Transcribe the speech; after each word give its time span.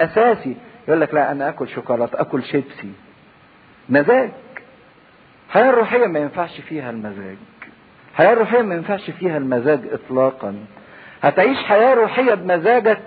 أساسي. 0.00 0.56
يقول 0.88 1.00
لك 1.00 1.14
لا 1.14 1.32
أنا 1.32 1.48
آكل 1.48 1.68
شوكولاتة 1.68 2.20
آكل 2.20 2.42
شيبسي. 2.42 2.92
مزاج. 3.88 4.30
الحياة 5.48 5.70
الروحيه 5.70 6.06
ما 6.06 6.18
ينفعش 6.18 6.60
فيها 6.60 6.90
المزاج. 6.90 7.36
الحياة 8.12 8.32
الروحيه 8.32 8.62
ما 8.62 8.74
ينفعش 8.74 9.10
فيها 9.10 9.36
المزاج 9.38 9.80
اطلاقا. 9.92 10.54
هتعيش 11.22 11.58
حياة 11.58 11.94
روحية 11.94 12.34
بمزاجك. 12.34 13.00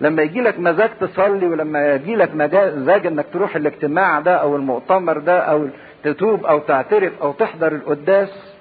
لما 0.00 0.22
يجي 0.22 0.40
لك 0.40 0.58
مزاج 0.60 0.90
تصلي 1.00 1.46
ولما 1.46 1.94
يجي 1.94 2.16
لك 2.16 2.34
مزاج 2.34 3.06
إنك 3.06 3.26
تروح 3.32 3.56
الاجتماع 3.56 4.20
ده 4.20 4.36
أو 4.36 4.56
المؤتمر 4.56 5.18
ده 5.18 5.38
أو 5.40 5.68
تتوب 6.02 6.44
أو 6.46 6.58
تعترف 6.58 7.12
أو 7.22 7.32
تحضر 7.32 7.72
القداس 7.72 8.54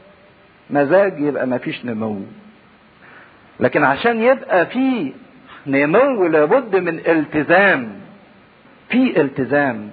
مزاج 0.70 1.20
يبقى 1.20 1.48
ما 1.48 1.58
فيش 1.58 1.86
نمو. 1.86 2.20
لكن 3.60 3.84
عشان 3.84 4.22
يبقى 4.22 4.66
في 4.66 5.14
نمو 5.68 6.28
لابد 6.28 6.76
من 6.76 7.00
التزام. 7.00 7.90
في 8.90 9.22
التزام. 9.22 9.90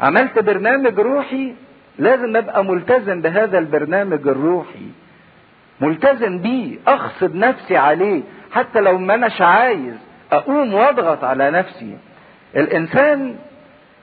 عملت 0.00 0.38
برنامج 0.38 1.00
روحي 1.00 1.54
لازم 1.98 2.36
أبقى 2.36 2.64
ملتزم 2.64 3.20
بهذا 3.20 3.58
البرنامج 3.58 4.28
الروحي. 4.28 4.86
ملتزم 5.80 6.38
بيه 6.38 6.78
اغصب 6.88 7.34
نفسي 7.34 7.76
عليه. 7.76 8.22
حتى 8.52 8.80
لو 8.80 8.98
ما 8.98 9.14
أناش 9.14 9.42
عايز 9.42 9.94
أقوم 10.32 10.74
وأضغط 10.74 11.24
على 11.24 11.50
نفسي. 11.50 11.96
الإنسان 12.56 13.36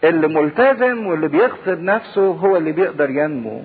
اللي 0.04 0.28
ملتزم 0.28 1.08
واللي 1.08 1.28
بيغصب 1.28 1.81
نفسه 1.81 2.28
هو 2.28 2.58
اللي 2.58 2.72
بيقدر 2.72 3.09
ينمو. 3.09 3.64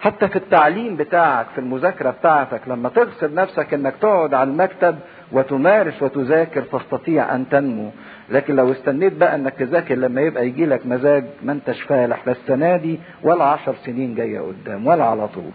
حتى 0.00 0.28
في 0.28 0.36
التعليم 0.36 0.96
بتاعك 0.96 1.46
في 1.54 1.58
المذاكرة 1.58 2.10
بتاعتك 2.10 2.60
لما 2.66 2.88
تغصب 2.88 3.34
نفسك 3.34 3.74
إنك 3.74 3.94
تقعد 4.00 4.34
على 4.34 4.50
المكتب 4.50 4.98
وتمارس 5.32 6.02
وتذاكر 6.02 6.62
تستطيع 6.62 7.34
أن 7.34 7.48
تنمو. 7.48 7.90
لكن 8.30 8.56
لو 8.56 8.72
استنيت 8.72 9.12
بقى 9.12 9.34
أنك 9.34 9.54
تذاكر 9.54 9.94
لما 9.94 10.20
يبقى 10.20 10.46
يجي 10.46 10.66
لك 10.66 10.86
مزاج 10.86 11.24
ما 11.42 11.52
انتش 11.52 11.82
فالح 11.82 12.26
لا 12.26 12.32
السنة 12.32 12.76
دي 12.76 13.00
ولا 13.22 13.44
عشر 13.44 13.74
سنين 13.86 14.14
جاية 14.14 14.40
قدام 14.40 14.86
ولا 14.86 15.04
على 15.04 15.28
طول. 15.28 15.50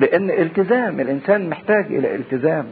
لأن 0.00 0.30
التزام 0.30 1.00
الإنسان 1.00 1.48
محتاج 1.50 1.86
إلى 1.86 2.14
التزام. 2.14 2.66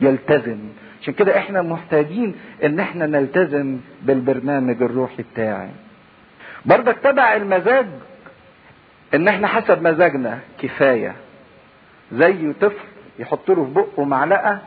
يلتزم. 0.00 0.58
عشان 1.02 1.14
كده 1.14 1.38
إحنا 1.38 1.62
محتاجين 1.62 2.34
إن 2.64 2.80
إحنا 2.80 3.06
نلتزم 3.06 3.78
بالبرنامج 4.02 4.82
الروحي 4.82 5.24
بتاعي. 5.34 5.68
برضك 6.66 6.96
تبع 7.02 7.36
المزاج 7.36 7.86
إن 9.14 9.28
إحنا 9.28 9.46
حسب 9.46 9.82
مزاجنا 9.82 10.38
كفاية. 10.62 11.14
زي 12.12 12.52
طفل 12.60 12.74
يحط 13.18 13.48
له 13.50 13.64
في 13.64 13.70
بقه 13.72 14.04
معلقة 14.04 14.58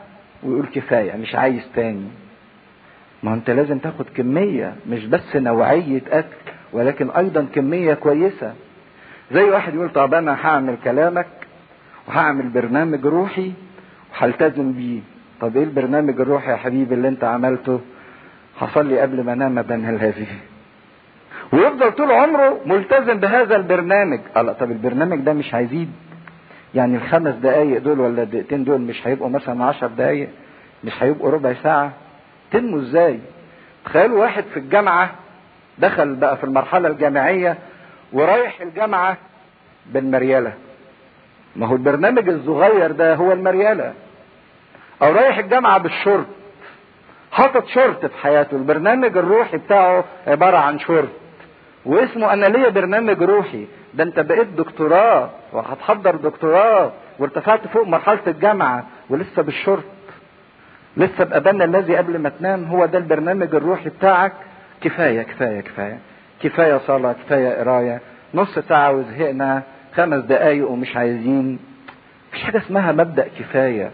ويقول 0.42 0.66
كفاية 0.66 1.16
مش 1.16 1.34
عايز 1.34 1.62
تاني. 1.74 2.08
ما 3.22 3.34
انت 3.34 3.50
لازم 3.50 3.78
تاخد 3.78 4.04
كمية 4.16 4.74
مش 4.88 5.06
بس 5.06 5.36
نوعية 5.36 6.02
أكل 6.12 6.36
ولكن 6.72 7.10
أيضا 7.10 7.46
كمية 7.54 7.94
كويسة. 7.94 8.54
زي 9.32 9.42
واحد 9.44 9.74
يقول 9.74 9.90
طب 9.90 10.14
أنا 10.14 10.46
هعمل 10.46 10.76
كلامك 10.84 11.26
وهعمل 12.08 12.48
برنامج 12.48 13.06
روحي 13.06 13.52
وهلتزم 14.12 14.72
بيه. 14.72 15.00
طب 15.40 15.56
إيه 15.56 15.64
البرنامج 15.64 16.20
الروحي 16.20 16.50
يا 16.50 16.56
حبيبي 16.56 16.94
اللي 16.94 17.08
أنت 17.08 17.24
عملته؟ 17.24 17.80
حصل 18.56 18.86
لي 18.86 19.00
قبل 19.00 19.24
ما 19.24 19.32
أنام 19.32 19.62
بنهل 19.62 19.94
هذه 19.98 20.26
ويفضل 21.52 21.92
طول 21.92 22.10
عمره 22.12 22.60
ملتزم 22.66 23.14
بهذا 23.20 23.56
البرنامج. 23.56 24.20
الله 24.36 24.52
طب 24.52 24.70
البرنامج 24.70 25.18
ده 25.18 25.32
مش 25.32 25.54
هيزيد. 25.54 25.90
يعني 26.74 26.96
الخمس 26.96 27.34
دقايق 27.34 27.78
دول 27.78 28.00
ولا 28.00 28.22
الدقيقتين 28.22 28.64
دول 28.64 28.80
مش 28.80 29.06
هيبقوا 29.06 29.28
مثلا 29.28 29.64
عشر 29.64 29.86
دقايق 29.86 30.28
مش 30.84 31.02
هيبقوا 31.02 31.30
ربع 31.30 31.54
ساعة. 31.62 31.92
تنمو 32.50 32.78
إزاي؟ 32.78 33.18
تخيلوا 33.84 34.20
واحد 34.20 34.44
في 34.44 34.56
الجامعة 34.56 35.10
دخل 35.78 36.14
بقى 36.14 36.36
في 36.36 36.44
المرحلة 36.44 36.88
الجامعية 36.88 37.58
ورايح 38.12 38.60
الجامعة 38.60 39.16
بالمريالة. 39.86 40.52
ما 41.56 41.66
هو 41.66 41.74
البرنامج 41.74 42.28
الصغير 42.28 42.92
ده 42.92 43.14
هو 43.14 43.32
المريالة. 43.32 43.92
أو 45.02 45.12
رايح 45.12 45.38
الجامعة 45.38 45.78
بالشرط 45.78 46.26
حاطط 47.32 47.66
شرط 47.66 48.06
في 48.06 48.18
حياته. 48.18 48.56
البرنامج 48.56 49.16
الروحي 49.16 49.56
بتاعه 49.56 50.04
عبارة 50.26 50.56
عن 50.56 50.78
شرط 50.78 51.08
واسمه 51.84 52.32
أنا 52.32 52.46
ليا 52.46 52.68
برنامج 52.68 53.22
روحي. 53.22 53.66
ده 53.94 54.04
أنت 54.04 54.20
بقيت 54.20 54.46
دكتوراه 54.48 55.30
وهتحضر 55.52 56.16
دكتوراه 56.16 56.92
وارتفعت 57.18 57.66
فوق 57.66 57.86
مرحلة 57.86 58.20
الجامعة 58.26 58.84
ولسه 59.10 59.42
بالشرط. 59.42 59.84
لسه 60.96 61.24
بأبانا 61.24 61.64
الذي 61.64 61.96
قبل 61.96 62.18
ما 62.18 62.28
تنام 62.28 62.64
هو 62.64 62.86
ده 62.86 62.98
البرنامج 62.98 63.54
الروحي 63.54 63.88
بتاعك. 63.88 64.32
كفاية 64.80 65.22
كفاية 65.22 65.60
كفاية. 65.60 65.98
كفاية 66.42 66.78
صلاة 66.78 67.12
كفاية 67.12 67.54
قراية. 67.60 68.00
نص 68.34 68.58
ساعة 68.58 68.92
وزهقنا. 68.92 69.62
خمس 69.94 70.24
دقايق 70.24 70.70
ومش 70.70 70.96
عايزين. 70.96 71.58
مفيش 72.28 72.42
حاجة 72.44 72.58
اسمها 72.58 72.92
مبدأ 72.92 73.28
كفاية. 73.38 73.90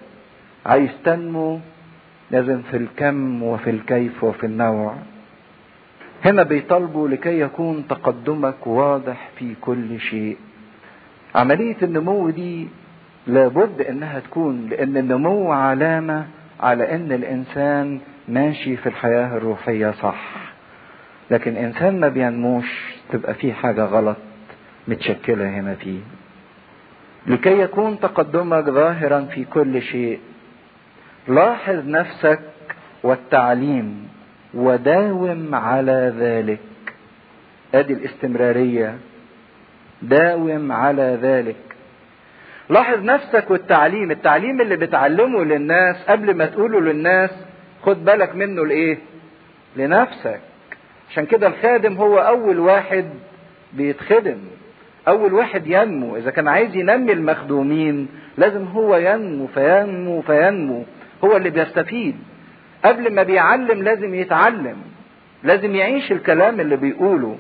عايز 0.67 0.91
تنمو 1.05 1.61
لازم 2.31 2.63
في 2.71 2.77
الكم 2.77 3.43
وفي 3.43 3.71
الكيف 3.71 4.25
وفي 4.25 4.47
النوع. 4.47 4.95
هنا 6.25 6.43
بيطالبوا 6.43 7.09
لكي 7.09 7.41
يكون 7.41 7.85
تقدمك 7.89 8.67
واضح 8.67 9.29
في 9.39 9.55
كل 9.61 10.01
شيء. 10.01 10.37
عملية 11.35 11.77
النمو 11.83 12.31
دي 12.31 12.69
لابد 13.27 13.81
إنها 13.81 14.21
تكون 14.21 14.67
لأن 14.71 14.97
النمو 14.97 15.53
علامة 15.53 16.27
على 16.61 16.95
إن 16.95 17.13
الإنسان 17.13 18.01
ماشي 18.29 18.77
في 18.77 18.89
الحياة 18.89 19.37
الروحية 19.37 19.91
صح. 19.91 20.31
لكن 21.31 21.57
إنسان 21.57 22.01
ما 22.01 22.09
بينموش 22.09 22.95
تبقى 23.13 23.35
فيه 23.35 23.53
حاجة 23.53 23.85
غلط 23.85 24.17
متشكلة 24.89 25.49
هنا 25.49 25.75
فيه. 25.75 26.01
لكي 27.27 27.59
يكون 27.61 28.01
تقدمك 28.01 28.65
ظاهرا 28.65 29.21
في 29.21 29.45
كل 29.45 29.83
شيء 29.83 30.19
لاحظ 31.29 31.89
نفسك 31.89 32.41
والتعليم. 33.03 34.09
وداوم 34.55 35.55
على 35.55 36.15
ذلك. 36.19 36.61
أدي 37.75 37.93
الاستمرارية. 37.93 38.99
داوم 40.03 40.73
على 40.73 41.19
ذلك. 41.23 41.57
لاحظ 42.71 43.05
نفسك 43.05 43.51
والتعليم. 43.51 44.11
التعليم 44.11 44.61
اللي 44.61 44.77
بتعلمه 44.77 45.45
للناس 45.45 45.97
قبل 46.09 46.35
ما 46.35 46.47
تقوله 46.47 46.81
للناس 46.81 47.31
خد 47.83 48.05
بالك 48.05 48.35
منه 48.35 48.67
لإيه؟ 48.67 48.99
لنفسك. 49.77 50.41
عشان 51.11 51.27
كده 51.27 51.47
الخادم 51.47 51.97
هو 51.97 52.19
أول 52.19 52.59
واحد 52.59 53.05
بيتخدم. 53.73 54.39
أول 55.09 55.35
واحد 55.35 55.67
ينمو. 55.67 56.17
إذا 56.17 56.31
كان 56.31 56.49
عايز 56.49 56.77
ينمي 56.77 57.13
المخدومين 57.13 58.09
لازم 58.39 58.65
هو 58.65 58.97
ينمو 58.97 59.47
فينمو 59.47 60.23
فينمو. 60.23 60.85
هو 61.25 61.37
اللي 61.37 61.51
بيستفيد. 61.51 62.17
قبل 62.85 63.15
ما 63.15 63.23
بيعلم 63.23 63.83
لازم 63.83 64.15
يتعلم 64.15 64.77
لازم 65.43 65.75
يعيش 65.75 66.13
الكلام 66.13 66.61
اللي 66.61 66.77
بيقوله. 66.77 67.37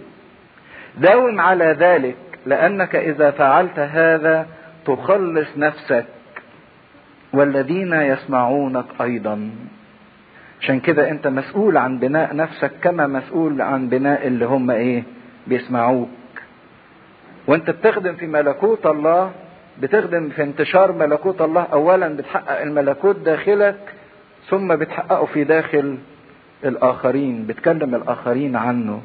داوم 0.99 1.41
على 1.41 1.65
ذلك 1.65 2.17
لأنك 2.47 2.97
إذا 2.97 3.31
فعلت 3.31 3.79
هذا 3.79 4.47
تخلص 4.87 5.49
نفسك. 5.57 6.05
والذين 7.33 7.93
يسمعونك 7.93 8.85
أيضا. 9.01 9.51
عشان 10.61 10.81
كده 10.81 11.11
أنت 11.11 11.27
مسؤول 11.27 11.77
عن 11.77 11.99
بناء 11.99 12.37
نفسك 12.37 12.71
كما 12.83 13.07
مسؤول 13.07 13.63
عن 13.63 13.89
بناء 13.89 14.27
اللي 14.27 14.45
هم 14.45 14.71
إيه؟ 14.71 15.03
بيسمعوك. 15.47 16.09
وأنت 17.47 17.71
بتخدم 17.71 18.15
في 18.15 18.27
ملكوت 18.27 18.87
الله 18.87 19.33
بتخدم 19.81 20.29
في 20.29 20.43
انتشار 20.43 20.93
ملكوت 20.93 21.43
الله. 21.43 21.67
اولا 21.73 22.09
بتحقق 22.09 22.61
الملكوت 22.61 23.17
داخلك 23.17 23.79
ثم 24.49 24.77
بتحققه 24.77 25.25
في 25.27 25.45
داخل 25.45 25.99
الآخرين 26.65 27.47
بتكلم 27.47 27.95
الآخرين 27.95 28.57
عنه. 28.57 29.03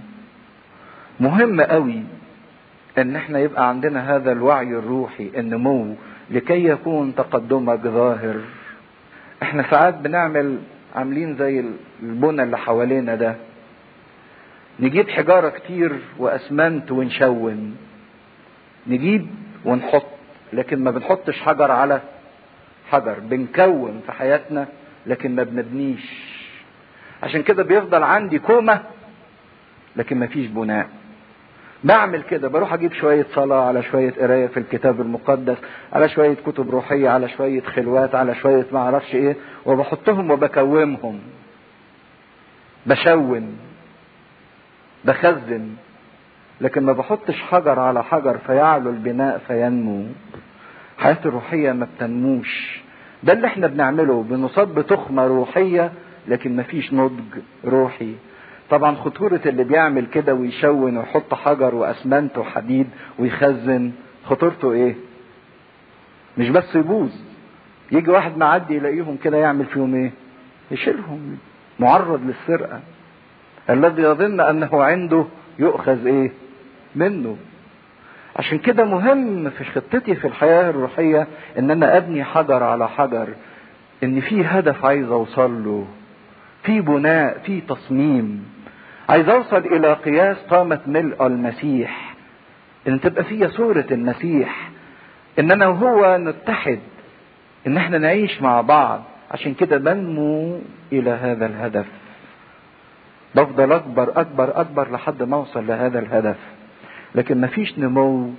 مهم 1.19 1.62
قوي 1.62 2.04
إن 2.98 3.15
إحنا 3.15 3.39
يبقى 3.39 3.69
عندنا 3.69 4.15
هذا 4.15 4.31
الوعي 4.31 4.68
الروحي 4.68 5.31
النمو 5.38 5.95
لكي 6.31 6.65
يكون 6.65 7.15
تقدمك 7.15 7.80
ظاهر. 7.80 8.36
إحنا 9.44 9.71
ساعات 9.71 9.94
بنعمل 9.98 10.57
عاملين 10.95 11.36
زي 11.38 11.65
البنى 12.04 12.44
اللي 12.44 12.57
حوالينا 12.57 13.15
ده. 13.15 13.36
نجيب 14.80 15.09
حجارة 15.09 15.50
كتير 15.50 16.00
وأسمنت 16.18 16.92
ونشون 16.92 17.75
نجيب 18.88 19.27
ونحط 19.65 20.06
لكن 20.54 20.83
ما 20.83 20.92
بنحطش 20.92 21.42
حجر 21.42 21.71
على 21.71 22.01
حجر 22.92 23.19
بنكون 23.19 24.01
في 24.06 24.12
حياتنا 24.12 24.68
لكن 25.07 25.36
ما 25.36 25.44
بنبنيش. 25.44 26.36
عشان 27.24 27.44
كده 27.44 27.63
بيفضل 27.63 28.04
عندي 28.04 28.40
كومة 28.40 28.81
لكن 29.96 30.18
ما 30.19 30.28
فيش 30.28 30.48
بناء. 30.48 30.90
بعمل 31.84 32.22
كده 32.24 32.48
بروح 32.48 32.74
أجيب 32.74 32.94
شوية 32.94 33.25
صلاة 33.36 33.68
على 33.68 33.84
شوية 33.84 34.12
قراية 34.12 34.48
في 34.48 34.57
الكتاب 34.60 35.02
المقدس 35.02 35.57
على 35.94 36.10
شوية 36.10 36.34
كتب 36.34 36.69
روحية 36.69 37.10
على 37.10 37.30
شوية 37.30 37.62
خلوات 37.62 38.16
على 38.16 38.36
شوية 38.36 38.66
ما 38.72 38.80
أعرفش 38.80 39.16
إيه 39.16 39.36
وبحطهم 39.66 40.31
وبكومهم. 40.31 41.19
بشون 42.86 43.57
بخزن 45.06 45.69
لكن 46.62 46.84
ما 46.84 46.94
بحطش 46.94 47.42
حجر 47.42 47.80
على 47.80 48.04
حجر 48.04 48.38
فيعلو 48.38 48.90
البناء 48.90 49.38
فينمو. 49.48 50.06
حياتي 50.98 51.28
الروحية 51.28 51.72
ما 51.72 51.88
بتنموش. 51.96 52.81
ده 53.25 53.33
اللي 53.33 53.48
إحنا 53.48 53.68
بنعمله 53.68 54.24
بنصاب 54.24 54.75
بتخمة 54.80 55.27
روحية 55.27 55.92
لكن 56.27 56.56
مفيش 56.56 56.94
نضج 56.94 57.39
روحي. 57.66 58.13
طبعا 58.69 58.95
خطورة 58.95 59.42
اللي 59.45 59.63
بيعمل 59.63 60.06
كده 60.06 60.33
ويشون 60.33 60.98
ويحط 60.98 61.33
حجر 61.33 61.75
وأسمنت 61.75 62.38
وحديد 62.38 62.88
ويخزن 63.19 63.92
خطورته 64.25 64.72
إيه؟ 64.72 64.95
مش 66.38 66.50
بس 66.50 66.75
يبوظ. 66.75 67.10
يجي 67.92 68.12
واحد 68.12 68.38
معدي 68.38 68.75
يلاقيهم 68.75 69.18
كده 69.24 69.38
يعمل 69.38 69.66
فيهم 69.66 69.95
إيه؟ 69.95 70.12
يشيلهم. 70.71 71.38
معرض 71.80 72.21
للسرقة. 72.25 72.80
الذي 73.69 74.01
يظن 74.01 74.39
أنه 74.42 74.83
عنده 74.83 75.25
يؤخذ 75.60 76.06
إيه؟ 76.07 76.31
منه. 76.95 77.38
عشان 78.35 78.57
كده 78.57 78.85
مهم 78.85 79.49
في 79.49 79.63
خطتي 79.63 80.15
في 80.15 80.27
الحياة 80.27 80.69
الروحية 80.69 81.27
ان 81.59 81.71
أنا 81.71 81.97
أبني 81.97 82.23
حجر 82.23 82.63
على 82.63 82.89
حجر 82.89 83.27
إن 84.03 84.19
في 84.21 84.45
هدف 84.45 84.85
عايز 84.85 85.11
أوصل 85.11 85.63
له 85.63 85.87
في 86.63 86.81
بناء 86.81 87.37
في 87.45 87.61
تصميم. 87.61 88.45
عايز 89.09 89.29
أوصل 89.29 89.57
إلى 89.57 89.93
قياس 89.93 90.37
قامة 90.49 90.79
ملء 90.87 91.25
المسيح. 91.27 92.15
إن 92.87 93.01
تبقى 93.01 93.23
فيا 93.23 93.47
صورة 93.47 93.85
المسيح. 93.91 94.69
ان 95.39 95.51
أنا 95.51 95.67
وهو 95.67 96.17
نتحد 96.17 96.79
إن 97.67 97.77
إحنا 97.77 97.97
نعيش 97.97 98.41
مع 98.41 98.61
بعض. 98.61 99.03
عشان 99.31 99.53
كده 99.53 99.77
بنمو 99.77 100.59
إلى 100.91 101.09
هذا 101.11 101.45
الهدف. 101.45 101.85
بفضل 103.35 103.71
أكبر 103.71 104.11
أكبر 104.21 104.61
أكبر 104.61 104.91
لحد 104.91 105.23
ما 105.23 105.35
أوصل 105.37 105.67
لهذا 105.67 105.99
الهدف. 105.99 106.37
لكن 107.15 107.41
مفيش 107.41 107.79
نمو 107.79 108.29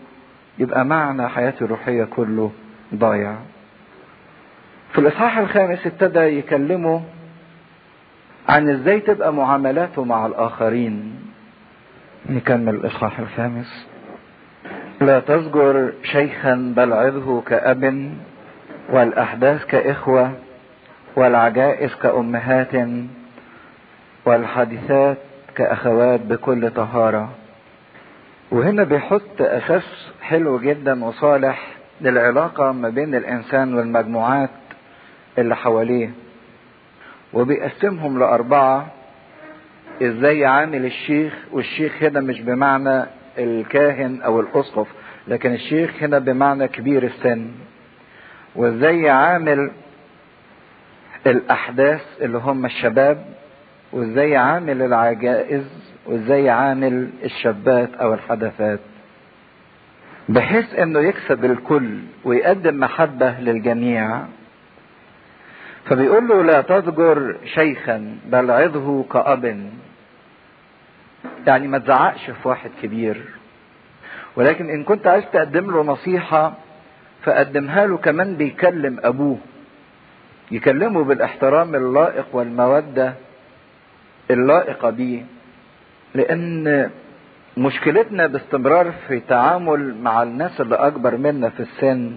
يبقى 0.59 0.85
معنى 0.85 1.29
حياتي 1.29 1.65
الروحية 1.65 2.05
كله 2.05 2.53
ضايع. 2.95 3.35
في 4.93 4.99
الإصحاح 4.99 5.39
الخامس 5.39 5.87
ابتدى 5.87 6.19
يكلمه 6.21 7.03
عن 8.49 8.69
إزاي 8.69 9.01
تبقى 9.01 9.33
معاملاته 9.35 10.05
مع 10.05 10.27
الآخرين. 10.27 11.15
نكمل 12.31 12.75
الإصحاح 12.75 13.19
الخامس. 13.19 13.87
لا 15.01 15.21
تزجر 15.21 15.93
شيخا 16.03 16.73
بل 16.77 16.93
عظه 16.93 17.41
كأب 17.41 18.13
والأحداث 18.91 19.65
كإخوة 19.65 20.33
والعجائز 21.17 21.95
كأمهات 21.95 22.73
والحادثات 24.27 25.19
كأخوات 25.55 26.21
بكل 26.21 26.71
طهارة. 26.71 27.31
وهنا 28.51 28.85
بيحط 28.85 29.41
أساس 29.41 30.13
حلو 30.23 30.59
جدا 30.61 31.05
وصالح 31.05 31.67
للعلاقة 32.01 32.73
ما 32.73 32.89
بين 32.89 33.15
الإنسان 33.15 33.75
والمجموعات 33.75 34.51
اللي 35.39 35.57
حواليه. 35.57 36.11
وبيقسمهم 37.33 38.19
لأربعة. 38.19 38.87
إزاي 40.03 40.45
عامل 40.47 40.85
الشيخ؟ 40.87 41.33
والشيخ 41.53 42.03
هنا 42.03 42.21
مش 42.21 42.41
بمعنى 42.41 43.05
الكاهن 43.39 44.23
أو 44.23 44.41
الأسقف 44.41 44.87
لكن 45.29 45.53
الشيخ 45.55 46.03
هنا 46.03 46.19
بمعنى 46.19 46.69
كبير 46.69 47.03
السن. 47.05 47.49
وإزاي 48.57 49.11
عامل 49.11 49.71
الأحداث 51.27 52.03
اللي 52.21 52.39
هم 52.39 52.65
الشباب 52.67 53.25
وإزاي 53.93 54.37
عامل 54.37 54.83
العجائز 54.83 55.96
وازاي 56.07 56.51
عامل 56.51 57.11
الشابات 57.25 57.95
أو 57.95 58.15
الحدثات. 58.15 58.81
بحيث 60.29 60.75
انه 60.75 61.01
يكسب 61.01 61.45
الكل 61.45 61.99
ويقدم 62.25 62.81
محبة 62.81 63.41
للجميع. 63.41 64.23
فبيقول 65.85 66.29
له 66.29 66.43
لا 66.43 66.61
تضجر 66.61 67.37
شيخا 67.45 68.17
بل 68.27 68.51
عظه 68.51 69.05
كأب. 69.13 69.71
يعني 71.47 71.69
ما 71.69 71.79
تزعقش 71.79 72.31
في 72.31 72.49
واحد 72.49 72.71
كبير. 72.83 73.25
ولكن 74.37 74.71
إن 74.71 74.85
كنت 74.85 75.07
عايز 75.07 75.25
تقدم 75.33 75.71
له 75.71 75.83
نصيحة 75.83 76.55
فقدمها 77.23 77.87
له 77.87 77.97
كمان 77.97 78.35
بيكلم 78.35 79.01
أبوه. 79.05 79.39
يكلمه 80.51 81.05
بالإحترام 81.05 81.75
اللائق 81.75 82.27
والمودة 82.33 83.15
اللائقة 84.31 84.91
بيه. 84.91 85.23
لأن 86.15 86.91
مشكلتنا 87.57 88.27
باستمرار 88.27 88.93
في 89.09 89.21
تعامل 89.21 89.95
مع 90.03 90.23
الناس 90.23 90.61
اللي 90.61 90.75
أكبر 90.75 91.17
منا 91.17 91.49
في 91.49 91.61
السن 91.61 92.13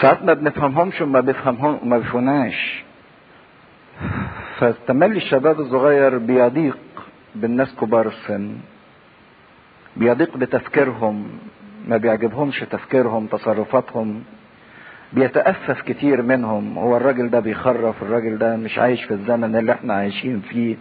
ساعات 0.00 0.22
ما 0.22 0.34
بنفهمهمش 0.34 1.00
وما 1.00 1.20
بيفهمهم 1.20 1.78
ما 1.88 1.98
بيفهمناش 1.98 2.84
فاستمل 4.58 5.16
الشباب 5.16 5.60
الصغير 5.60 6.18
بيضيق 6.18 6.78
بالناس 7.34 7.74
كبار 7.80 8.06
السن 8.08 8.56
بيضيق 9.96 10.36
بتفكيرهم 10.36 11.28
ما 11.88 11.96
بيعجبهمش 11.96 12.60
تفكيرهم 12.60 13.26
تصرفاتهم 13.26 14.22
بيتأفف 15.12 15.80
كتير 15.82 16.22
منهم. 16.22 16.78
هو 16.78 16.96
الراجل 16.96 17.30
ده 17.30 17.40
بيخرف 17.40 18.02
الراجل 18.02 18.38
ده 18.38 18.56
مش 18.56 18.78
عايش 18.78 19.04
في 19.04 19.10
الزمن 19.14 19.56
اللي 19.56 19.72
إحنا 19.72 19.94
عايشين 19.94 20.40
فيه. 20.40 20.76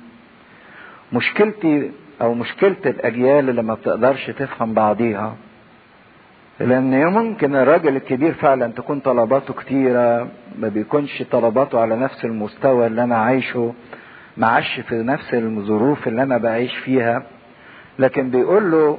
مشكلتي 1.13 1.91
أو 2.21 2.33
مشكلة 2.33 2.75
الأجيال 2.85 3.49
اللي 3.49 3.63
ما 3.63 3.73
بتقدرش 3.73 4.29
تفهم 4.29 4.73
بعضيها 4.73 5.35
لأن 6.59 7.05
ممكن 7.05 7.55
الراجل 7.55 7.95
الكبير 7.95 8.33
فعلا 8.33 8.67
تكون 8.71 8.99
طلباته 8.99 9.53
كتيرة 9.53 10.27
ما 10.59 10.67
بيكونش 10.67 11.23
طلباته 11.31 11.79
على 11.79 11.95
نفس 11.95 12.25
المستوى 12.25 12.87
اللي 12.87 13.03
أنا 13.03 13.17
عايشه 13.17 13.73
معاش 14.37 14.79
في 14.79 14.95
نفس 14.95 15.33
الظروف 15.33 16.07
اللي 16.07 16.23
أنا 16.23 16.37
بعيش 16.37 16.75
فيها. 16.77 17.23
لكن 17.99 18.29
بيقول 18.29 18.71
له 18.71 18.97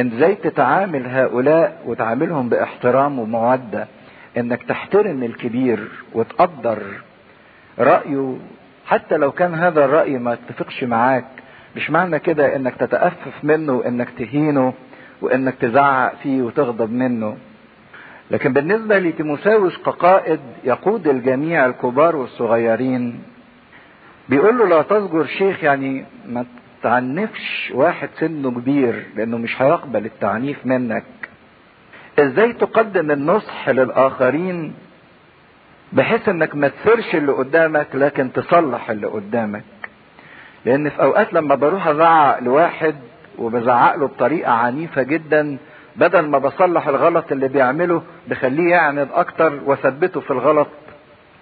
انت 0.00 0.12
إزاي 0.14 0.34
تتعامل 0.34 1.06
هؤلاء 1.06 1.82
وتعاملهم 1.86 2.48
بإحترام 2.48 3.18
ومودة؟ 3.18 3.86
إنك 4.36 4.62
تحترم 4.62 5.22
الكبير 5.22 5.88
وتقدر 6.14 6.78
رأيه 7.78 8.36
حتى 8.86 9.16
لو 9.16 9.32
كان 9.32 9.54
هذا 9.54 9.84
الرأي 9.84 10.18
ما 10.18 10.32
اتفقش 10.32 10.84
معاك 10.84 11.26
مش 11.76 11.90
معنى 11.90 12.18
كده 12.18 12.56
إنك 12.56 12.74
تتأفف 12.76 13.44
منه 13.44 13.72
وإنك 13.72 14.08
تهينه 14.18 14.74
وإنك 15.22 15.54
تزعق 15.54 16.14
فيه 16.22 16.42
وتغضب 16.42 16.92
منه. 16.92 17.36
لكن 18.30 18.52
بالنسبة 18.52 18.98
لتيموساوس 18.98 19.76
كقائد 19.78 20.40
يقود 20.64 21.08
الجميع 21.08 21.66
الكبار 21.66 22.16
والصغيرين 22.16 23.22
بيقول 24.28 24.58
له 24.58 24.68
لا 24.68 24.82
تزجر 24.82 25.26
شيخ 25.26 25.64
يعني 25.64 26.04
ما 26.28 26.44
تعنفش 26.82 27.72
واحد 27.74 28.08
سنه 28.14 28.50
كبير 28.50 29.06
لأنه 29.16 29.38
مش 29.38 29.62
هيقبل 29.62 30.04
التعنيف 30.06 30.66
منك. 30.66 31.04
إزاي 32.18 32.52
تقدم 32.52 33.10
النصح 33.10 33.68
للآخرين 33.68 34.72
بحيث 35.92 36.28
إنك 36.28 36.54
ما 36.54 36.68
تثيرش 36.68 37.14
اللي 37.14 37.32
قدامك 37.32 37.86
لكن 37.94 38.32
تصلح 38.32 38.90
اللي 38.90 39.06
قدامك. 39.06 39.62
لأن 40.64 40.88
في 40.88 41.02
أوقات 41.02 41.32
لما 41.32 41.54
بروح 41.54 41.86
أزعق 41.88 42.38
لواحد 42.40 42.94
وبزعق 43.38 43.94
له 43.96 44.06
بطريقة 44.06 44.52
عنيفة 44.52 45.02
جدا 45.02 45.56
بدل 45.96 46.20
ما 46.28 46.38
بصلح 46.38 46.88
الغلط 46.88 47.32
اللي 47.32 47.48
بيعمله 47.48 48.02
بخليه 48.28 48.70
يعند 48.70 49.08
أكتر 49.14 49.60
وأثبته 49.64 50.20
في 50.20 50.30
الغلط 50.30 50.68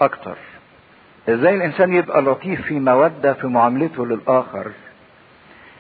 أكتر. 0.01 0.37
إزاي 1.29 1.55
الإنسان 1.55 1.93
يبقى 1.95 2.23
لطيف 2.23 2.63
في 2.63 2.81
مودة 2.81 3.33
في 3.33 3.47
معاملته 3.47 4.07
للآخر؟ 4.07 4.71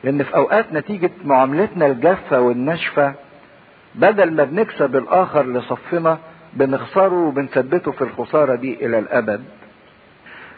لأن 0.04 0.22
في 0.22 0.34
أوقات 0.36 0.72
نتيجة 0.72 1.10
معاملتنا 1.24 1.86
الجافة 1.86 2.40
والناشفة 2.40 3.14
بدل 3.94 4.32
ما 4.34 4.44
بنكسب 4.44 4.96
الآخر 4.96 5.46
لصفنا 5.46 6.18
بنخسره 6.56 7.26
وبنثبته 7.28 7.92
في 7.92 8.02
الخسارة 8.02 8.54
دي 8.54 8.86
إلى 8.86 8.98
الأبد. 8.98 9.44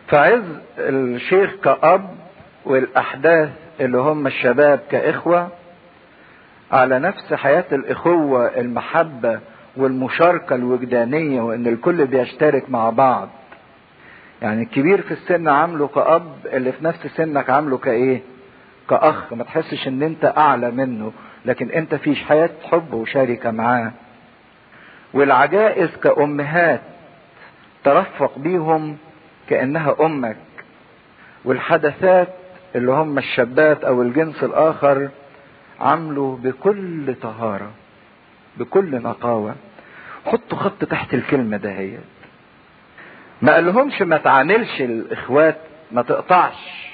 فعز 0.08 0.42
الشيخ 0.78 1.50
كأب 1.64 2.14
والأحداث 2.64 3.50
اللي 3.80 3.98
هم 3.98 4.26
الشباب 4.26 4.80
كإخوة 4.90 5.48
على 6.72 6.98
نفس 6.98 7.34
حياة 7.34 7.64
الإخوة 7.72 8.46
المحبة 8.46 9.40
والمشاركة 9.76 10.54
الوجدانية 10.54 11.40
وإن 11.40 11.66
الكل 11.66 12.06
بيشترك 12.06 12.70
مع 12.70 12.90
بعض. 12.90 13.28
يعني 14.42 14.62
الكبير 14.62 15.02
في 15.02 15.10
السن 15.10 15.48
عامله 15.48 15.86
كأب 15.86 16.32
اللي 16.52 16.72
في 16.72 16.84
نفس 16.84 17.06
سنك 17.06 17.50
عامله 17.50 17.78
كإيه؟ 17.78 18.20
كأخ. 18.90 19.32
ما 19.32 19.44
تحسش 19.44 19.88
إن 19.88 20.02
أنت 20.02 20.32
أعلى 20.36 20.70
منه 20.70 21.12
لكن 21.44 21.70
أنت 21.70 21.94
في 21.94 22.14
حياة 22.16 22.50
حب 22.62 22.94
وشاركة 22.94 23.50
معاه. 23.50 23.92
والعجائز 25.16 25.96
كأمهات 25.96 26.80
ترفق 27.84 28.38
بيهم 28.38 28.96
كأنها 29.48 29.96
أمك. 30.00 30.36
والحدثات 31.44 32.28
اللي 32.74 32.92
هم 32.92 33.18
الشابات 33.18 33.84
أو 33.84 34.02
الجنس 34.02 34.44
الآخر 34.44 35.08
عملوا 35.80 36.36
بكل 36.36 37.14
طهارة 37.22 37.70
بكل 38.56 39.02
نقاوة. 39.02 39.54
حطوا 40.26 40.58
خط 40.58 40.84
تحت 40.84 41.14
الكلمة 41.14 41.56
دهيت 41.56 42.00
ما 43.42 43.52
قالهمش 43.54 44.02
ما 44.02 44.16
تعاملش 44.16 44.80
الإخوات 44.80 45.56
ما 45.92 46.02
تقطعش. 46.02 46.86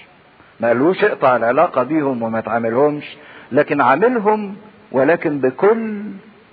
ما 0.61 0.69
قالوش 0.69 1.05
اقطع 1.05 1.37
العلاقة 1.37 1.83
بيهم 1.83 2.23
وما 2.23 2.41
تعاملهمش 2.41 3.17
لكن 3.53 3.81
عاملهم 3.81 4.57
ولكن 4.93 5.39
بكل 5.39 6.03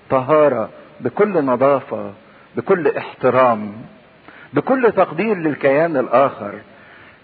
طهارة. 0.10 0.70
بكل 1.00 1.46
نظافة 1.46 2.13
بكل 2.56 2.88
احترام 2.98 3.72
بكل 4.53 4.91
تقدير 4.91 5.38
للكيان 5.38 5.98
الآخر 5.98 6.53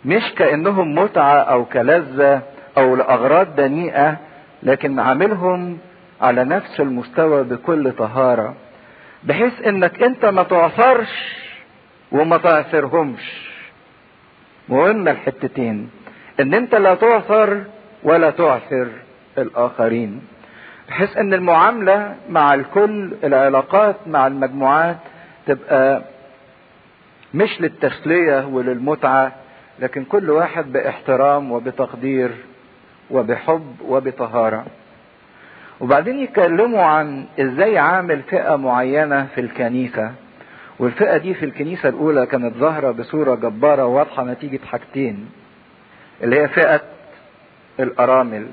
مش 0.06 0.34
كأنهم 0.38 0.96
متعة 0.96 1.38
أو 1.40 1.66
كلذة 1.66 2.42
أو 2.78 2.96
لأغراض 2.96 3.56
دنيئة 3.56 4.18
لكن 4.64 5.00
عاملهم 5.00 5.78
على 6.22 6.44
نفس 6.44 6.80
المستوى 6.80 7.44
بكل 7.44 7.92
طهارة 7.92 8.56
بحيث 9.24 9.62
إنك 9.68 10.04
أنت 10.04 10.26
ما 10.26 10.44
تعثرش 10.44 11.36
وما 12.12 12.38
تعثرهمش. 12.38 13.52
مهمه 14.70 15.12
الحتتين 15.12 15.90
إن 16.40 16.54
أنت 16.54 16.76
لا 16.76 16.96
تعثر 16.96 17.64
ولا 18.04 18.30
تعثر 18.30 18.88
الآخرين. 19.38 20.22
بحيث 20.90 21.18
إن 21.18 21.34
المعاملة 21.34 22.16
مع 22.30 22.54
الكل 22.54 23.12
العلاقات 23.24 23.96
مع 24.08 24.28
المجموعات 24.28 24.98
تبقى 25.48 26.02
مش 27.34 27.62
للتسليه 27.62 28.46
وللمتعة 28.48 29.32
لكن 29.80 30.04
كل 30.04 30.30
واحد 30.30 30.72
بإحترام 30.72 31.52
وبتقدير 31.52 32.32
وبحب 33.12 33.76
وبطهارة. 33.88 34.66
وبعدين 35.80 36.20
يتكلموا 36.20 36.84
عن 36.84 37.26
إزاي 37.40 37.78
عامل 37.78 38.22
فئة 38.22 38.56
معينة 38.56 39.28
في 39.36 39.42
الكنيسة. 39.42 40.12
والفئة 40.80 41.18
دي 41.18 41.34
في 41.34 41.46
الكنيسة 41.46 41.90
الأولى 41.90 42.26
كانت 42.26 42.56
ظاهرة 42.58 42.92
بصورة 42.92 43.36
جبارة 43.36 43.86
واضحه 43.86 44.24
نتيجة 44.24 44.60
حاجتين 44.66 45.30
اللي 46.24 46.40
هي 46.42 46.48
فئة 46.48 46.82
الأرامل. 47.80 48.48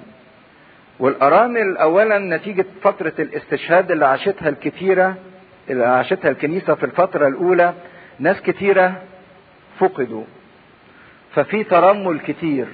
والأرامل 1.02 1.76
اولا 1.76 2.18
نتيجة 2.18 2.66
فترة 2.82 3.12
الاستشهاد 3.18 3.90
اللي 3.90 4.06
عاشتها 4.06 4.49
الكثيرة 4.49 5.16
اللي 5.71 5.85
عاشتها 5.85 6.30
الكنيسة 6.30 6.75
في 6.75 6.87
الفترة 6.87 7.28
الأولى 7.28 7.75
ناس 8.18 8.42
كثيرة 8.42 9.02
فقدوا. 9.78 10.25
ففي 11.35 11.64
ترمل 11.64 12.21
كتير. 12.21 12.66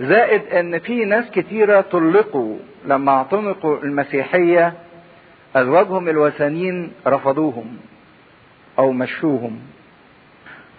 زائد 0.00 0.42
إن 0.46 0.78
في 0.78 1.04
ناس 1.04 1.30
كتيرة 1.30 1.80
طلقوا 1.80 2.56
لما 2.84 3.12
اعتنقوا 3.12 3.78
المسيحية 3.78 4.72
أزواجهم 5.56 6.08
الوثنيين 6.08 6.92
رفضوهم 7.06 7.76
أو 8.78 8.92
مشوهم. 8.92 9.58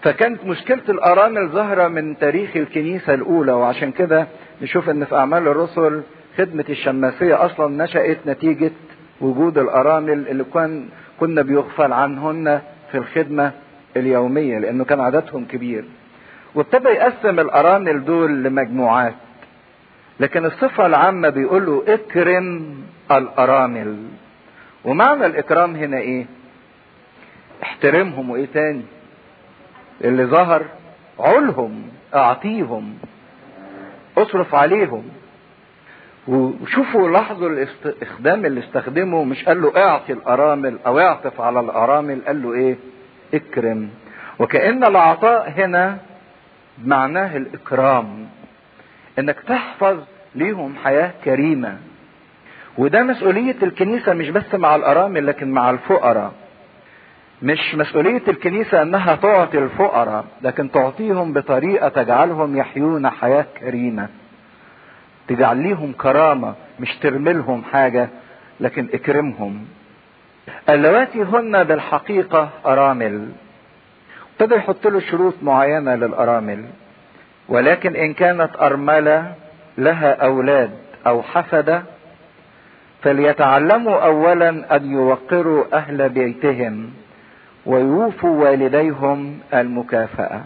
فكانت 0.02 0.46
مشكلة 0.46 0.84
الأرامل 0.90 1.50
ظاهرة 1.50 1.88
من 1.88 2.18
تاريخ 2.18 2.50
الكنيسة 2.58 3.14
الأولى 3.14 3.52
وعشان 3.52 3.92
كده 3.92 4.28
نشوف 4.62 4.90
إن 4.90 5.06
في 5.06 5.16
أعمال 5.16 5.48
الرسل 5.48 6.02
خدمة 6.38 6.66
الشماسية 6.70 7.46
أصلا 7.46 7.84
نشأت 7.84 8.18
نتيجة 8.28 8.72
وجود 9.22 9.58
الأرامل 9.58 10.28
اللي 10.28 10.44
كان 10.54 10.90
كنا 11.20 11.42
بيغفل 11.42 11.94
عنهن 11.94 12.62
في 12.92 12.98
الخدمة 12.98 13.52
اليومية 13.98 14.58
لأنه 14.60 14.86
كان 14.86 15.00
عددهم 15.00 15.46
كبير. 15.46 15.86
وابتدى 16.56 16.90
يقسم 16.90 17.40
الأرامل 17.40 18.06
دول 18.06 18.44
لمجموعات. 18.44 19.14
لكن 20.20 20.46
الصفة 20.46 20.86
العامة 20.86 21.30
بيقول 21.30 21.66
له 21.66 21.84
اكرم 21.88 22.76
الأرامل. 23.12 23.98
ومعنى 24.86 25.26
الإكرام 25.26 25.76
هنا 25.76 25.98
إيه؟ 25.98 26.26
احترمهم 27.64 28.30
وإيه 28.30 28.48
تاني؟ 28.54 28.82
اللي 30.04 30.26
ظهر 30.26 30.66
علهم 31.20 31.82
أعطيهم. 32.16 32.94
اصرف 34.18 34.56
عليهم. 34.56 35.04
وشوفوا 36.28 37.10
لاحظوا 37.10 37.50
الاستخدام 37.50 38.46
اللي 38.46 38.60
استخدمه 38.60 39.24
مش 39.24 39.46
قال 39.46 39.62
له 39.62 39.78
اعطي 39.78 40.14
الأرامل 40.14 40.78
أو 40.86 41.00
اعطف 41.00 41.42
على 41.42 41.60
الأرامل 41.60 42.22
قال 42.28 42.44
له 42.44 42.54
إيه؟ 42.54 42.76
اكرم. 43.34 43.90
وكأن 44.40 44.84
العطاء 44.84 45.50
هنا 45.58 45.98
معناه 46.86 47.38
الإكرام 47.38 48.28
إنك 49.20 49.40
تحفظ 49.40 49.98
ليهم 50.36 50.76
حياة 50.84 51.12
كريمة. 51.24 51.78
وده 52.78 53.04
مسؤولية 53.04 53.56
الكنيسة 53.64 54.14
مش 54.14 54.30
بس 54.30 54.56
مع 54.56 54.76
الأرامل 54.76 55.28
لكن 55.28 55.52
مع 55.52 55.70
الفقراء. 55.70 56.32
مش 57.44 57.76
مسؤولية 57.76 58.22
الكنيسة 58.28 58.82
أنها 58.82 59.16
تعطي 59.16 59.58
الفقراء 59.58 60.26
لكن 60.42 60.72
تعطيهم 60.72 61.34
بطريقة 61.34 61.90
تجعلهم 61.90 62.58
يحيون 62.58 63.10
حياة 63.10 63.46
كريمة. 63.60 64.08
تجعل 65.28 65.58
ليهم 65.58 65.92
كرامة 65.94 66.54
مش 66.80 66.98
ترملهم 66.98 67.64
حاجة 67.64 68.10
لكن 68.60 68.88
اكرمهم. 68.94 69.66
اللواتي 70.70 71.22
هن 71.24 71.64
بالحقيقة 71.64 72.50
أرامل. 72.66 73.30
ابتدى 74.34 74.56
يحط 74.56 74.88
له 74.88 75.00
شروط 75.00 75.34
معينة 75.42 75.96
للأرامل. 75.96 76.66
ولكن 77.50 77.96
إن 77.96 78.14
كانت 78.14 78.50
أرملة 78.62 79.34
لها 79.78 80.14
أولاد 80.14 80.72
أو 81.08 81.22
حفدة 81.22 81.84
فليتعلموا 83.02 84.06
أولا 84.06 84.76
أن 84.76 84.92
يوقروا 84.92 85.64
أهل 85.74 86.10
بيتهم. 86.10 86.90
ويوفوا 87.66 88.44
والديهم 88.50 89.40
المكافأة. 89.54 90.42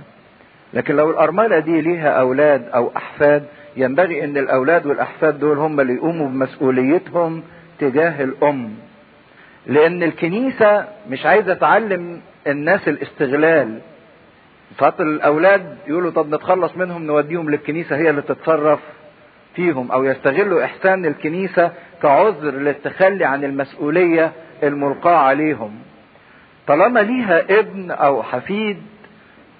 لكن 0.73 0.95
لو 0.95 1.09
الأرملة 1.09 1.59
دي 1.59 1.81
ليها 1.81 2.09
أولاد 2.09 2.69
أو 2.75 2.91
أحفاد 2.97 3.43
ينبغي 3.77 4.23
أن 4.23 4.37
الأولاد 4.37 4.85
والأحفاد 4.85 5.39
دول 5.39 5.57
هم 5.57 5.79
اللي 5.79 5.93
يقوموا 5.93 6.27
بمسؤوليتهم 6.27 7.43
تجاه 7.79 8.23
الأم. 8.23 8.73
لأن 9.67 10.03
الكنيسة 10.03 10.85
مش 11.09 11.25
عايزة 11.25 11.53
تعلم 11.53 12.21
الناس 12.47 12.87
الاستغلال. 12.87 13.79
ساعات 14.79 15.01
الأولاد 15.01 15.77
يقولوا 15.87 16.11
طب 16.11 16.35
نتخلص 16.35 16.77
منهم 16.77 17.03
نوديهم 17.03 17.49
للكنيسة 17.49 17.95
هي 17.95 18.09
اللي 18.09 18.21
تتصرف 18.21 18.79
فيهم 19.55 19.91
أو 19.91 20.03
يستغلوا 20.03 20.65
إحسان 20.65 21.05
الكنيسة 21.05 21.71
كعذر 22.01 22.51
للتخلي 22.51 23.25
عن 23.25 23.43
المسؤولية 23.43 24.31
الملقاة 24.63 25.17
عليهم. 25.17 25.71
طالما 26.67 26.99
ليها 26.99 27.59
ابن 27.59 27.91
أو 27.91 28.23
حفيد 28.23 28.77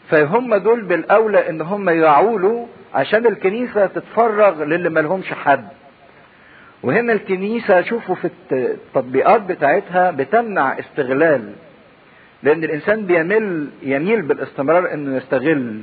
فهم 0.10 0.56
دول 0.56 0.82
بالأولى 0.82 1.50
إن 1.50 1.62
هم 1.62 1.90
يعولوا 1.90 2.66
عشان 2.94 3.26
الكنيسة 3.26 3.86
تتفرغ 3.86 4.64
للي 4.64 4.90
ملهمش 4.90 5.34
حد. 5.34 5.68
وهنا 6.84 7.14
الكنيسة 7.14 7.82
شوفوا 7.82 8.16
في 8.16 8.30
التطبيقات 8.52 9.42
بتاعتها 9.42 10.12
بتمنع 10.12 10.80
استغلال 10.80 11.54
لأن 12.44 12.64
الإنسان 12.64 13.06
بيميل 13.06 13.70
يميل 13.84 14.22
بالاستمرار 14.22 14.94
إنه 14.94 15.18
يستغل. 15.18 15.82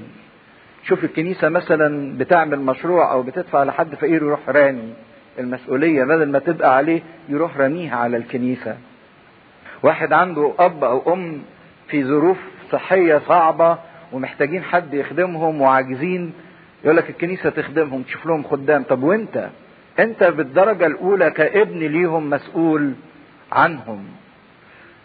شوف 0.84 1.04
الكنيسة 1.04 1.48
مثلا 1.48 2.18
بتعمل 2.18 2.60
مشروع 2.60 3.12
أو 3.12 3.22
بتدفع 3.22 3.64
لحد 3.64 3.94
فقير 3.94 4.22
يروح 4.22 4.48
رامي 4.48 4.92
المسؤولية 5.38 6.04
بدل 6.04 6.30
ما 6.32 6.38
تبقى 6.38 6.76
عليه 6.76 7.02
يروح 7.28 7.56
رميها 7.56 7.96
على 7.96 8.16
الكنيسة. 8.16 8.76
واحد 9.84 10.12
عنده 10.12 10.52
أب 10.58 10.84
أو 10.84 11.12
أم 11.12 11.42
في 11.88 12.04
ظروف 12.04 12.38
صحية 12.70 13.20
صعبة 13.28 13.78
ومحتاجين 14.12 14.62
حد 14.62 14.94
يخدمهم 14.94 15.60
وعاجزين 15.60 16.32
يقول 16.84 16.96
لك 16.96 17.10
الكنيسة 17.10 17.50
تخدمهم 17.50 18.02
تشوف 18.02 18.26
لهم 18.26 18.42
خدام. 18.42 18.82
طب 18.82 19.02
وإنت؟ 19.02 19.48
إنت 19.98 20.24
بالدرجة 20.24 20.86
الأولى 20.86 21.30
كابن 21.30 21.78
ليهم 21.78 22.30
مسؤول 22.30 22.92
عنهم. 23.52 24.04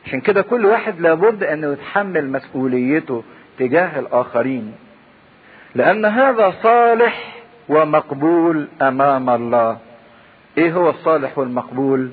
عشان 0.06 0.22
كده 0.22 0.42
كل 0.42 0.66
واحد 0.66 1.00
لابد 1.00 1.44
انه 1.44 1.74
يتحمل 1.74 2.32
مسؤوليته 2.32 3.24
تجاه 3.60 4.00
الآخرين. 4.00 4.74
لأن 5.76 6.06
هذا 6.06 6.54
صالح 6.64 7.36
ومقبول 7.70 8.68
أمام 8.82 9.30
الله. 9.30 9.78
إيه 10.58 10.74
هو 10.74 10.90
الصالح 10.90 11.38
والمقبول؟ 11.38 12.10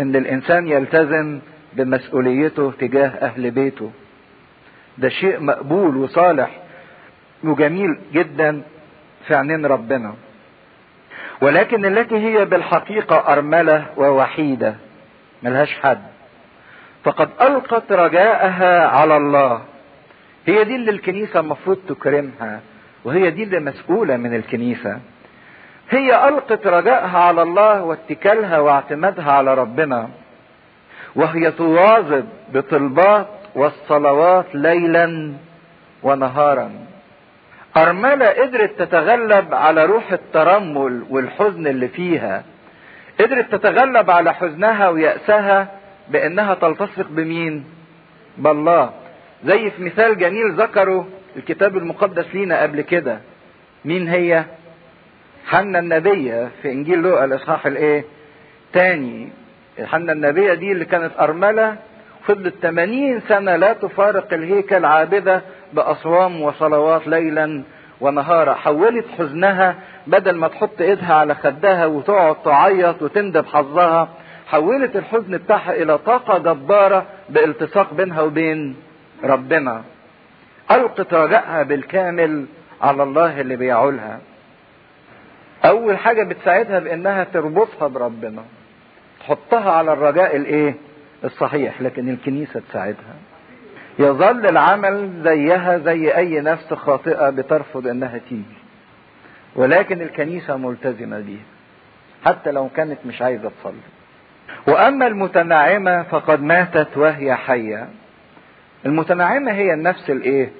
إن 0.00 0.16
الإنسان 0.16 0.66
يلتزم 0.68 1.38
بمسؤوليته 1.76 2.72
تجاه 2.80 3.08
أهل 3.08 3.50
بيته. 3.50 3.90
ده 4.98 5.08
شيء 5.08 5.40
مقبول 5.40 5.96
وصالح 5.96 6.50
وجميل 7.44 7.98
جدا 8.12 8.62
في 9.26 9.34
عينين 9.34 9.66
ربنا. 9.66 10.14
ولكن 11.40 11.84
التي 11.84 12.16
هي 12.16 12.44
بالحقيقة 12.44 13.32
أرملة 13.32 13.84
ووحيدة 13.96 14.74
ملهاش 15.42 15.74
حد. 15.74 16.02
فقد 17.04 17.28
ألقت 17.40 17.92
رجاءها 17.92 18.86
على 18.86 19.16
الله. 19.16 19.62
هي 20.46 20.64
دي 20.64 20.76
اللي 20.76 20.90
الكنيسة 20.90 21.40
المفروض 21.40 21.78
تكرمها 21.88 22.60
وهي 23.04 23.30
دي 23.30 23.42
اللي 23.42 23.60
مسؤولة 23.60 24.16
من 24.16 24.34
الكنيسة. 24.34 25.00
هي 25.90 26.28
ألقت 26.28 26.66
رجائها 26.66 27.18
على 27.18 27.42
الله 27.42 27.82
واتكالها 27.82 28.58
واعتمادها 28.58 29.32
على 29.32 29.54
ربنا. 29.54 30.08
وهي 31.16 31.50
تواظب 31.50 32.24
بطلبات 32.52 33.28
والصلوات 33.54 34.46
ليلا 34.54 35.32
ونهارا. 36.02 36.70
أرملة 37.76 38.28
قدرت 38.28 38.82
تتغلب 38.82 39.54
على 39.54 39.84
روح 39.84 40.12
الترمل 40.12 41.04
والحزن 41.10 41.66
اللي 41.66 41.88
فيها. 41.88 42.44
قدرت 43.20 43.52
تتغلب 43.52 44.10
على 44.10 44.34
حزنها 44.34 44.88
ويأسها 44.88 45.68
بأنها 46.08 46.54
تلتصق 46.54 47.06
بمين؟ 47.10 47.64
بالله. 48.38 48.90
زي 49.44 49.70
في 49.70 49.82
مثال 49.82 50.18
جميل 50.18 50.52
ذكره 50.52 51.08
الكتاب 51.36 51.76
المقدس 51.76 52.34
لينا 52.34 52.62
قبل 52.62 52.80
كده. 52.80 53.18
مين 53.84 54.08
هي؟ 54.08 54.44
حنا 55.46 55.78
النبية 55.78 56.48
في 56.62 56.72
إنجيل 56.72 56.98
لوقا 56.98 57.24
الإصحاح 57.24 57.66
الإيه؟ 57.66 58.04
تاني. 58.72 59.28
حنا 59.82 60.12
النبية 60.12 60.54
دي 60.54 60.72
اللي 60.72 60.84
كانت 60.84 61.12
أرملة 61.20 61.76
فضلت 62.26 62.54
80 62.62 63.20
سنة 63.28 63.56
لا 63.56 63.72
تفارق 63.72 64.32
الهيكل 64.32 64.84
عابدة 64.84 65.42
بأصوام 65.72 66.42
وصلوات 66.42 67.06
ليلا 67.06 67.62
ونهارا. 68.00 68.54
حولت 68.54 69.04
حزنها 69.18 69.74
بدل 70.06 70.36
ما 70.36 70.48
تحط 70.48 70.80
إيدها 70.80 71.14
على 71.14 71.34
خدها 71.34 71.86
وتقعد 71.86 72.36
تعيط 72.44 73.02
وتندب 73.02 73.46
حظها 73.46 74.08
حولت 74.46 74.96
الحزن 74.96 75.36
بتاعها 75.36 75.72
إلى 75.72 75.98
طاقة 75.98 76.38
جبارة 76.38 77.06
بالتصاق 77.28 77.94
بينها 77.94 78.22
وبين 78.22 78.76
ربنا. 79.24 79.82
ألقت 80.70 81.14
رجائها 81.14 81.62
بالكامل 81.62 82.46
على 82.82 83.02
الله 83.02 83.40
اللي 83.40 83.56
بيعولها. 83.56 84.20
أول 85.64 85.98
حاجة 85.98 86.24
بتساعدها 86.24 86.78
بإنها 86.78 87.24
تربطها 87.24 87.88
بربنا. 87.88 88.42
تحطها 89.24 89.70
على 89.70 89.92
الرجاء 89.92 90.36
الايه؟ 90.36 90.74
الصحيح 91.24 91.82
لكن 91.82 92.08
الكنيسة 92.08 92.60
تساعدها. 92.68 93.14
يظل 93.98 94.46
العمل 94.46 95.10
زيها 95.24 95.78
زي 95.78 96.16
أي 96.16 96.40
نفس 96.40 96.74
خاطئة 96.74 97.30
بترفض 97.30 97.86
إنها 97.86 98.18
تيجي. 98.28 98.42
ولكن 99.56 100.00
الكنيسة 100.02 100.56
ملتزمة 100.56 101.20
بيها 101.20 101.42
حتى 102.24 102.50
لو 102.50 102.68
كانت 102.76 102.98
مش 103.06 103.22
عايزة 103.22 103.50
تصلي. 103.60 103.80
وأما 104.68 105.06
المتنعمة 105.06 106.02
فقد 106.02 106.42
ماتت 106.42 106.96
وهي 106.96 107.34
حية. 107.34 107.88
المتنعمة 108.86 109.52
هي 109.52 109.74
النفس 109.74 110.10
الايه؟ 110.10 110.50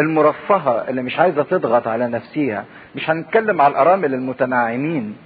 المرفهة 0.00 0.88
اللي 0.88 1.02
مش 1.02 1.18
عايزة 1.18 1.42
تضغط 1.42 1.88
على 1.88 2.08
نفسها 2.08 2.64
مش 2.94 3.10
هنتكلم 3.10 3.60
على 3.60 3.70
الأرامل 3.72 4.14
المتناعمين 4.14 5.16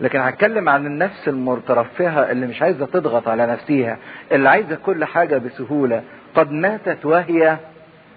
لكن 0.00 0.18
هنتكلم 0.20 0.68
عن 0.68 0.86
النفس 0.86 1.28
المترفهة 1.28 2.30
اللي 2.30 2.46
مش 2.46 2.62
عايزة 2.62 2.86
تضغط 2.86 3.28
على 3.28 3.46
نفسها 3.46 3.98
اللي 4.32 4.48
عايزة 4.48 4.74
كل 4.76 5.04
حاجة 5.04 5.38
بسهولة. 5.38 6.02
قد 6.34 6.52
ماتت 6.52 7.06
وهي 7.06 7.56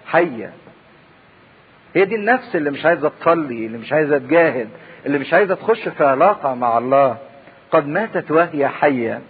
حية. 0.06 0.50
هي 1.94 2.04
دي 2.04 2.14
النفس 2.14 2.56
اللي 2.56 2.70
مش 2.70 2.86
عايزة 2.86 3.08
تصلي 3.20 3.66
اللي 3.66 3.78
مش 3.78 3.92
عايزة 3.92 4.18
تجاهد 4.18 4.68
اللي 5.06 5.18
مش 5.18 5.34
عايزة 5.34 5.54
تخش 5.54 5.88
في 5.88 6.04
علاقة 6.04 6.54
مع 6.54 6.78
الله. 6.78 7.16
قد 7.70 7.88
ماتت 7.88 8.30
وهي 8.30 8.68
حية. 8.68 9.20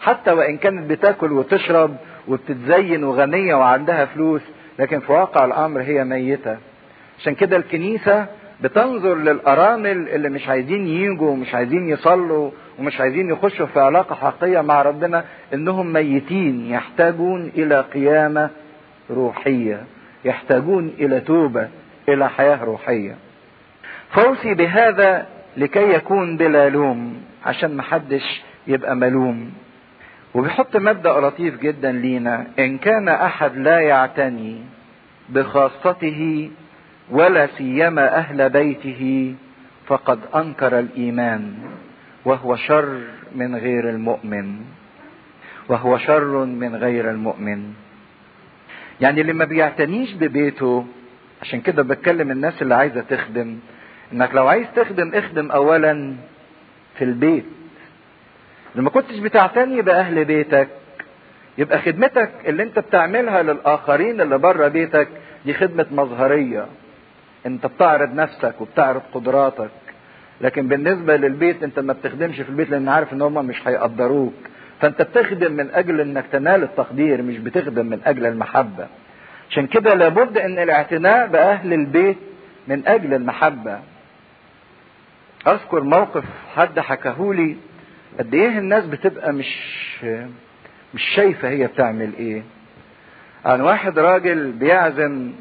حتى 0.00 0.30
وإن 0.32 0.56
كانت 0.56 0.90
بتاكل 0.90 1.32
وتشرب 1.32 1.96
وبتتزين 2.28 3.04
وغنية 3.04 3.54
وعندها 3.54 4.04
فلوس 4.04 4.42
لكن 4.78 5.00
في 5.00 5.12
واقع 5.12 5.44
الأمر 5.44 5.80
هي 5.82 6.04
ميتة. 6.04 6.56
عشان 7.18 7.34
كده 7.34 7.56
الكنيسة 7.56 8.26
بتنظر 8.60 9.14
للأرامل 9.14 10.08
اللي 10.08 10.28
مش 10.28 10.48
عايزين 10.48 10.86
ييجوا 10.86 11.30
ومش 11.30 11.54
عايزين 11.54 11.88
يصلوا 11.88 12.50
ومش 12.78 13.00
عايزين 13.00 13.30
يخشوا 13.30 13.66
في 13.66 13.80
علاقة 13.80 14.14
حقيقية 14.14 14.60
مع 14.60 14.82
ربنا 14.82 15.24
إنهم 15.54 15.92
ميتين 15.92 16.66
يحتاجون 16.70 17.52
إلى 17.56 17.80
قيامة 17.80 18.50
روحية 19.10 19.84
يحتاجون 20.24 20.92
إلى 20.98 21.20
توبة 21.20 21.68
إلى 22.08 22.30
حياة 22.30 22.64
روحية. 22.64 23.16
فوصي 24.10 24.54
بهذا 24.54 25.26
لكي 25.56 25.92
يكون 25.94 26.36
بلا 26.36 26.68
لوم 26.68 27.22
عشان 27.46 27.76
محدش 27.76 28.42
يبقى 28.66 28.96
ملوم. 28.96 29.52
وبيحط 30.34 30.76
مبدأ 30.76 31.20
لطيف 31.20 31.60
جدا 31.60 31.92
لينا 31.92 32.46
إن 32.58 32.78
كان 32.78 33.08
أحد 33.08 33.56
لا 33.56 33.80
يعتني 33.80 34.56
بخاصته 35.28 36.50
ولا 37.10 37.46
سيما 37.46 38.16
أهل 38.16 38.50
بيته 38.50 39.34
فقد 39.86 40.18
أنكر 40.36 40.78
الإيمان 40.78 41.54
وهو 42.24 42.56
شر 42.56 42.98
من 43.34 43.56
غير 43.56 43.90
المؤمن 43.90 44.56
وهو 45.68 45.98
شر 45.98 46.44
من 46.44 46.76
غير 46.76 47.10
المؤمن. 47.10 47.72
يعني 49.00 49.20
اللي 49.20 49.32
ما 49.32 49.44
بيعتنيش 49.44 50.12
ببيته 50.14 50.86
عشان 51.42 51.60
كده 51.60 51.82
بتكلم 51.82 52.30
الناس 52.30 52.62
اللي 52.62 52.74
عايزة 52.74 53.00
تخدم 53.00 53.58
إنك 54.12 54.34
لو 54.34 54.46
عايز 54.48 54.66
تخدم 54.76 55.14
اخدم 55.14 55.50
اولا 55.50 56.14
في 56.98 57.04
البيت. 57.04 57.44
لما 58.74 58.90
كنتش 58.90 59.18
بتعتني 59.18 59.82
بأهل 59.82 60.24
بيتك 60.24 60.68
يبقى 61.58 61.78
خدمتك 61.82 62.30
اللي 62.46 62.62
أنت 62.62 62.78
بتعملها 62.78 63.42
للآخرين 63.42 64.20
اللي 64.20 64.38
بره 64.38 64.68
بيتك 64.68 65.08
دي 65.46 65.54
خدمة 65.54 65.86
مظهرية. 65.90 66.66
انت 67.46 67.66
بتعرض 67.66 68.14
نفسك 68.14 68.60
وبتعرض 68.60 69.02
قدراتك. 69.14 69.70
لكن 70.40 70.68
بالنسبة 70.68 71.16
للبيت 71.16 71.62
انت 71.62 71.78
ما 71.78 71.92
بتخدمش 71.92 72.40
في 72.40 72.48
البيت 72.48 72.70
لأن 72.70 72.88
عارف 72.88 73.12
ان 73.12 73.22
هم 73.22 73.46
مش 73.46 73.68
هيقدروك. 73.68 74.34
فانت 74.80 75.02
بتخدم 75.02 75.52
من 75.52 75.70
أجل 75.74 76.00
انك 76.00 76.24
تنال 76.32 76.62
التقدير 76.62 77.22
مش 77.22 77.38
بتخدم 77.38 77.86
من 77.86 78.00
أجل 78.06 78.26
المحبة. 78.26 78.86
عشان 79.50 79.66
كده 79.66 79.94
لابد 79.94 80.38
ان 80.38 80.58
الاعتناء 80.58 81.26
بأهل 81.26 81.72
البيت 81.72 82.16
من 82.68 82.86
أجل 82.86 83.14
المحبة. 83.14 83.78
اذكر 85.46 85.80
موقف 85.80 86.24
حد 86.56 86.80
حكاهولي 86.80 87.56
قد 88.18 88.34
إيه 88.34 88.58
الناس 88.58 88.86
بتبقى 88.86 89.32
مش 89.32 89.56
مش 90.94 91.02
شايفة 91.16 91.48
هي 91.48 91.66
بتعمل 91.66 92.10
إيه. 92.18 92.42
عن 93.44 93.60
واحد 93.60 93.98
راجل 93.98 94.52
بيعزم 94.52 95.32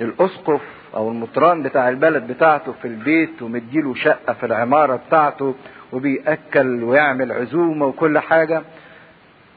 الأسقف 0.00 0.60
أو 0.94 1.10
المطران 1.10 1.62
بتاع 1.62 1.88
البلد 1.88 2.26
بتاعته 2.26 2.72
في 2.72 2.88
البيت 2.88 3.42
ومديله 3.42 3.94
شقة 3.94 4.32
في 4.32 4.46
العمارة 4.46 4.96
بتاعته 5.08 5.54
وبيأكل 5.92 6.84
ويعمل 6.84 7.32
عزومة 7.32 7.86
وكل 7.86 8.18
حاجة. 8.18 8.62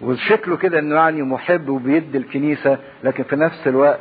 وشكله 0.02 0.58
كده 0.58 0.80
إنه 0.80 0.96
يعني 0.96 1.22
محب 1.22 1.70
وبيدي 1.70 2.18
الكنيسة 2.18 2.78
لكن 3.04 3.24
في 3.24 3.36
نفس 3.36 3.68
الوقت 3.68 4.00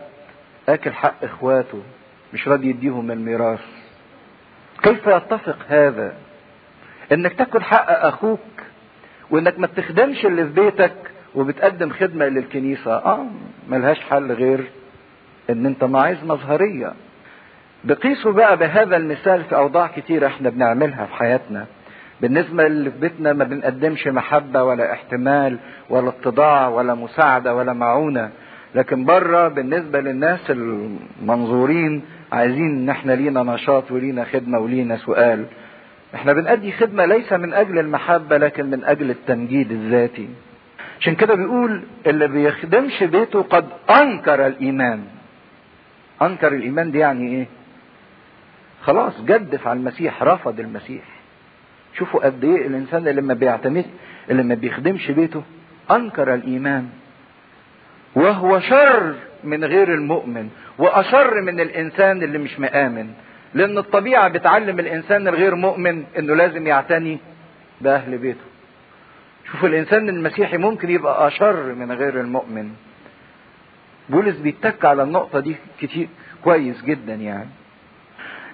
أكل 0.69 0.93
حق 0.93 1.25
إخواته 1.25 1.83
مش 2.35 2.49
راضي 2.49 2.69
يديهم 2.69 3.11
الميراث. 3.11 3.65
كيف 4.83 5.07
يتفق 5.07 5.59
هذا؟ 5.69 6.15
إنك 7.13 7.33
تاكل 7.33 7.63
حق 7.63 7.91
أخوك 8.07 8.41
وإنك 9.31 9.59
ما 9.59 9.67
تخدمش 9.67 10.27
اللي 10.27 10.45
في 10.47 10.53
بيتك 10.53 10.93
وبتقدم 11.35 11.91
خدمة 11.91 12.25
للكنيسة. 12.27 12.93
آه 12.97 13.27
ملهاش 13.69 14.01
حل 14.01 14.33
غير 14.33 14.71
إن 15.51 15.67
أنت 15.67 15.85
معايز 15.85 16.25
مظهرية. 16.25 16.93
بقيسوا 17.85 18.33
بقى 18.33 18.57
بهذا 18.57 18.97
المثال 18.97 19.45
في 19.45 19.57
أوضاع 19.57 19.87
كتيرة 19.87 20.27
إحنا 20.27 20.51
بنعملها 20.51 21.07
في 21.07 21.15
حياتنا. 21.15 21.67
بالنسبة 22.21 22.67
اللي 22.67 22.91
في 22.91 22.99
بيتنا 22.99 23.33
ما 23.33 23.45
بنقدمش 23.45 24.07
محبة 24.07 24.63
ولا 24.63 24.93
احتمال 24.93 25.59
ولا 25.91 26.09
اتضاع 26.09 26.69
ولا 26.69 26.95
مساعدة 26.95 27.55
ولا 27.55 27.73
معونة. 27.73 28.31
لكن 28.75 29.05
بره 29.05 29.49
بالنسبة 29.49 30.01
للناس 30.01 30.51
المنظورين 30.51 32.03
عايزين 32.33 32.71
إن 32.79 32.89
إحنا 32.91 33.13
لينا 33.13 33.43
نشاط 33.43 33.91
ولينا 33.91 34.25
خدمة 34.25 34.59
ولينا 34.59 34.97
سؤال. 34.97 35.45
إحنا 36.15 36.33
بنأدي 36.33 36.73
خدمة 36.73 37.05
ليس 37.05 37.33
من 37.33 37.55
أجل 37.55 37.79
المحبة 37.79 38.37
لكن 38.39 38.67
من 38.71 38.85
أجل 38.85 39.11
التمجيد 39.11 39.71
الذاتي. 39.71 40.29
عشان 41.01 41.15
كده 41.15 41.35
بيقول 41.35 41.83
اللي 42.07 42.29
بيخدمش 42.29 43.03
بيته 43.03 43.43
قد 43.43 43.65
أنكر 43.91 44.47
الإيمان. 44.47 45.01
أنكر 46.23 46.53
الإيمان 46.55 46.91
دي 46.91 46.99
يعني 46.99 47.29
إيه؟ 47.29 47.47
خلاص 48.83 49.21
جدف 49.21 49.69
على 49.69 49.79
المسيح 49.79 50.23
رفض 50.23 50.61
المسيح. 50.61 51.03
شوفوا 51.99 52.25
قد 52.25 52.45
إيه 52.45 52.67
الإنسان 52.67 53.09
اللي 53.09 53.23
ما 53.23 53.35
بيعتمد 53.35 53.85
اللي 54.31 54.43
ما 54.43 54.55
بيخدمش 54.55 55.11
بيته 55.11 55.43
أنكر 55.91 56.35
الإيمان. 56.35 56.89
وهو 58.15 58.61
شر 58.61 59.15
من 59.45 59.65
غير 59.65 59.95
المؤمن 59.95 60.49
وأشر 60.79 61.41
من 61.41 61.61
الإنسان 61.61 62.23
اللي 62.23 62.39
مش 62.39 62.59
مآمن. 62.61 63.11
لأن 63.55 63.79
الطبيعة 63.79 64.29
بتعلم 64.29 64.79
الإنسان 64.81 65.29
الغير 65.29 65.55
مؤمن 65.55 66.05
إنه 66.19 66.35
لازم 66.35 66.67
يعتني 66.67 67.19
بأهل 67.81 68.19
بيته. 68.19 68.45
شوفوا 69.51 69.69
الإنسان 69.69 70.09
المسيحي 70.09 70.57
ممكن 70.57 70.91
يبقى 70.91 71.27
أشر 71.29 71.75
من 71.75 71.93
غير 71.93 72.21
المؤمن. 72.21 72.71
بولس 74.09 74.37
بيتك 74.37 74.85
على 74.85 75.03
النقطة 75.03 75.41
دي 75.41 75.57
كتير 75.81 76.09
كويس 76.45 76.83
جدا 76.85 77.15
يعني. 77.15 77.49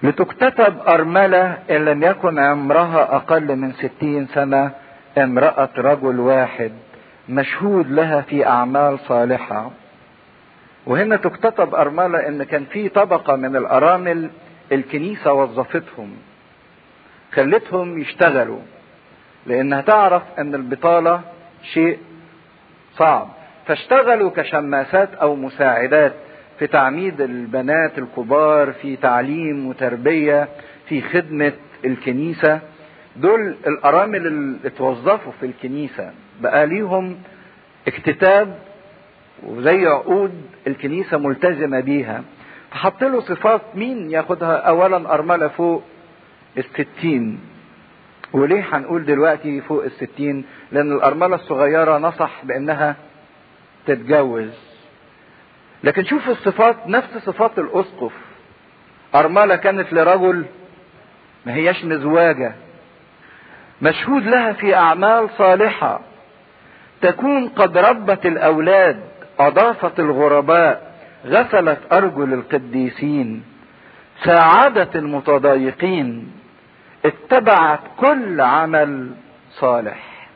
لتكتتب 0.03 0.79
أرملة 0.87 1.57
إن 1.69 1.85
لم 1.85 2.03
يكن 2.03 2.39
عمرها 2.39 3.15
أقل 3.15 3.55
من 3.55 3.73
ستين 3.73 4.27
سنة 4.27 4.71
امرأة 5.17 5.69
رجل 5.77 6.19
واحد 6.19 6.71
مشهود 7.29 7.91
لها 7.91 8.21
في 8.21 8.45
أعمال 8.47 8.99
صالحة. 8.99 9.71
وهنا 10.85 11.15
تكتتب 11.15 11.75
أرملة 11.75 12.27
إن 12.27 12.43
كان 12.43 12.65
في 12.65 12.89
طبقة 12.89 13.35
من 13.35 13.55
الأرامل 13.55 14.29
الكنيسة 14.71 15.33
وظفتهم 15.33 16.17
خلتهم 17.33 17.99
يشتغلوا 17.99 18.59
لأنها 19.45 19.81
تعرف 19.81 20.23
أن 20.39 20.55
البطالة 20.55 21.21
شيء 21.73 21.97
صعب. 22.93 23.27
فاشتغلوا 23.67 24.29
كشماسات 24.29 25.09
أو 25.15 25.35
مساعدات 25.35 26.13
في 26.59 26.67
تعميد 26.67 27.21
البنات 27.21 27.97
الكبار 27.97 28.71
في 28.71 28.95
تعليم 28.95 29.67
وتربية 29.67 30.47
في 30.89 31.01
خدمة 31.01 31.53
الكنيسة. 31.85 32.59
دول 33.15 33.55
الأرامل 33.67 34.27
اللي 34.27 34.57
اتوظفوا 34.65 35.31
في 35.39 35.45
الكنيسة 35.45 36.11
بقى 36.41 36.67
ليهم 36.67 37.17
اكتتاب 37.87 38.59
وزي 39.43 39.85
عقود 39.87 40.31
الكنيسة 40.67 41.17
ملتزمة 41.17 41.79
بيها. 41.79 42.23
فحط 42.71 43.03
له 43.03 43.19
صفات 43.21 43.61
مين 43.75 44.11
ياخدها؟ 44.11 44.55
أولا 44.57 45.13
أرملة 45.13 45.47
فوق 45.47 45.83
الستين. 46.57 47.39
وليه 48.33 48.65
هنقول 48.71 49.05
دلوقتي 49.05 49.61
فوق 49.61 49.83
الستين؟ 49.83 50.45
لأن 50.71 50.91
الأرملة 50.91 51.35
الصغيرة 51.35 51.97
نصح 51.97 52.45
بأنها 52.45 52.95
تتجوز. 53.85 54.68
لكن 55.83 56.05
شوفوا 56.05 56.33
الصفات 56.33 56.87
نفس 56.87 57.17
صفات 57.17 57.59
الأسقف. 57.59 58.11
أرملة 59.15 59.55
كانت 59.55 59.93
لرجل 59.93 60.45
ما 61.45 61.53
هياش 61.55 61.85
مزواجة. 61.85 62.53
مشهود 63.81 64.23
لها 64.23 64.53
في 64.53 64.75
أعمال 64.75 65.29
صالحة. 65.37 66.01
تكون 67.01 67.49
قد 67.49 67.77
ربت 67.77 68.25
الأولاد 68.25 68.99
أضافت 69.39 69.99
الغرباء 69.99 70.93
غسلت 71.25 71.79
أرجل 71.91 72.33
القديسين. 72.33 73.43
ساعدت 74.23 74.95
المتضايقين. 74.95 76.31
اتبعت 77.05 77.79
كل 77.97 78.41
عمل 78.41 79.11
صالح. 79.51 80.27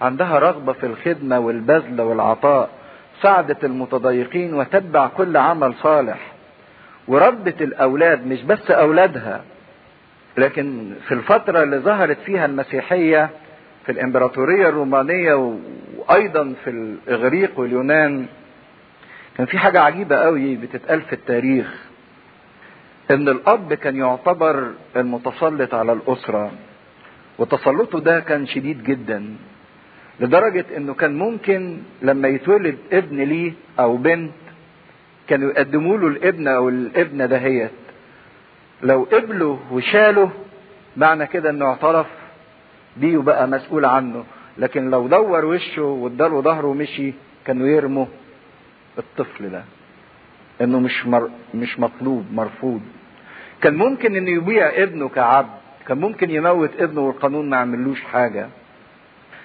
عندها 0.00 0.38
رغبة 0.38 0.72
في 0.72 0.86
الخدمة 0.86 1.38
والبذل 1.38 2.00
والعطاء. 2.00 2.70
ساعدت 3.24 3.64
المتضايقين 3.64 4.54
وتتبع 4.54 5.06
كل 5.08 5.36
عمل 5.36 5.74
صالح. 5.74 6.32
وربت 7.08 7.62
الأولاد 7.62 8.26
مش 8.26 8.42
بس 8.42 8.70
أولادها 8.70 9.44
لكن 10.38 10.94
في 11.08 11.14
الفترة 11.14 11.62
اللي 11.62 11.78
ظهرت 11.78 12.18
فيها 12.18 12.46
المسيحية 12.46 13.30
في 13.86 13.92
الإمبراطورية 13.92 14.68
الرومانية 14.68 15.34
وأيضا 15.98 16.54
في 16.64 16.70
الإغريق 16.70 17.60
واليونان 17.60 18.26
كان 19.36 19.46
في 19.46 19.58
حاجة 19.58 19.80
عجيبة 19.80 20.16
قوي 20.16 20.56
بتتقال 20.56 21.00
في 21.02 21.12
التاريخ. 21.12 21.66
إن 23.10 23.28
الأب 23.28 23.74
كان 23.74 23.96
يعتبر 23.96 24.70
المتسلط 24.96 25.74
على 25.74 25.92
الأسرة 25.92 26.50
وتسلطه 27.38 28.00
ده 28.00 28.20
كان 28.20 28.46
شديد 28.46 28.82
جدا. 28.84 29.24
لدرجة 30.20 30.64
إنه 30.76 30.94
كان 30.94 31.18
ممكن 31.18 31.78
لما 32.02 32.28
يتولد 32.28 32.78
ابن 32.92 33.16
ليه 33.20 33.52
أو 33.78 33.96
بنت 33.96 34.32
كانوا 35.28 35.50
يقدموا 35.50 35.98
له 35.98 36.06
الابن 36.06 36.48
أو 36.48 36.68
الابنة 36.68 37.26
دهيت 37.26 37.70
لو 38.82 39.02
قبله 39.12 39.60
وشاله 39.72 40.30
معنى 40.96 41.26
كده 41.26 41.50
إنه 41.50 41.66
اعترف 41.66 42.06
بيه 42.96 43.16
وبقى 43.16 43.48
مسؤول 43.48 43.84
عنه. 43.84 44.24
لكن 44.58 44.90
لو 44.90 45.06
دور 45.08 45.44
وشه 45.44 45.82
واداله 45.82 46.40
ظهره 46.40 46.66
ومشي 46.66 47.12
كانوا 47.46 47.66
يرموا 47.68 48.06
الطفل 48.98 49.50
ده. 49.50 49.64
إنه 50.60 50.80
مش 50.80 51.06
مر... 51.06 51.30
مش 51.54 51.80
مطلوب 51.80 52.26
مرفوض. 52.32 52.80
كان 53.62 53.74
ممكن 53.74 54.16
إنه 54.16 54.30
يبيع 54.30 54.82
ابنه 54.82 55.08
كعبد. 55.08 55.48
كان 55.86 55.98
ممكن 55.98 56.30
يموت 56.30 56.70
ابنه 56.80 57.00
والقانون 57.00 57.50
ما 57.50 57.56
يعملوش 57.56 58.02
حاجة. 58.02 58.48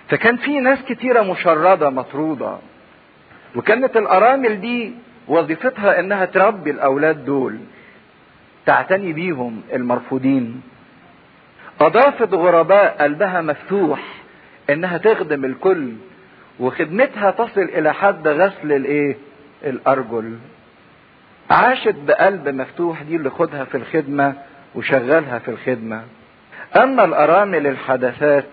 فكان 0.10 0.38
في 0.38 0.60
ناس 0.60 0.80
كتيرة 0.84 1.22
مشردة 1.22 1.90
مطرودة. 1.90 2.58
وكانت 3.56 3.98
الأرامل 3.98 4.62
دي 4.62 4.94
وظيفتها 5.28 6.00
إنها 6.00 6.26
تربي 6.26 6.72
الأولاد 6.72 7.26
دول 7.26 7.58
تعتني 8.66 9.14
بيهم 9.14 9.62
المرفوضين. 9.74 10.62
أضافت 11.82 12.34
غرباء 12.34 12.98
قلبها 13.04 13.42
مفتوح 13.42 14.00
إنها 14.70 14.98
تخدم 14.98 15.46
الكل 15.46 15.94
وخدمتها 16.60 17.32
تصل 17.32 17.62
إلى 17.62 17.94
حد 17.94 18.28
غسل 18.28 18.72
الإيه؟ 18.72 19.18
الأرجل. 19.66 20.38
عاشت 21.50 21.96
بقلب 22.08 22.50
مفتوح 22.50 23.02
دي 23.02 23.16
اللي 23.16 23.30
خدها 23.30 23.64
في 23.64 23.78
الخدمة 23.78 24.34
وشغلها 24.76 25.40
في 25.40 25.52
الخدمة. 25.52 26.04
أما 26.78 27.04
الأرامل 27.06 27.68
الحدثات 27.68 28.46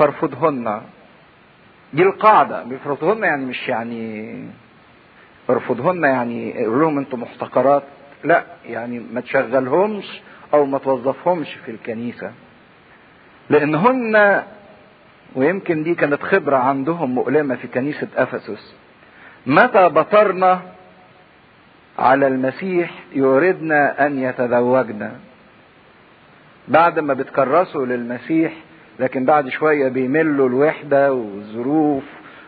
فارفضهن. 0.00 0.80
دي 1.92 2.02
القاعدة 2.02 2.62
بيفرضهن 2.62 3.22
يعني 3.22 3.44
مش 3.44 3.68
يعني 3.68 4.34
ارفضهن 5.50 6.02
يعني 6.04 6.64
قول 6.64 6.80
لهم 6.80 6.98
أنتم 6.98 7.20
محتقرات. 7.20 7.82
لا 8.24 8.44
يعني 8.66 8.98
ما 9.12 9.20
تشغلهمش 9.20 10.20
أو 10.54 10.64
ما 10.66 10.78
توظفهمش 10.78 11.54
في 11.54 11.70
الكنيسة. 11.70 12.32
لأنهن 13.50 14.42
ويمكن 15.34 15.82
دي 15.82 15.94
كانت 15.94 16.22
خبرة 16.22 16.56
عندهم 16.56 17.10
مؤلمة 17.14 17.54
في 17.56 17.68
كنيسة 17.68 18.08
أفسس 18.16 18.74
متى 19.46 19.88
بطرنا 19.88 20.60
على 21.98 22.26
المسيح 22.26 22.90
يريدنا 23.12 24.06
أن 24.06 24.18
يتزوجنا 24.22 25.12
بعد 26.68 26.98
ما 26.98 27.14
بتكرسوا 27.14 27.86
للمسيح 27.86 28.52
لكن 29.00 29.24
بعد 29.24 29.48
شوية 29.48 29.88
بيملوا 29.88 30.48
الوحدة 30.48 31.12
والظروف 31.12 32.04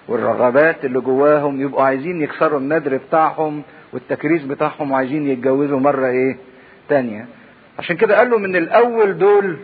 والرغبات 0.08 0.84
اللي 0.84 1.00
جواهم 1.00 1.60
يبقوا 1.60 1.82
عايزين 1.82 2.22
يكسروا 2.22 2.58
النذر 2.60 2.96
بتاعهم 2.96 3.62
والتكريس 3.92 4.42
بتاعهم 4.42 4.90
وعايزين 4.90 5.26
يتجوزوا 5.28 5.80
مرة 5.80 6.06
إيه؟ 6.06 6.36
تانية. 6.88 7.26
عشان 7.78 7.96
كده 7.96 8.18
قال 8.18 8.30
له 8.30 8.38
من 8.38 8.56
الأول 8.56 9.18
دول 9.18 9.56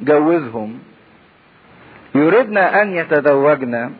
جوزهم 0.00 0.78
يريدنا 2.14 2.82
أن 2.82 2.92
يتزوجنا. 2.96 3.90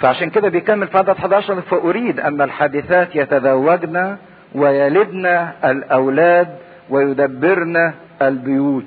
فعشان 0.00 0.30
كده 0.30 0.48
بيكمل 0.48 0.86
في 0.88 0.98
عدد 0.98 1.08
11 1.10 1.60
فأريد 1.60 2.20
أن 2.20 2.40
الحادثات 2.42 3.16
يتزوجن 3.16 4.16
ويلدن 4.54 5.26
الأولاد 5.64 6.48
ويدبرن 6.90 7.94
البيوت. 8.22 8.84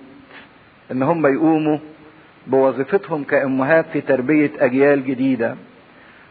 إن 0.91 1.03
هم 1.03 1.27
يقوموا 1.27 1.77
بوظيفتهم 2.47 3.23
كأمهات 3.23 3.85
في 3.93 4.01
تربية 4.01 4.51
أجيال 4.59 5.05
جديدة. 5.05 5.55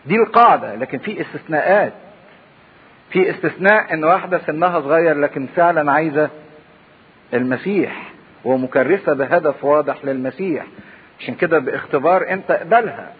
دي 0.06 0.14
القاعدة 0.16 0.74
لكن 0.74 0.98
في 0.98 1.20
استثناءات. 1.20 1.92
في 3.10 3.30
استثناء 3.30 3.94
إن 3.94 4.04
واحدة 4.04 4.38
سنها 4.46 4.80
صغير 4.80 5.18
لكن 5.18 5.46
فعلا 5.56 5.92
عايزة 5.92 6.30
المسيح 7.34 8.12
ومكرسة 8.44 9.12
بهدف 9.12 9.64
واضح 9.64 10.04
للمسيح. 10.04 10.66
عشان 11.20 11.34
كده 11.34 11.58
باختبار 11.58 12.30
انت 12.30 12.50
اقبلها 12.50 13.12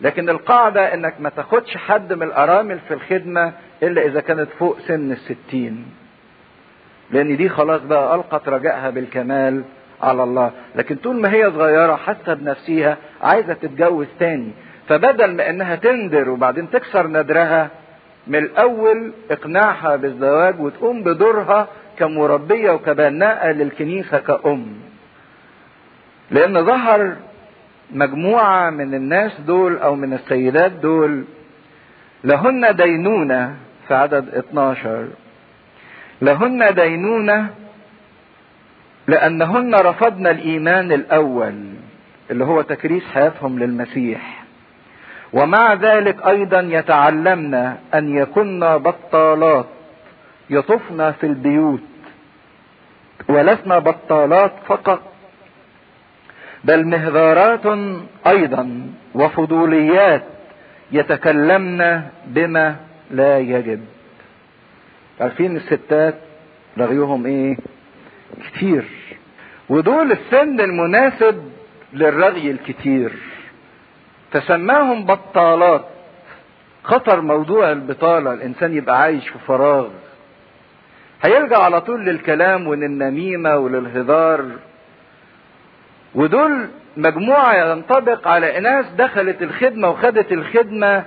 لكن 0.00 0.28
القاعدة 0.28 0.94
إنك 0.94 1.14
ما 1.20 1.28
تاخدش 1.28 1.76
حد 1.76 2.12
من 2.12 2.22
الأرامل 2.22 2.78
في 2.88 2.94
الخدمة 2.94 3.52
إلا 3.82 4.02
إذا 4.06 4.20
كانت 4.20 4.48
فوق 4.58 4.78
سن 4.78 5.12
الستين. 5.12 5.86
لأن 7.10 7.36
دي 7.36 7.48
خلاص 7.48 7.80
بقى 7.82 8.14
ألقت 8.14 8.48
رجائها 8.48 8.90
بالكمال. 8.90 9.62
على 10.02 10.22
الله. 10.22 10.50
لكن 10.76 10.96
طول 10.96 11.20
ما 11.20 11.32
هي 11.32 11.50
صغيرة 11.50 11.96
حاسة 11.96 12.34
بنفسها 12.34 12.96
عايزة 13.22 13.52
تتجوز 13.54 14.06
تاني. 14.18 14.50
فبدل 14.88 15.36
ما 15.36 15.50
إنها 15.50 15.76
تندر 15.76 16.30
وبعدين 16.30 16.70
تكسر 16.70 17.06
ندرها 17.06 17.70
من 18.26 18.38
الأول 18.38 19.12
اقناعها 19.30 19.96
بالزواج 19.96 20.60
وتقوم 20.60 21.02
بدورها 21.02 21.68
كمربية 21.98 22.70
وكبناءة 22.70 23.52
للكنيسة 23.52 24.18
كأم. 24.18 24.66
لأن 26.30 26.64
ظهر 26.66 27.16
مجموعة 27.92 28.70
من 28.70 28.94
الناس 28.94 29.40
دول 29.40 29.78
أو 29.78 29.94
من 29.94 30.12
السيدات 30.12 30.72
دول 30.72 31.24
لهن 32.24 32.76
دينونة 32.76 33.54
في 33.88 33.94
عدد 33.94 34.34
12 34.34 35.08
لهن 36.22 36.74
دينونة 36.74 37.50
لأنهن 39.10 39.74
رفضن 39.74 40.26
الإيمان 40.26 40.92
الأول 40.92 41.54
اللي 42.30 42.44
هو 42.44 42.62
تكريس 42.62 43.04
حياتهم 43.14 43.58
للمسيح. 43.58 44.44
ومع 45.32 45.74
ذلك 45.74 46.26
أيضا 46.26 46.60
يتعلمن 46.60 47.54
أن 47.94 48.16
يكن 48.16 48.60
بطالات 48.60 49.66
يطفن 50.50 51.12
في 51.12 51.26
البيوت. 51.26 51.80
ولسنا 53.28 53.78
بطالات 53.78 54.52
فقط 54.66 55.02
بل 56.64 56.86
مهذارات 56.86 57.66
أيضا 58.26 58.90
وفضوليات 59.14 60.22
يتكلمن 60.92 62.02
بما 62.26 62.76
لا 63.10 63.38
يجب. 63.38 63.80
عارفين 65.20 65.56
الستات 65.56 66.14
رغيهم 66.78 67.26
إيه؟ 67.26 67.56
كتير. 68.46 68.99
ودول 69.70 70.12
السن 70.12 70.60
المناسب 70.60 71.44
للرغي 71.92 72.50
الكتير. 72.50 73.12
فسماهم 74.32 75.04
بطالات. 75.06 75.84
خطر 76.82 77.20
موضوع 77.20 77.72
البطالة 77.72 78.32
الإنسان 78.34 78.74
يبقى 78.74 79.00
عايش 79.00 79.28
في 79.28 79.38
فراغ. 79.38 79.88
هيلجأ 81.22 81.56
على 81.56 81.80
طول 81.80 82.04
للكلام 82.04 82.66
وللنميمة 82.66 83.56
وللهزار 83.56 84.44
ودول 86.14 86.68
مجموعة 86.96 87.54
ينطبق 87.54 88.28
على 88.28 88.60
ناس 88.60 88.86
دخلت 88.98 89.42
الخدمة 89.42 89.90
وخدت 89.90 90.32
الخدمة 90.32 91.04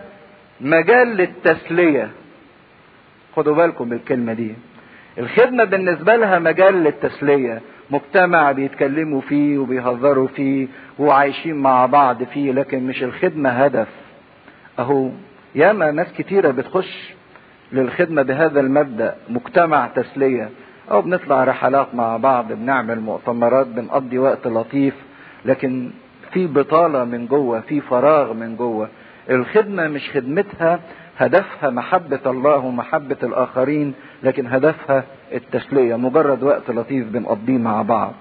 مجال 0.62 1.08
للتسلية. 1.08 2.12
خدوا 3.36 3.56
بالكم 3.56 3.90
بالكلمة 3.90 4.34
دي. 4.34 4.56
الخدمة 5.18 5.64
بالنسبة 5.64 6.16
لها 6.16 6.40
مجال 6.40 6.84
للتسلية. 6.84 7.62
مجتمع 7.94 8.52
بيتكلموا 8.52 9.22
فيه 9.22 9.58
وبيهزروا 9.58 10.28
فيه 10.28 10.68
وعايشين 11.00 11.56
مع 11.56 11.86
بعض 11.86 12.24
فيه 12.24 12.52
لكن 12.52 12.88
مش 12.88 13.04
الخدمة 13.04 13.50
هدف. 13.50 13.88
أهو 14.80 15.10
ياما 15.56 15.92
ناس 15.92 16.14
كتيرة 16.18 16.52
بتخش 16.52 17.14
للخدمة 17.72 18.22
بهذا 18.22 18.60
المبدأ 18.60 19.16
مجتمع 19.30 19.88
تسلية. 19.88 20.50
أو 20.92 21.02
بنطلع 21.02 21.44
رحلات 21.44 21.96
مع 21.96 22.18
بعض 22.18 22.52
بنعمل 22.54 23.00
مؤتمرات 23.00 23.68
بنقضي 23.68 24.18
وقت 24.20 24.48
لطيف 24.48 24.94
لكن 25.46 25.90
في 26.32 26.48
بطالة 26.48 27.04
من 27.06 27.28
جوه 27.28 27.60
في 27.60 27.82
فراغ 27.82 28.34
من 28.34 28.56
جوه. 28.56 28.90
الخدمة 29.30 29.88
مش 29.88 30.10
خدمتها 30.10 30.80
هدفها 31.18 31.70
محبة 31.70 32.20
الله 32.26 32.58
ومحبة 32.58 33.18
الآخرين 33.24 33.94
لكن 34.24 34.48
هدفها 34.48 35.04
التسلية 35.34 35.96
مجرد 35.96 36.44
وقت 36.44 36.72
لطيف 36.72 37.08
بنقضيه 37.08 37.58
مع 37.58 37.82
بعض. 37.82 38.14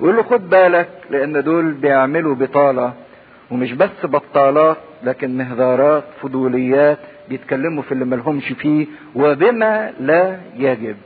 ويقول 0.00 0.16
له 0.16 0.22
خد 0.22 0.50
بالك 0.50 0.88
لأن 1.10 1.42
دول 1.42 1.72
بيعملوا 1.72 2.34
بطالة 2.34 2.92
ومش 3.50 3.72
بس 3.72 4.04
بطالات 4.04 4.76
لكن 5.04 5.36
مهذارات 5.38 6.04
فضوليات 6.22 6.98
بيتكلموا 7.28 7.82
في 7.82 7.92
اللي 7.92 8.04
ملهمش 8.04 8.52
فيه 8.52 8.86
وبما 9.14 9.92
لا 10.00 10.36
يجب. 10.56 10.96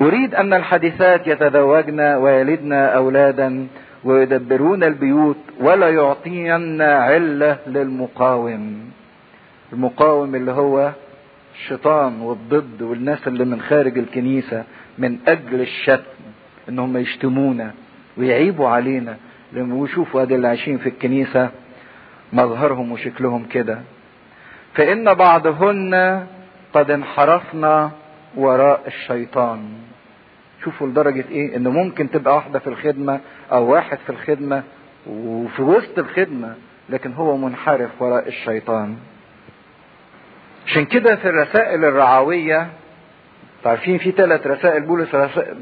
أريد 0.00 0.34
أن 0.34 0.54
الحديثات 0.54 1.26
يتزوجن 1.26 2.00
ويلدن 2.00 2.72
أولادا 2.72 3.66
ويدبرون 4.04 4.84
البيوت 4.84 5.36
ولا 5.60 5.88
يعطين 5.90 6.82
علة 6.82 7.58
للمقاوم. 7.66 8.90
المقاوم 9.72 10.34
اللي 10.34 10.52
هو 10.52 10.90
الشيطان 11.64 12.20
والضد 12.20 12.82
والناس 12.82 13.28
اللي 13.28 13.44
من 13.44 13.60
خارج 13.60 13.98
الكنيسة 13.98 14.64
من 14.98 15.18
أجل 15.28 15.60
الشتم 15.60 16.02
إنهم 16.68 16.96
يشتمونا 16.96 17.74
ويعيبوا 18.16 18.68
علينا. 18.68 19.16
لما 19.52 19.84
يشوفوا 19.84 20.22
ادي 20.22 20.34
اللي 20.34 20.48
عايشين 20.48 20.78
في 20.78 20.88
الكنيسة 20.88 21.50
مظهرهم 22.32 22.92
وشكلهم 22.92 23.44
كده. 23.44 23.78
فإن 24.74 25.14
بعضهن 25.14 26.26
قد 26.72 26.90
انحرفنا 26.90 27.90
وراء 28.36 28.82
الشيطان. 28.86 29.60
شوفوا 30.64 30.86
لدرجة 30.86 31.24
إيه؟ 31.30 31.56
ان 31.56 31.68
ممكن 31.68 32.10
تبقى 32.10 32.34
واحدة 32.34 32.58
في 32.58 32.66
الخدمة 32.66 33.20
أو 33.52 33.72
واحد 33.72 33.98
في 33.98 34.10
الخدمة 34.10 34.62
وفي 35.06 35.62
وسط 35.62 35.98
الخدمة 35.98 36.54
لكن 36.90 37.12
هو 37.12 37.36
منحرف 37.36 38.02
وراء 38.02 38.28
الشيطان. 38.28 38.96
عشان 40.70 40.84
كده 40.84 41.16
في 41.16 41.28
الرسائل 41.28 41.84
الرعوية 41.84 42.66
عارفين 43.66 43.98
في 43.98 44.10
ثلاث 44.10 44.46
رسائل 44.46 44.82
بولس 44.82 45.08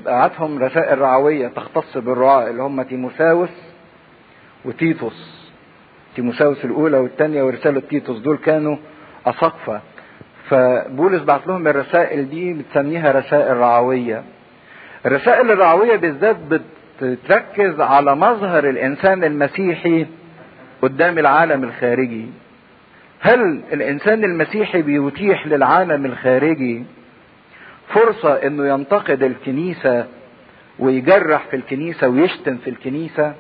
بعتهم 0.05 0.59
رسائل 0.59 0.99
رعوية 0.99 1.49
تختص 1.49 1.97
بالرعاة 1.99 2.51
اللي 2.51 2.63
هم 2.63 2.83
تيموساوس 2.83 3.49
وتيتوس. 4.65 5.49
تيموساوس 6.17 6.65
الأولى 6.65 6.99
والثانية 6.99 7.43
ورسالة 7.43 7.81
تيتوس 7.81 8.19
دول 8.19 8.37
كانوا 8.37 8.77
أساقفة 9.27 9.81
فبولس 10.49 11.23
بعت 11.23 11.47
لهم 11.47 11.69
الرسائل 11.69 12.31
دي 12.31 12.53
بتسميها 12.53 13.13
رسائل 13.13 13.57
رعوية. 13.57 14.23
الرسائل 15.07 15.51
الرعوية 15.51 15.97
بالذات 15.97 16.37
بتركز 17.03 17.81
على 17.81 18.17
مظهر 18.17 18.69
الإنسان 18.69 19.25
المسيحي 19.25 20.07
قدام 20.83 21.19
العالم 21.19 21.65
الخارجي. 21.65 22.27
هل 23.21 23.61
الإنسان 23.73 24.25
المسيحي 24.25 24.83
بيتيح 24.83 25.47
للعالم 25.47 26.07
الخارجي 26.07 26.85
فرصة 27.89 28.33
إنه 28.35 28.69
ينتقد 28.69 29.23
الكنيسة 29.23 30.07
ويجرح 30.79 31.47
في 31.51 31.57
الكنيسة 31.57 32.09
ويشتم 32.09 32.57
في 32.57 32.71
الكنيسة؟ 32.71 33.35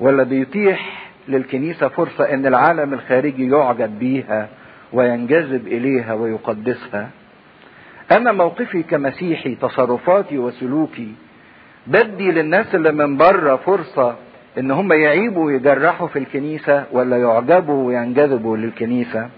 ولا 0.00 0.22
بيتيح 0.22 1.08
للكنيسة 1.28 1.88
فرصة 1.88 2.24
إن 2.34 2.46
العالم 2.46 2.94
الخارجي 2.94 3.50
يعجب 3.50 3.98
بيها 3.98 4.48
وينجذب 4.92 5.66
إليها 5.66 6.14
ويقدسها؟ 6.14 7.10
أنا 8.10 8.32
موقفي 8.32 8.82
كمسيحي 8.82 9.54
تصرفاتي 9.54 10.38
وسلوكي 10.38 11.12
بدي 11.86 12.30
للناس 12.32 12.74
اللي 12.74 12.92
من 12.92 13.16
بره 13.16 13.56
فرصة 13.56 14.16
إن 14.58 14.70
هم 14.70 14.92
يعيبوا 14.92 15.44
ويجرحوا 15.46 16.08
في 16.08 16.18
الكنيسة 16.18 16.84
ولا 16.92 17.16
يعجبوا 17.18 17.86
وينجذبوا 17.86 18.56
للكنيسة 18.56 19.28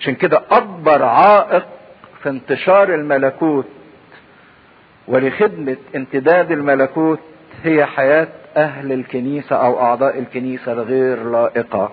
عشان 0.00 0.14
كده 0.14 0.42
أكبر 0.50 1.02
عائق 1.02 1.66
في 2.22 2.28
انتشار 2.28 2.94
الملكوت 2.94 3.66
ولخدمة 5.08 5.76
امتداد 5.96 6.52
الملكوت 6.52 7.20
هي 7.64 7.86
حياة 7.86 8.28
أهل 8.56 8.92
الكنيسة 8.92 9.56
أو 9.56 9.80
أعضاء 9.80 10.18
الكنيسة 10.18 10.72
الغير 10.72 11.30
لائقة. 11.30 11.92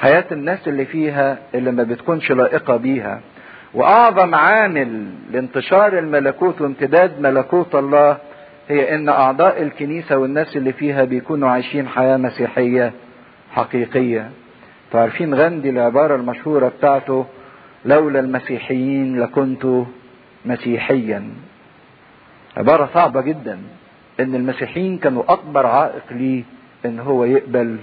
حياة 0.00 0.24
الناس 0.32 0.68
اللي 0.68 0.84
فيها 0.84 1.38
اللي 1.54 1.70
ما 1.72 1.82
بتكونش 1.82 2.32
لائقة 2.32 2.76
بيها. 2.76 3.20
وأعظم 3.74 4.34
عامل 4.34 5.06
لانتشار 5.32 5.98
الملكوت 5.98 6.60
وامتداد 6.60 7.20
ملكوت 7.20 7.74
الله 7.74 8.16
هي 8.68 8.94
إن 8.94 9.08
أعضاء 9.08 9.62
الكنيسة 9.62 10.18
والناس 10.18 10.56
اللي 10.56 10.72
فيها 10.72 11.04
بيكونوا 11.04 11.48
عايشين 11.48 11.88
حياة 11.88 12.16
مسيحية 12.16 12.92
حقيقية. 13.50 14.30
تعرفين 14.92 15.34
غاندي 15.34 15.70
العبارة 15.70 16.16
المشهورة 16.16 16.68
بتاعته 16.68 17.26
لولا 17.84 18.20
المسيحيين 18.20 19.20
لكنت 19.20 19.66
مسيحيا. 20.44 21.24
عبارة 22.56 22.90
صعبة 22.94 23.20
جدا. 23.20 23.58
إن 24.20 24.34
المسيحيين 24.34 24.98
كانوا 24.98 25.32
أكبر 25.32 25.66
عائق 25.66 26.02
ليه 26.10 26.42
إن 26.86 27.00
هو 27.00 27.24
يقبل 27.24 27.76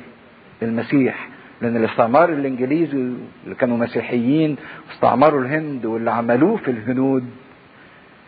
المسيح. 0.62 1.28
لأن 1.62 1.78
الاستعمار 1.78 2.30
الانجليزي 2.30 2.98
اللي 3.43 3.56
كانوا 3.60 3.78
مسيحيين 3.78 4.56
واستعمروا 4.89 5.41
الهند 5.41 5.86
واللي 5.86 6.12
عملوه 6.12 6.58
في 6.58 6.72
الهنود 6.72 7.26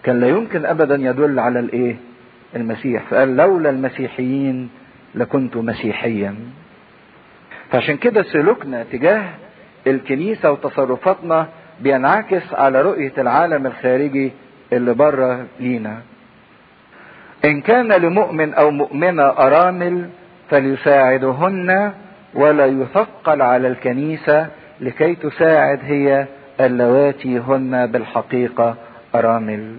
كان 0.03 0.19
لا 0.19 0.27
يمكن 0.27 0.65
ابدا 0.65 0.95
يدل 0.95 1.39
على 1.39 1.59
الإيه؟ 1.59 1.95
المسيح. 2.55 3.03
فقال 3.03 3.36
لولا 3.38 3.69
المسيحيين 3.69 4.69
لكنت 5.15 5.58
مسيحيا. 5.58 6.36
فعشان 7.71 7.97
كده 7.97 8.23
سلوكنا 8.23 8.84
تجاه 8.91 9.23
الكنيسة 9.88 10.51
وتصرفاتنا 10.51 11.47
بينعكس 11.79 12.53
على 12.53 12.81
رؤية 12.81 13.13
العالم 13.17 13.65
الخارجي 13.65 14.31
اللي 14.73 14.93
بره 14.93 15.45
لينا. 15.60 16.01
إن 17.45 17.62
كان 17.62 17.91
لمؤمن 17.91 18.53
أو 18.53 18.71
مؤمنة 18.71 19.23
أرامل 19.23 20.10
فليساعدهن 20.49 21.91
ولا 22.34 22.65
يثقل 22.65 23.41
على 23.41 23.67
الكنيسة 23.67 24.47
لكي 24.79 25.15
تساعد 25.15 25.79
هي 25.84 26.25
اللواتي 26.60 27.39
هن 27.39 27.88
بالحقيقة 27.91 28.75
أرامل. 29.15 29.75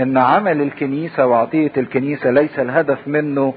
إن 0.00 0.18
عمل 0.18 0.62
الكنيسة 0.62 1.26
وعطية 1.26 1.72
الكنيسة 1.76 2.30
ليس 2.30 2.58
الهدف 2.58 2.98
منه 3.08 3.54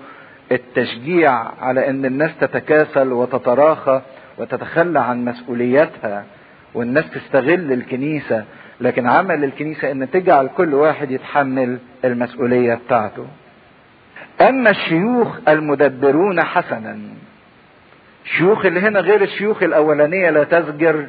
التشجيع 0.51 1.31
على 1.61 1.89
إن 1.89 2.05
الناس 2.05 2.31
تتكاسل 2.41 3.13
وتتراخى 3.13 4.01
وتتخلى 4.37 4.99
عن 4.99 5.25
مسؤولياتها 5.25 6.25
والناس 6.73 7.09
تستغل 7.11 7.71
الكنيسة 7.73 8.45
لكن 8.81 9.07
عمل 9.07 9.43
الكنيسة 9.43 9.91
إن 9.91 10.11
تجعل 10.11 10.47
كل 10.57 10.73
واحد 10.73 11.11
يتحمل 11.11 11.77
المسؤولية 12.05 12.73
بتاعته. 12.75 13.25
أما 14.41 14.69
الشيوخ 14.69 15.39
المدبرون 15.47 16.43
حسنا 16.43 16.97
الشيوخ 18.25 18.65
اللي 18.65 18.79
هنا 18.79 18.99
غير 18.99 19.21
الشيوخ 19.21 19.63
الأولانية 19.63 20.29
لا 20.29 20.43
تزجر 20.43 21.05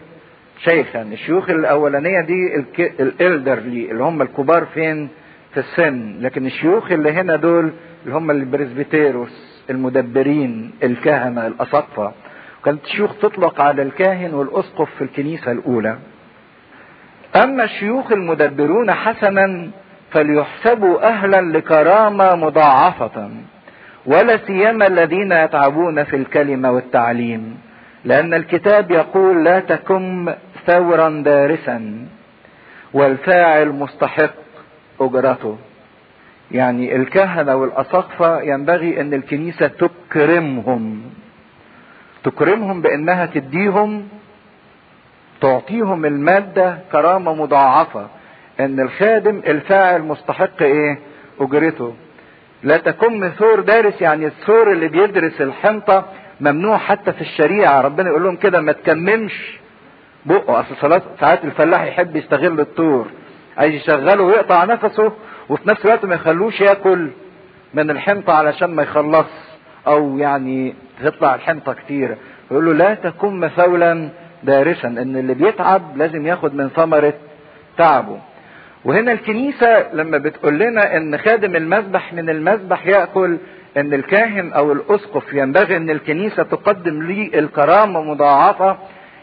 شيخا 0.65 1.03
الشيوخ 1.03 1.51
الأولانية 1.51 2.21
دي 2.21 2.65
الإلدرلي 3.01 3.91
اللي 3.91 4.05
هم 4.05 4.23
الكبار 4.23 4.65
فين؟ 4.75 5.09
في 5.55 5.61
السن 5.61 6.17
لكن 6.21 6.47
الشيوخ 6.47 6.93
اللي 6.93 7.13
هنا 7.13 7.37
دول 7.37 7.73
اللي 8.05 8.15
هم 8.17 8.31
البرزبيتيروس 8.31 9.63
المدبرين 9.71 10.71
الكهنة 10.83 11.47
الأساقفة 11.47 12.13
كانت 12.65 12.85
الشيوخ 12.85 13.15
تطلق 13.19 13.61
على 13.61 13.83
الكاهن 13.83 14.35
والأسقف 14.35 14.89
في 14.99 15.05
الكنيسة 15.05 15.53
الأولى. 15.53 15.97
أما 17.37 17.65
الشيوخ 17.65 18.13
المدبرون 18.13 18.93
حسنا 18.93 19.71
فليحسبوا 20.11 21.09
أهلا 21.09 21.41
لكرامة 21.59 22.35
مضاعفة 22.35 23.31
ولا 24.07 24.37
سيما 24.37 24.87
الذين 24.87 25.33
يتعبون 25.33 26.05
في 26.05 26.17
الكلمة 26.17 26.71
والتعليم 26.71 27.59
لأن 28.05 28.35
الكتاب 28.35 28.91
يقول 28.91 29.45
لا 29.45 29.61
تكن 29.61 30.35
ثورا 30.67 31.09
دارسا 31.25 32.07
والفاعل 32.95 33.69
مستحق 33.69 34.42
أجرته. 35.07 35.57
يعني 36.51 36.97
الكهنة 36.97 37.57
والأساقفة 37.57 38.41
ينبغي 38.43 39.01
أن 39.01 39.15
الكنيسة 39.15 39.67
تكرمهم. 39.67 41.03
تكرمهم 42.25 42.83
بأنها 42.83 43.27
تديهم 43.27 44.09
تعطيهم 45.41 46.05
المادة 46.05 46.79
كرامة 46.93 47.35
مضاعفة. 47.35 48.07
أن 48.61 48.81
الخادم 48.81 49.43
الفاعل 49.47 50.03
مستحق 50.03 50.63
إيه؟ 50.63 50.99
أجرته. 51.41 51.95
لا 52.63 52.77
تكن 52.77 53.31
ثور 53.31 53.61
دارس 53.61 54.01
يعني 54.03 54.27
الثور 54.27 54.73
اللي 54.73 54.89
بيدرس 54.89 55.41
الحنطة 55.41 56.05
ممنوع 56.41 56.79
حتى 56.79 57.13
في 57.13 57.21
الشريعة. 57.21 57.81
ربنا 57.81 58.09
يقول 58.09 58.23
لهم 58.25 58.37
كده 58.37 58.61
ما 58.61 58.73
تكممش 58.73 59.59
بقه. 60.27 60.61
أصل 60.61 61.01
ساعات 61.21 61.45
الفلاح 61.45 61.83
يحب 61.83 62.17
يستغل 62.17 62.61
الطور 62.61 63.07
عايز 63.59 63.75
يشغله 63.75 64.23
ويقطع 64.23 64.65
نفسه 64.65 65.13
وفي 65.49 65.69
نفس 65.69 65.85
الوقت 65.85 66.05
ما 66.05 66.15
يخلوش 66.15 66.61
ياكل 66.61 67.11
من 67.75 67.91
الحنطة 67.91 68.33
علشان 68.33 68.75
ما 68.75 68.83
يخلص 68.83 69.27
أو 69.87 70.19
يعني 70.19 70.75
تطلع 71.05 71.35
الحنطة 71.35 71.73
كتير. 71.73 72.17
يقول 72.51 72.65
له 72.67 72.73
لا 72.73 72.95
تكن 72.95 73.41
مثولا 73.41 74.09
دارسا 74.43 74.89
إن 74.89 75.17
اللي 75.17 75.35
بيتعب 75.35 75.97
لازم 75.97 76.27
ياخد 76.27 76.55
من 76.55 76.69
ثمرة 76.69 77.15
تعبه. 77.79 78.19
وهنا 78.85 79.13
الكنيسة 79.13 79.93
لما 79.93 80.19
بتقول 80.19 80.59
لنا 80.59 80.97
إن 80.97 81.19
خادم 81.19 81.57
المذبح 81.57 82.13
من 82.13 82.31
المذبح 82.31 82.87
يأكل 82.87 83.39
إن 83.77 83.95
الكاهن 83.95 84.53
أو 84.53 84.73
الأسقف 84.73 85.33
ينبغي 85.33 85.77
إن 85.77 85.91
الكنيسة 85.91 86.43
تقدم 86.43 87.03
لي 87.03 87.39
الكرامة 87.39 88.01
مضاعفة 88.03 88.77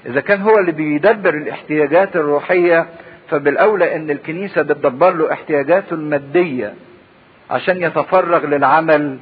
إذا 0.06 0.22
كان 0.22 0.42
هو 0.42 0.58
اللي 0.60 0.72
بيدبر 0.72 1.34
الاحتياجات 1.34 2.16
الروحية 2.16 2.86
فبالأولى 3.30 3.96
إن 3.96 4.10
الكنيسة 4.10 4.62
بتدبر 4.62 5.14
له 5.14 5.34
احتياجاته 5.34 5.94
المادية 5.94 6.74
عشان 7.50 7.84
يتفرغ 7.84 8.46
للعمل 8.46 9.18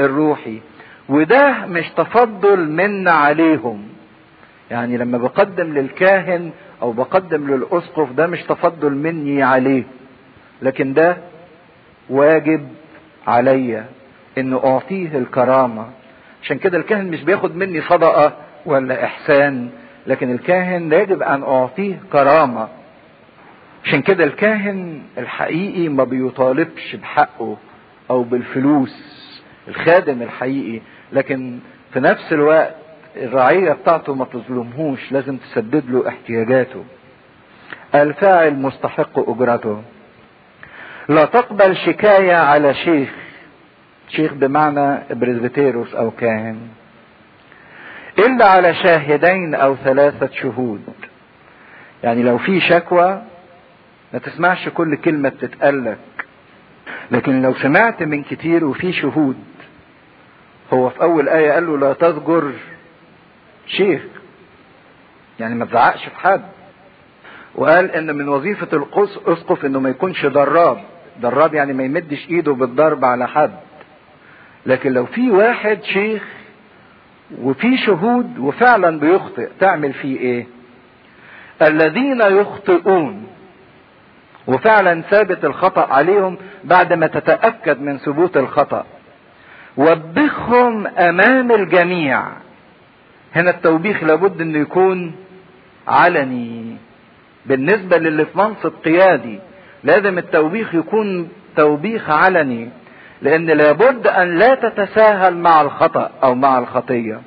الروحي. 0.00 0.60
وده 1.08 1.66
مش 1.66 1.88
تفضل 1.96 2.68
منا 2.70 3.10
عليهم. 3.10 3.88
يعني 4.70 4.96
لما 4.96 5.18
بقدم 5.18 5.72
للكاهن 5.74 6.50
أو 6.82 6.92
بقدم 6.92 7.54
للأسقف 7.54 8.12
ده 8.12 8.26
مش 8.26 8.42
تفضل 8.42 8.92
مني 8.92 9.42
عليه. 9.42 9.84
لكن 10.62 10.92
ده 10.94 11.16
واجب 12.10 12.68
عليا 13.26 13.86
ان 14.38 14.54
أعطيه 14.54 15.18
الكرامة. 15.18 15.86
عشان 16.42 16.58
كده 16.58 16.78
الكاهن 16.78 17.06
مش 17.10 17.22
بياخد 17.24 17.56
مني 17.56 17.80
صدقة 17.80 18.32
ولا 18.66 19.04
إحسان 19.04 19.68
لكن 20.06 20.32
الكاهن 20.32 20.92
يجب 20.92 21.22
أن 21.22 21.42
أعطيه 21.42 21.98
كرامة. 22.12 22.68
عشان 23.84 24.02
كده 24.02 24.24
الكاهن 24.24 25.02
الحقيقي 25.18 25.88
ما 25.88 26.04
بيطالبش 26.04 26.96
بحقه 26.96 27.56
أو 28.10 28.22
بالفلوس 28.22 28.94
الخادم 29.68 30.22
الحقيقي 30.22 30.80
لكن 31.12 31.58
في 31.92 32.00
نفس 32.00 32.32
الوقت 32.32 32.74
الرعية 33.16 33.72
بتاعته 33.72 34.14
ما 34.14 34.24
تظلمهوش 34.24 35.12
لازم 35.12 35.36
تسدد 35.36 35.90
له 35.90 36.08
احتياجاته. 36.08 36.84
الفاعل 37.94 38.54
مستحق 38.54 39.30
أجرته. 39.30 39.82
لا 41.08 41.24
تقبل 41.24 41.76
شكاية 41.76 42.34
على 42.36 42.74
شيخ. 42.74 43.10
شيخ 44.08 44.32
بمعنى 44.32 44.98
بريزبتيروس 45.10 45.94
أو 45.94 46.10
كاهن. 46.10 46.58
إلا 48.18 48.46
على 48.46 48.74
شاهدين 48.74 49.54
أو 49.54 49.76
ثلاثة 49.76 50.30
شهود. 50.32 50.82
يعني 52.04 52.22
لو 52.22 52.38
في 52.38 52.60
شكوى 52.60 53.22
ما 54.12 54.18
تسمعش 54.18 54.68
كل 54.68 54.96
كلمة 54.96 55.28
بتتقالك 55.28 55.98
لكن 57.10 57.42
لو 57.42 57.54
سمعت 57.54 58.02
من 58.02 58.22
كتير 58.22 58.64
وفي 58.64 58.92
شهود 58.92 59.36
هو 60.72 60.90
في 60.90 61.02
أول 61.02 61.28
آية 61.28 61.52
قال 61.52 61.66
له 61.66 61.78
لا 61.78 61.92
تذكر 61.92 62.52
شيخ. 63.66 64.02
يعني 65.40 65.54
ما 65.54 65.64
تزعقش 65.64 66.04
في 66.08 66.16
حد. 66.16 66.42
وقال 67.54 67.90
إن 67.90 68.16
من 68.16 68.28
وظيفة 68.28 68.68
الاسقف 68.76 69.64
إنه 69.64 69.80
ما 69.80 69.88
يكونش 69.90 70.26
ضراب. 70.26 70.84
ضراب 71.20 71.54
يعني 71.54 71.72
ما 71.72 71.84
يمدش 71.84 72.28
إيده 72.30 72.52
بالضرب 72.52 73.04
على 73.04 73.28
حد. 73.28 73.58
لكن 74.66 74.92
لو 74.92 75.06
في 75.06 75.30
واحد 75.30 75.82
شيخ 75.82 76.22
وفي 77.38 77.76
شهود 77.76 78.38
وفعلا 78.38 79.00
بيخطئ 79.00 79.48
تعمل 79.60 79.92
فيه 79.92 80.18
إيه؟ 80.18 80.46
الذين 81.62 82.20
يخطئون 82.20 83.26
وفعلا 84.48 85.02
ثابت 85.02 85.44
الخطأ 85.44 85.92
عليهم 85.94 86.36
بعد 86.64 86.92
ما 86.92 87.06
تتأكد 87.06 87.80
من 87.80 87.98
ثبوت 87.98 88.36
الخطأ. 88.36 88.84
وبخهم 89.76 90.86
أمام 90.86 91.52
الجميع. 91.52 92.22
هنا 93.36 93.50
التوبيخ 93.50 94.04
لابد 94.04 94.40
إنه 94.40 94.58
يكون 94.58 95.14
علني. 95.88 96.76
بالنسبة 97.46 97.98
للي 97.98 98.24
في 98.24 98.38
منصب 98.38 98.72
قيادي 98.84 99.38
لازم 99.84 100.18
التوبيخ 100.18 100.74
يكون 100.74 101.28
توبيخ 101.56 102.10
علني 102.10 102.70
لأن 103.22 103.46
لابد 103.46 104.06
أن 104.06 104.38
لا 104.38 104.54
تتساهل 104.54 105.36
مع 105.36 105.60
الخطأ 105.60 106.10
أو 106.22 106.34
مع 106.34 106.58
الخطية 106.58 107.20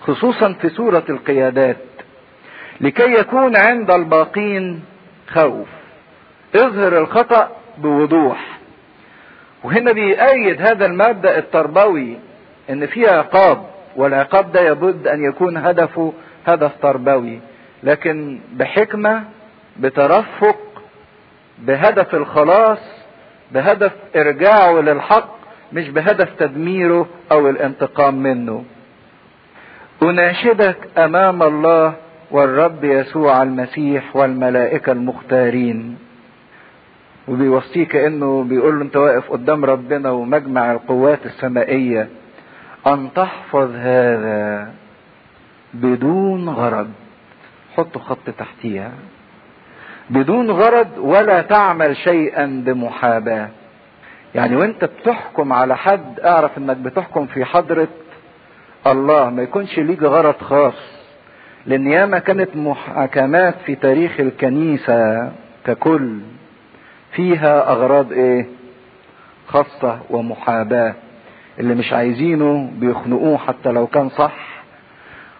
خصوصا 0.00 0.52
في 0.52 0.68
سورة 0.68 1.02
القيادات 1.08 1.76
لكي 2.80 3.12
يكون 3.14 3.56
عند 3.56 3.90
الباقين 3.90 4.82
خوف. 5.28 5.68
اظهر 6.56 6.98
الخطأ 6.98 7.48
بوضوح. 7.78 8.58
وهنا 9.64 9.92
بيأيد 9.92 10.62
هذا 10.62 10.86
المبدأ 10.86 11.38
التربوي 11.38 12.16
إن 12.70 12.86
في 12.86 13.06
عقاب 13.08 13.66
والعقاب 13.96 14.52
ده 14.52 14.60
يبد 14.60 15.06
أن 15.06 15.24
يكون 15.24 15.56
هدفه 15.56 16.12
هدف 16.46 16.72
تربوي 16.82 17.40
لكن 17.82 18.40
بحكمة 18.52 19.22
بترفق 19.76 20.56
بهدف 21.58 22.14
الخلاص 22.14 22.78
بهدف 23.52 23.92
إرجاعه 24.16 24.80
للحق 24.80 25.34
مش 25.72 25.88
بهدف 25.88 26.28
تدميره 26.38 27.06
أو 27.32 27.48
الانتقام 27.48 28.14
منه. 28.14 28.64
أناشدك 30.02 30.76
أمام 30.98 31.42
الله 31.42 31.94
والرب 32.30 32.84
يسوع 32.84 33.42
المسيح 33.42 34.16
والملائكة 34.16 34.92
المختارين. 34.92 35.98
وبيوصيه 37.28 37.84
كانه 37.88 38.44
بيقول 38.44 38.78
له 38.78 38.82
أنت 38.84 38.96
واقف 38.96 39.30
قدام 39.30 39.64
ربنا 39.64 40.10
ومجمع 40.10 40.72
القوات 40.72 41.26
السمائية 41.26 42.08
أن 42.86 43.08
تحفظ 43.14 43.70
هذا 43.76 44.70
بدون 45.74 46.48
غرض. 46.48 46.88
حطوا 47.76 48.00
خط 48.00 48.30
تحتيها. 48.38 48.92
بدون 50.10 50.50
غرض 50.50 50.88
ولا 50.98 51.42
تعمل 51.42 51.96
شيئا 51.96 52.62
بمحاباة. 52.66 53.48
يعني 54.34 54.56
وأنت 54.56 54.84
بتحكم 54.84 55.52
على 55.52 55.76
حد 55.76 56.20
أعرف 56.20 56.58
إنك 56.58 56.76
بتحكم 56.76 57.26
في 57.26 57.44
حضرة 57.44 57.88
الله 58.86 59.30
ما 59.30 59.42
يكونش 59.42 59.78
ليك 59.78 60.02
غرض 60.02 60.34
خاص. 60.40 61.04
لأن 61.66 61.86
ياما 61.86 62.18
كانت 62.18 62.56
محاكمات 62.56 63.54
في 63.66 63.74
تاريخ 63.74 64.20
الكنيسة 64.20 65.32
ككل. 65.66 66.18
فيها 67.14 67.72
أغراض 67.72 68.12
إيه؟ 68.12 68.46
خاصة 69.46 69.98
ومحاباة. 70.10 70.94
اللي 71.60 71.74
مش 71.74 71.92
عايزينه 71.92 72.70
بيخنقوه 72.76 73.38
حتى 73.38 73.72
لو 73.72 73.86
كان 73.86 74.08
صح 74.08 74.62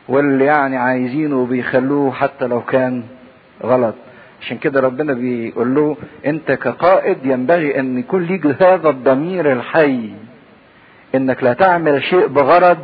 واللي 0.09 0.45
يعني 0.45 0.77
عايزينه 0.77 1.47
بيخلوه 1.47 2.13
حتى 2.13 2.47
لو 2.47 2.61
كان 2.61 3.03
غلط. 3.65 3.95
عشان 4.41 4.59
كده 4.59 4.81
ربنا 4.81 5.13
بيقول 5.13 5.75
له 5.75 5.97
أنت 6.27 6.53
كقائد 6.53 7.19
ينبغي 7.27 7.81
أن 7.81 7.99
يكون 7.99 8.23
ليك 8.23 8.47
هذا 8.47 8.89
الضمير 8.89 9.53
الحي. 9.53 10.11
إنك 11.15 11.45
لا 11.45 11.53
تعمل 11.53 12.03
شيء 12.03 12.27
بغرض 12.27 12.79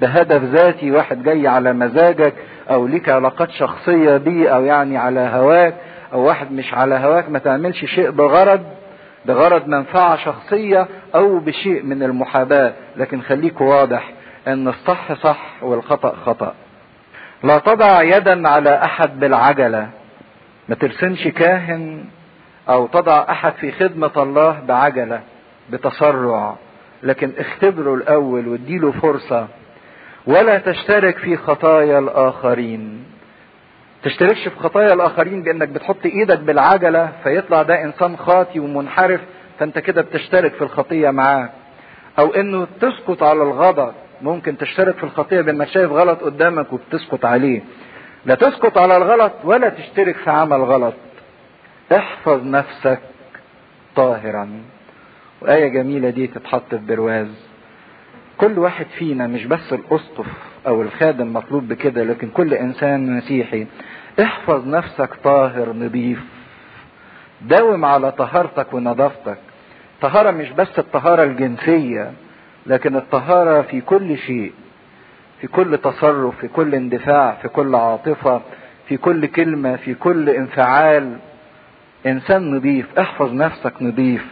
بهدف 0.00 0.42
ذاتي 0.44 0.90
واحد 0.90 1.22
جاي 1.22 1.46
على 1.48 1.72
مزاجك 1.72 2.34
أو 2.70 2.86
ليك 2.86 3.08
علاقات 3.08 3.50
شخصية 3.50 4.16
بيه 4.16 4.48
أو 4.48 4.64
يعني 4.64 4.96
على 4.96 5.20
هواك. 5.20 5.74
أو 6.12 6.20
واحد 6.20 6.52
مش 6.52 6.74
على 6.74 6.94
هواك 6.94 7.30
ما 7.30 7.38
تعملش 7.38 7.84
شيء 7.84 8.10
بغرض 8.10 8.62
بغرض 9.24 9.68
منفعة 9.68 10.16
شخصية 10.16 10.88
أو 11.14 11.38
بشيء 11.38 11.82
من 11.82 12.02
المحاباة. 12.02 12.72
لكن 12.96 13.22
خليك 13.22 13.60
واضح 13.60 14.12
إن 14.48 14.68
الصح 14.68 15.12
صح 15.12 15.62
والخطأ 15.62 16.16
خطأ. 16.26 16.54
لا 17.44 17.58
تضع 17.58 18.02
يدا 18.02 18.48
على 18.48 18.84
أحد 18.84 19.20
بالعجلة. 19.20 19.88
ما 20.68 20.74
ترسمش 20.74 21.24
كاهن 21.28 22.04
أو 22.68 22.86
تضع 22.86 23.26
أحد 23.30 23.52
في 23.52 23.72
خدمة 23.72 24.10
الله 24.16 24.60
بعجلة 24.68 25.20
بتسرع 25.70 26.54
لكن 27.02 27.32
اختبره 27.38 27.94
الأول 27.94 28.48
واديله 28.48 28.92
فرصة. 28.92 29.46
ولا 30.26 30.58
تشترك 30.58 31.18
في 31.18 31.36
خطايا 31.36 31.98
الآخرين. 31.98 33.04
تشتركش 34.04 34.48
في 34.48 34.56
خطايا 34.60 34.92
الآخرين 34.92 35.42
بأنك 35.42 35.68
بتحط 35.68 36.06
إيدك 36.06 36.38
بالعجلة 36.38 37.12
فيطلع 37.22 37.62
ده 37.62 37.82
إنسان 37.84 38.16
خاطي 38.16 38.60
ومنحرف 38.60 39.20
فأنت 39.58 39.78
كده 39.78 40.02
بتشترك 40.02 40.52
في 40.54 40.62
الخطية 40.62 41.10
معاه. 41.10 41.50
أو 42.18 42.34
إنه 42.34 42.66
تسكت 42.80 43.22
على 43.22 43.42
الغضب 43.42 43.92
ممكن 44.22 44.58
تشترك 44.58 44.96
في 44.96 45.04
الخطية 45.04 45.40
بأنك 45.40 45.68
شايف 45.68 45.90
غلط 45.90 46.20
قدامك 46.20 46.72
وبتسكت 46.72 47.24
عليه. 47.24 47.62
لا 48.26 48.34
تسكت 48.34 48.78
على 48.78 48.96
الغلط 48.96 49.32
ولا 49.44 49.68
تشترك 49.68 50.16
في 50.16 50.30
عمل 50.30 50.62
غلط. 50.62 50.94
احفظ 51.92 52.44
نفسك 52.44 53.00
طاهرا. 53.96 54.62
وآية 55.42 55.68
جميلة 55.68 56.10
دي 56.10 56.26
تتحط 56.26 56.74
في 56.74 56.76
برواز. 56.76 57.28
كل 58.38 58.58
واحد 58.58 58.86
فينا 58.98 59.26
مش 59.26 59.46
بس 59.46 59.72
الأسقف 59.72 60.26
أو 60.66 60.82
الخادم 60.82 61.32
مطلوب 61.32 61.68
بكده 61.68 62.04
لكن 62.04 62.28
كل 62.28 62.54
إنسان 62.54 63.16
مسيحي 63.16 63.66
احفظ 64.22 64.68
نفسك 64.68 65.10
طاهر 65.24 65.72
نظيف 65.72 66.20
داوم 67.42 67.84
على 67.84 68.12
طهارتك 68.12 68.72
ونظافتك. 68.74 69.38
طهارة 70.00 70.30
مش 70.30 70.50
بس 70.50 70.78
الطهارة 70.78 71.22
الجنسية 71.24 72.12
لكن 72.66 72.96
الطهارة 72.96 73.62
في 73.62 73.80
كل 73.80 74.18
شيء 74.18 74.52
في 75.40 75.46
كل 75.46 75.78
تصرف 75.78 76.38
في 76.40 76.48
كل 76.48 76.74
اندفاع 76.74 77.34
في 77.42 77.48
كل 77.48 77.74
عاطفة 77.74 78.40
في 78.88 78.96
كل 78.96 79.26
كلمة 79.26 79.76
في 79.76 79.94
كل 79.94 80.30
انفعال. 80.30 81.16
إنسان 82.06 82.54
نظيف 82.56 82.98
احفظ 82.98 83.32
نفسك 83.32 83.72
نظيف 83.82 84.24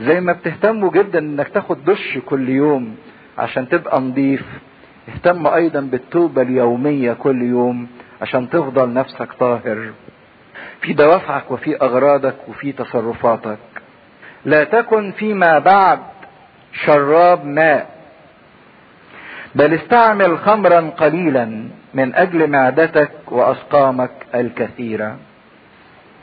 زي 0.00 0.20
ما 0.20 0.32
بتهتموا 0.32 0.90
جدا 0.90 1.18
إنك 1.18 1.48
تاخد 1.48 1.84
دش 1.84 2.18
كل 2.26 2.48
يوم 2.48 2.96
عشان 3.38 3.68
تبقى 3.68 4.00
نظيف 4.00 4.44
اهتم 5.14 5.46
أيضا 5.46 5.80
بالتوبة 5.80 6.42
اليومية 6.42 7.12
كل 7.12 7.42
يوم 7.42 7.88
عشان 8.22 8.50
تفضل 8.50 8.92
نفسك 8.92 9.32
طاهر. 9.32 9.90
في 10.80 10.92
دوافعك 10.92 11.50
وفي 11.50 11.76
أغراضك 11.82 12.48
وفي 12.48 12.72
تصرفاتك. 12.72 13.58
لا 14.44 14.64
تكن 14.64 15.12
فيما 15.12 15.58
بعد 15.58 15.98
شراب 16.72 17.44
ماء 17.44 17.86
بل 19.54 19.74
استعمل 19.74 20.38
خمرا 20.38 20.80
قليلا 20.80 21.64
من 21.94 22.14
أجل 22.14 22.50
معدتك 22.50 23.12
وأسقامك 23.28 24.10
الكثيرة. 24.34 25.16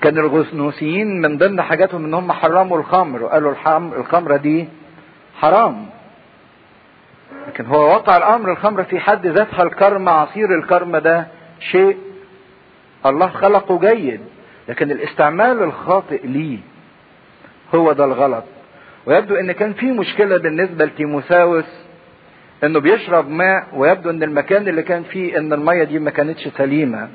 كان 0.02 0.18
الغنوسيين 0.18 1.22
من 1.22 1.38
ضمن 1.38 1.62
حاجاتهم 1.62 2.06
إن 2.06 2.14
هم 2.14 2.32
حرموا 2.32 2.78
الخمر. 2.78 3.24
وقالوا 3.24 3.54
الخمرة 3.98 4.38
دي 4.38 4.68
حرام. 5.36 5.86
لكن 7.48 7.66
هو 7.66 7.88
وقع 7.88 8.18
الأمر 8.18 8.52
الخمر 8.52 8.84
في 8.84 9.00
حد 9.00 9.28
ذاتها 9.28 9.64
الكرم 9.64 10.10
عصير 10.10 10.56
الكرم 10.60 10.98
ده 10.98 11.28
شيء 11.60 11.98
الله 13.06 13.28
خلقه 13.30 13.80
جيد 13.80 14.22
لكن 14.70 14.92
الاستعمال 14.92 15.64
الخاطئ 15.64 16.28
ليه 16.28 16.60
هو 17.76 17.92
ده 17.92 18.06
الغلط. 18.06 18.44
ويبدو 19.06 19.36
إن 19.36 19.52
كان 19.52 19.74
في 19.74 19.86
مشكلة 19.92 20.38
بالنسبة 20.38 20.86
لتيموساوس 20.86 21.66
إنه 22.64 22.80
بيشرب 22.80 23.30
ماء 23.30 23.68
ويبدو 23.74 24.10
إن 24.10 24.24
المكان 24.24 24.68
اللي 24.68 24.84
كان 24.84 25.04
فيه 25.04 25.38
إن 25.38 25.54
المية 25.54 25.84
دي 25.84 26.00
ما 26.00 26.12
كانتش 26.12 26.48
سليمة. 26.48 27.10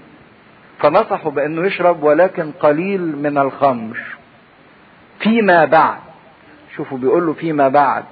فنصحوا 0.78 1.30
بإنه 1.30 1.66
يشرب 1.66 2.02
ولكن 2.02 2.50
قليل 2.60 3.16
من 3.16 3.38
الخمر. 3.38 3.98
فيما 5.20 5.64
بعد 5.64 5.98
شوفوا 6.76 6.98
بيقول 6.98 7.26
له 7.26 7.32
فيما 7.32 7.68
بعد. 7.68 8.04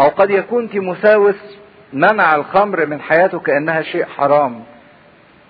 أو 0.00 0.08
قد 0.08 0.30
يكون 0.30 0.70
تيموساوس 0.70 1.58
منع 1.92 2.34
الخمر 2.36 2.86
من 2.86 3.00
حياته 3.00 3.38
كأنها 3.38 3.82
شيء 3.82 4.04
حرام 4.04 4.60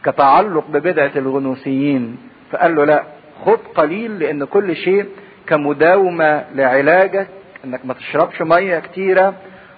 كتعلق 0.04 0.64
ببدعة 0.68 1.10
الغنوسيين. 1.16 2.16
فقال 2.52 2.74
له 2.74 2.84
لا 2.84 3.02
خد 3.46 3.58
قليل 3.74 4.18
لأن 4.18 4.44
كل 4.44 4.76
شيء 4.76 5.06
كمداومة 5.46 6.44
لعلاجك 6.54 7.28
إنك 7.64 7.86
ما 7.86 7.94
تشربش 7.94 8.42
مية 8.42 8.78
كتيرة 8.78 9.34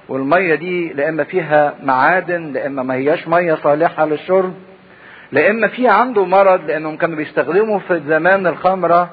والمية 0.09 0.55
دي 0.55 0.93
لإما 0.93 1.25
فيها 1.25 1.75
معادن 1.83 2.53
لإما 2.53 2.83
ما 2.83 2.95
هياش 2.95 3.29
مية 3.29 3.55
صالحة 3.55 4.05
للشرب 4.07 4.55
لإما 5.33 5.69
في 5.69 5.89
عنده 5.89 6.25
مرض 6.25 6.65
لأنهم 6.67 6.97
كانوا 6.97 7.17
بيستخدموا 7.17 7.79
في 7.79 8.01
زمان 8.09 8.47
الخمرة 8.47 9.11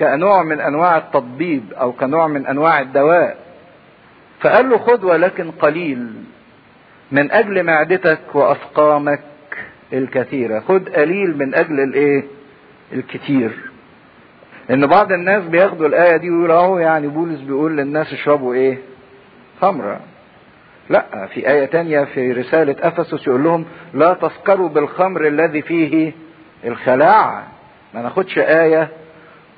كنوع 0.00 0.42
من 0.42 0.60
أنواع 0.60 0.96
التطبيب 0.96 1.72
أو 1.80 1.92
كنوع 1.92 2.26
من 2.26 2.46
أنواع 2.46 2.80
الدواء. 2.80 3.36
فقال 4.40 4.70
له 4.70 4.78
خذ 4.78 5.04
ولكن 5.06 5.50
قليل 5.50 6.06
من 7.12 7.30
أجل 7.30 7.62
معدتك 7.62 8.20
وأسقامك 8.34 9.20
الكثيرة. 9.92 10.60
خذ 10.60 10.84
قليل 10.92 11.38
من 11.38 11.54
أجل 11.54 11.80
الإيه؟ 11.80 12.24
الكتير. 12.92 13.50
إن 14.70 14.86
بعض 14.86 15.12
الناس 15.12 15.44
بياخدوا 15.44 15.86
الآية 15.86 16.16
دي 16.16 16.30
ويقولوا 16.30 16.54
أهو 16.56 16.78
يعني 16.78 17.08
بولس 17.08 17.40
بيقول 17.40 17.76
للناس 17.76 18.12
اشربوا 18.12 18.54
إيه؟ 18.54 18.78
خمرة. 19.60 20.00
لا 20.90 21.26
في 21.34 21.48
آية 21.50 21.64
تانية 21.64 22.04
في 22.04 22.32
رسالة 22.32 22.76
أفسس 22.80 23.26
يقول 23.26 23.44
لهم 23.44 23.64
لا 23.94 24.12
تسكروا 24.14 24.68
بالخمر 24.68 25.26
الذي 25.26 25.62
فيه 25.62 26.12
الخلاعة 26.64 27.46
ما 27.94 28.02
ناخدش 28.02 28.38
آية 28.38 28.88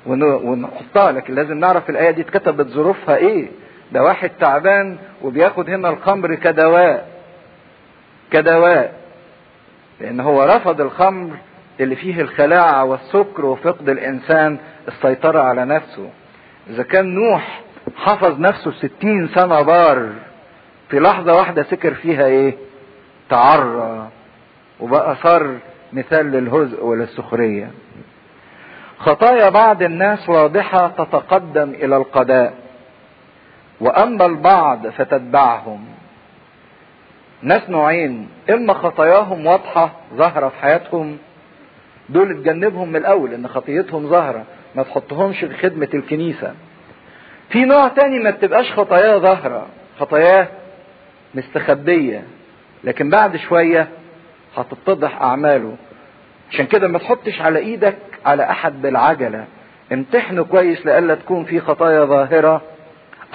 ونحطها 0.05 1.11
لكن 1.11 1.35
لازم 1.35 1.57
نعرف 1.57 1.89
الآية 1.89 2.11
دي 2.11 2.21
اتكتبت 2.21 2.67
ظروفها 2.67 3.15
إيه. 3.17 3.47
ده 3.91 4.03
واحد 4.03 4.29
تعبان 4.39 4.97
وبياخد 5.21 5.69
هنا 5.69 5.89
الخمر 5.89 6.35
كدواء 6.35 7.07
كدواء 8.31 8.93
لأن 9.99 10.19
هو 10.19 10.43
رفض 10.43 10.81
الخمر 10.81 11.37
اللي 11.79 11.95
فيه 11.95 12.21
الخلاعة 12.21 12.83
والسكر 12.83 13.45
وفقد 13.45 13.89
الإنسان 13.89 14.57
السيطرة 14.87 15.39
على 15.41 15.65
نفسه. 15.65 16.09
إذا 16.69 16.83
كان 16.83 17.15
نوح 17.15 17.61
حفظ 17.95 18.39
نفسه 18.39 18.71
ستين 18.71 19.27
سنة 19.35 19.61
بار 19.61 20.09
في 20.89 20.99
لحظة 20.99 21.35
واحدة 21.35 21.63
سكر 21.63 21.93
فيها 21.93 22.25
إيه؟ 22.25 22.53
تعرى 23.29 24.09
وبقى 24.79 25.15
صار 25.15 25.55
مثال 25.93 26.25
للهزء 26.31 26.83
وللسخرية. 26.85 27.71
خطايا 28.99 29.49
بعض 29.49 29.81
الناس 29.83 30.29
واضحة 30.29 30.87
تتقدم 30.87 31.69
إلى 31.69 31.97
القضاء. 31.97 32.53
وأما 33.83 34.25
البعض 34.25 34.87
فتتبعهم. 34.87 35.85
ناس 37.41 37.69
نوعين 37.69 38.29
إما 38.49 38.73
خطاياهم 38.73 39.45
واضحة 39.45 39.91
ظاهرة 40.13 40.49
في 40.49 40.55
حياتهم 40.55 41.17
دول 42.09 42.33
تجنبهم 42.43 42.89
من 42.89 42.95
الأول 42.95 43.33
إن 43.33 43.47
خطيتهم 43.47 44.07
ظاهرة 44.09 44.43
ما 44.75 44.83
تحطهمش 44.83 45.39
في 45.39 45.57
خدمة 45.57 45.87
الكنيسة. 45.93 46.53
في 47.49 47.65
نوع 47.65 47.87
تاني 47.87 48.19
ما 48.19 48.29
بتبقاش 48.29 48.71
خطاياه 48.71 49.17
ظاهرة 49.17 49.65
خطاياه 49.99 50.47
مستخبية 51.35 52.23
لكن 52.83 53.09
بعد 53.09 53.37
شوية 53.37 53.87
هتتضح 54.57 55.21
أعماله. 55.21 55.75
عشان 56.51 56.65
كده 56.65 56.87
ما 56.87 56.99
تحطش 56.99 57.41
على 57.41 57.59
إيدك 57.59 57.97
على 58.25 58.43
أحد 58.49 58.81
بالعجلة. 58.81 59.45
امتحنه 59.93 60.43
كويس 60.43 60.85
لألا 60.85 61.15
تكون 61.15 61.43
في 61.45 61.59
خطايا 61.59 62.05
ظاهرة. 62.05 62.61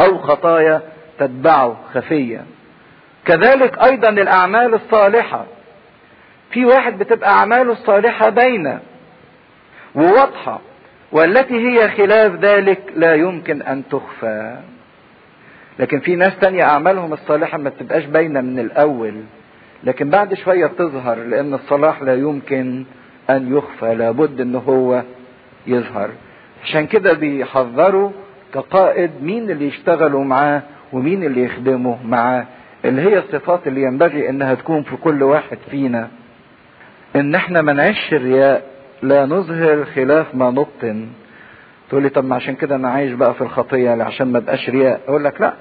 أو 0.00 0.18
خطايا 0.18 0.82
تتبعه 1.18 1.76
خفية. 1.94 2.44
كذلك 3.24 3.78
أيضا 3.78 4.08
الأعمال 4.08 4.74
الصالحة. 4.74 5.44
في 6.50 6.64
واحد 6.64 6.98
بتبقى 6.98 7.30
أعماله 7.30 7.72
الصالحة 7.72 8.28
باينة 8.28 8.80
وواضحة 9.94 10.60
والتي 11.12 11.54
هي 11.68 11.88
خلاف 11.88 12.32
ذلك 12.32 12.92
لا 12.96 13.14
يمكن 13.14 13.62
أن 13.62 13.82
تخفى. 13.90 14.56
لكن 15.78 16.00
في 16.00 16.16
ناس 16.16 16.38
تانية 16.40 16.64
أعمالهم 16.64 17.12
الصالحة 17.12 17.58
ما 17.58 17.70
بتبقاش 17.70 18.04
باينة 18.04 18.40
من 18.40 18.58
الأول. 18.58 19.14
لكن 19.84 20.10
بعد 20.10 20.34
شوية 20.34 20.66
تظهر 20.66 21.18
لأن 21.18 21.54
الصلاح 21.54 22.02
لا 22.02 22.14
يمكن 22.14 22.84
أن 23.30 23.56
يخفى 23.56 23.94
لابد 23.94 24.40
أن 24.40 24.54
هو 24.54 25.02
يظهر. 25.66 26.10
عشان 26.64 26.86
كده 26.86 27.12
بيحذروا 27.12 28.10
كقائد 28.54 29.10
مين 29.22 29.50
اللي 29.50 29.66
يشتغلوا 29.68 30.24
معاه 30.24 30.62
ومين 30.92 31.24
اللي 31.24 31.42
يخدموا 31.44 31.96
معاه 32.04 32.46
اللي 32.84 33.02
هي 33.02 33.18
الصفات 33.18 33.66
اللي 33.66 33.82
ينبغي 33.82 34.28
إنها 34.30 34.54
تكون 34.54 34.82
في 34.82 34.96
كل 34.96 35.22
واحد 35.22 35.58
فينا. 35.70 36.08
إن 37.16 37.34
إحنا 37.34 37.62
ما 37.62 37.72
نعيش 37.72 38.12
الرياء 38.14 38.62
لا 39.02 39.26
نظهر 39.26 39.84
خلاف 39.84 40.34
ما 40.34 40.50
نبطن. 40.50 41.06
تقول 41.88 42.02
لي 42.02 42.08
طب 42.08 42.24
ما 42.24 42.36
عشان 42.36 42.54
كده 42.54 42.74
أنا 42.76 42.88
عايش 42.90 43.12
بقى 43.12 43.34
في 43.34 43.40
الخطية 43.40 44.02
عشان 44.02 44.32
ما 44.32 44.38
ابقاش 44.38 44.70
رياء. 44.70 45.00
أقول 45.08 45.24
لك 45.24 45.40
لا 45.40 45.54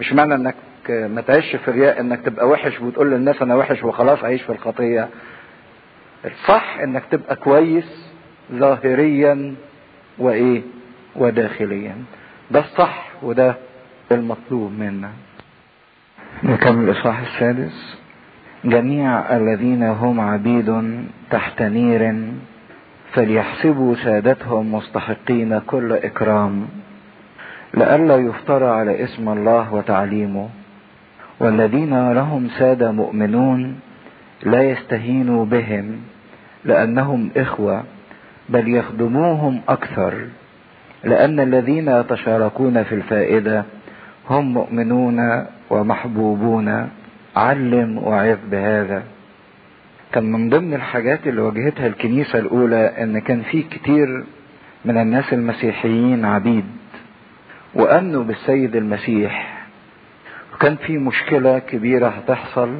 مش 0.00 0.12
معنى 0.12 0.34
إنك 0.34 0.54
ما 0.88 1.20
تعيش 1.20 1.56
في 1.56 1.68
الرياء 1.68 2.00
إنك 2.00 2.20
تبقى 2.20 2.48
وحش 2.48 2.80
وتقول 2.80 3.10
للناس 3.10 3.42
أنا 3.42 3.54
وحش 3.54 3.84
وخلاص 3.84 4.24
عيش 4.24 4.42
في 4.42 4.50
الخطية. 4.52 5.08
الصح 6.24 6.78
إنك 6.82 7.02
تبقى 7.10 7.36
كويس 7.36 8.10
ظاهريا 8.52 9.54
وإيه؟ 10.18 10.62
وداخليا. 11.18 11.94
ده 12.50 12.60
الصح 12.60 13.08
وده 13.22 13.54
المطلوب 14.12 14.72
منا. 14.72 15.10
نكمل 16.44 16.88
الإصحاح 16.88 17.20
السادس. 17.20 17.98
جميع 18.64 19.36
الذين 19.36 19.82
هم 19.82 20.20
عبيد 20.20 21.04
تحت 21.30 21.62
نير 21.62 22.14
فليحسبوا 23.12 23.94
سادتهم 23.94 24.74
مستحقين 24.74 25.58
كل 25.58 25.92
إكرام. 25.92 26.68
لئلا 27.74 28.16
يفترى 28.16 28.66
على 28.66 29.04
اسم 29.04 29.28
الله 29.28 29.74
وتعليمه. 29.74 30.48
والذين 31.40 32.12
لهم 32.12 32.48
سادة 32.48 32.92
مؤمنون 32.92 33.80
لا 34.42 34.62
يستهينوا 34.62 35.44
بهم 35.44 36.00
لأنهم 36.64 37.30
إخوة 37.36 37.84
بل 38.48 38.68
يخدموهم 38.68 39.60
أكثر. 39.68 40.26
لأن 41.06 41.40
الذين 41.40 41.88
يتشاركون 41.88 42.82
في 42.82 42.94
الفائدة 42.94 43.64
هم 44.30 44.52
مؤمنون 44.54 45.46
ومحبوبون. 45.70 46.88
علم 47.36 47.98
وعظ 47.98 48.38
بهذا. 48.50 49.02
كان 50.12 50.32
من 50.32 50.48
ضمن 50.50 50.74
الحاجات 50.74 51.26
اللي 51.26 51.40
واجهتها 51.40 51.86
الكنيسة 51.86 52.38
الأولى 52.38 53.02
إن 53.02 53.18
كان 53.18 53.42
في 53.42 53.62
كتير 53.62 54.24
من 54.84 54.96
الناس 54.98 55.32
المسيحيين 55.32 56.24
عبيد 56.24 56.64
وأمنوا 57.74 58.24
بالسيد 58.24 58.76
المسيح. 58.76 59.56
وكان 60.54 60.76
في 60.76 60.98
مشكلة 60.98 61.58
كبيرة 61.58 62.08
هتحصل 62.08 62.74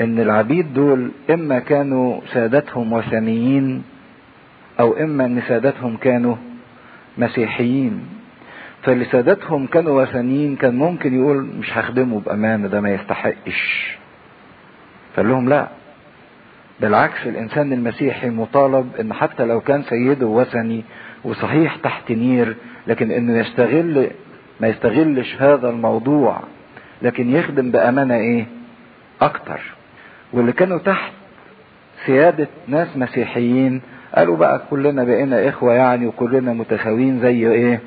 إن 0.00 0.18
العبيد 0.20 0.74
دول 0.74 1.10
إما 1.30 1.58
كانوا 1.58 2.20
سادتهم 2.32 2.92
وثنيين 2.92 3.82
أو 4.80 4.92
إما 4.92 5.24
إن 5.24 5.42
سادتهم 5.48 5.96
كانوا 5.96 6.36
مسيحيين. 7.18 8.08
فاللي 8.82 9.04
سادتهم 9.04 9.66
كانوا 9.66 10.02
وثنيين 10.02 10.56
كان 10.56 10.76
ممكن 10.76 11.14
يقول 11.14 11.36
مش 11.44 11.78
هخدمه 11.78 12.20
بأمانة 12.20 12.68
ده 12.68 12.80
ما 12.80 12.90
يستحقش. 12.94 13.96
فقال 15.14 15.28
لهم 15.28 15.48
لا. 15.48 15.68
بالعكس 16.80 17.26
الإنسان 17.26 17.72
المسيحي 17.72 18.30
مطالب 18.30 18.92
إن 19.00 19.12
حتى 19.12 19.44
لو 19.44 19.60
كان 19.60 19.82
سيده 19.82 20.26
وثني 20.26 20.84
وصحيح 21.24 21.76
تحت 21.76 22.10
نير 22.12 22.56
لكن 22.86 23.10
إنه 23.10 23.38
يستغل 23.38 24.10
ما 24.60 24.68
يستغلش 24.68 25.34
هذا 25.38 25.70
الموضوع 25.70 26.40
لكن 27.02 27.30
يخدم 27.30 27.70
بأمانة 27.70 28.14
إيه؟ 28.14 28.46
أكتر. 29.22 29.60
واللي 30.32 30.52
كانوا 30.52 30.78
تحت 30.78 31.12
سيادة 32.06 32.48
ناس 32.68 32.96
مسيحيين 32.96 33.80
قالوا 34.14 34.36
بقى 34.36 34.62
كلنا 34.70 35.04
بقينا 35.04 35.48
إخوة 35.48 35.74
يعني 35.74 36.06
وكلنا 36.06 36.52
متساويين 36.52 37.20
زي 37.20 37.52
إيه؟ 37.52 37.80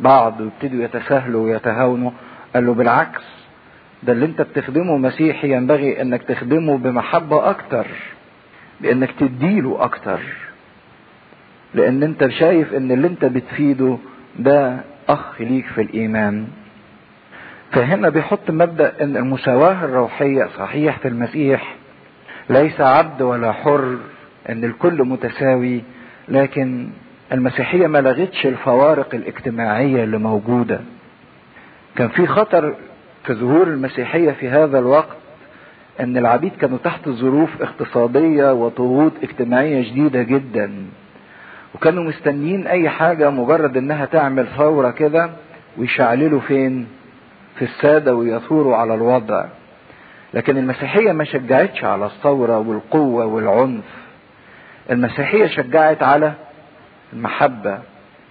بعض. 0.00 0.40
ويبتدوا 0.40 0.84
يتساهلوا 0.84 1.44
ويتهاونوا. 1.44 2.10
قال 2.54 2.66
له 2.66 2.74
بالعكس 2.74 3.22
ده 4.02 4.12
اللي 4.12 4.26
أنت 4.26 4.42
بتخدمه 4.42 4.96
مسيحي 4.96 5.52
ينبغي 5.52 6.02
إنك 6.02 6.22
تخدمه 6.22 6.78
بمحبة 6.78 7.50
أكتر 7.50 7.86
بإنك 8.80 9.10
تديله 9.20 9.84
أكتر. 9.84 10.20
لأن 11.74 12.02
أنت 12.02 12.26
شايف 12.28 12.74
إن 12.74 12.90
اللي 12.92 13.06
أنت 13.06 13.24
بتفيده 13.24 13.98
ده 14.38 14.80
أخ 15.08 15.40
ليك 15.40 15.66
في 15.66 15.80
الإيمان. 15.82 16.46
فهنا 17.72 18.08
بيحط 18.08 18.50
مبدأ 18.50 18.92
إن 19.00 19.16
المساواة 19.16 19.84
الروحية 19.84 20.48
صحيح 20.58 20.98
في 20.98 21.08
المسيح 21.08 21.74
ليس 22.50 22.80
عبد 22.80 23.22
ولا 23.22 23.52
حر. 23.52 23.96
إن 24.48 24.64
الكل 24.64 25.04
متساوي 25.04 25.82
لكن 26.28 26.88
المسيحية 27.32 27.86
ما 27.86 27.98
لغتش 27.98 28.46
الفوارق 28.46 29.14
الاجتماعية 29.14 30.04
اللي 30.04 30.18
موجودة. 30.18 30.80
كان 31.96 32.08
في 32.08 32.26
خطر 32.26 32.74
في 33.24 33.34
ظهور 33.34 33.66
المسيحية 33.66 34.30
في 34.32 34.48
هذا 34.48 34.78
الوقت 34.78 35.16
إن 36.00 36.16
العبيد 36.16 36.52
كانوا 36.60 36.78
تحت 36.84 37.08
ظروف 37.08 37.62
اقتصادية 37.62 38.52
وضغوط 38.52 39.12
اجتماعية 39.22 39.82
شديدة 39.82 40.22
جدا. 40.22 40.72
وكانوا 41.74 42.04
مستنيين 42.04 42.66
أي 42.66 42.88
حاجة 42.88 43.30
مجرد 43.30 43.76
إنها 43.76 44.04
تعمل 44.04 44.46
ثورة 44.56 44.90
كده 44.90 45.30
ويشعللوا 45.78 46.40
فين؟ 46.40 46.86
في 47.58 47.62
السادة 47.64 48.14
ويثوروا 48.14 48.76
على 48.76 48.94
الوضع. 48.94 49.44
لكن 50.34 50.56
المسيحية 50.56 51.12
ما 51.12 51.24
شجعتش 51.24 51.84
على 51.84 52.06
الثورة 52.06 52.58
والقوة 52.58 53.24
والعنف. 53.26 53.84
المسيحية 54.90 55.46
شجعت 55.46 56.02
على 56.02 56.32
المحبة 57.12 57.78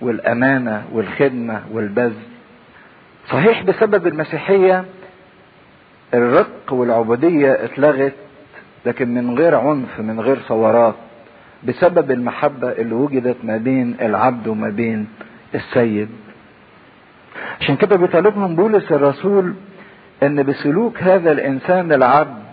والأمانة 0.01 0.83
والخدمة 0.91 1.61
والبذل. 1.71 2.13
صحيح 3.29 3.63
بسبب 3.63 4.07
المسيحية 4.07 4.85
الرق 6.13 6.73
والعبودية 6.73 7.51
اتلغت 7.63 8.13
لكن 8.85 9.13
من 9.13 9.37
غير 9.37 9.55
عنف 9.55 9.99
من 9.99 10.19
غير 10.19 10.39
ثورات 10.39 10.95
بسبب 11.63 12.11
المحبة 12.11 12.71
اللي 12.71 12.95
وجدت 12.95 13.37
ما 13.43 13.57
بين 13.57 13.95
العبد 14.01 14.47
وما 14.47 14.69
بين 14.69 15.07
السيد. 15.55 16.09
عشان 17.61 17.75
كده 17.75 17.95
بيطالبهم 17.95 18.55
بولس 18.55 18.91
الرسول 18.91 19.53
إن 20.23 20.43
بسلوك 20.43 21.03
هذا 21.03 21.31
الإنسان 21.31 21.91
العبد 21.93 22.43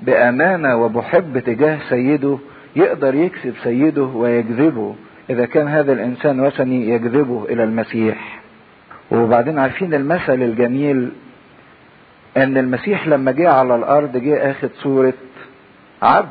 بأمانة 0.00 0.76
وبحب 0.76 1.38
تجاه 1.38 1.78
سيده 1.88 2.38
يقدر 2.76 3.14
يكسب 3.14 3.54
سيده 3.62 4.02
ويجذبه 4.02 4.94
إذا 5.30 5.46
كان 5.46 5.68
هذا 5.68 5.92
الإنسان 5.92 6.40
وثني 6.40 6.88
يجذبه 6.88 7.44
إلى 7.48 7.64
المسيح. 7.64 8.40
وبعدين 9.10 9.58
عارفين 9.58 9.94
المثل 9.94 10.42
الجميل 10.42 11.10
إن 12.36 12.56
المسيح 12.56 13.06
لما 13.08 13.32
جه 13.32 13.50
على 13.50 13.74
الأرض 13.74 14.16
جه 14.16 14.50
اخد 14.50 14.70
صورة 14.74 15.14
عبد. 16.02 16.28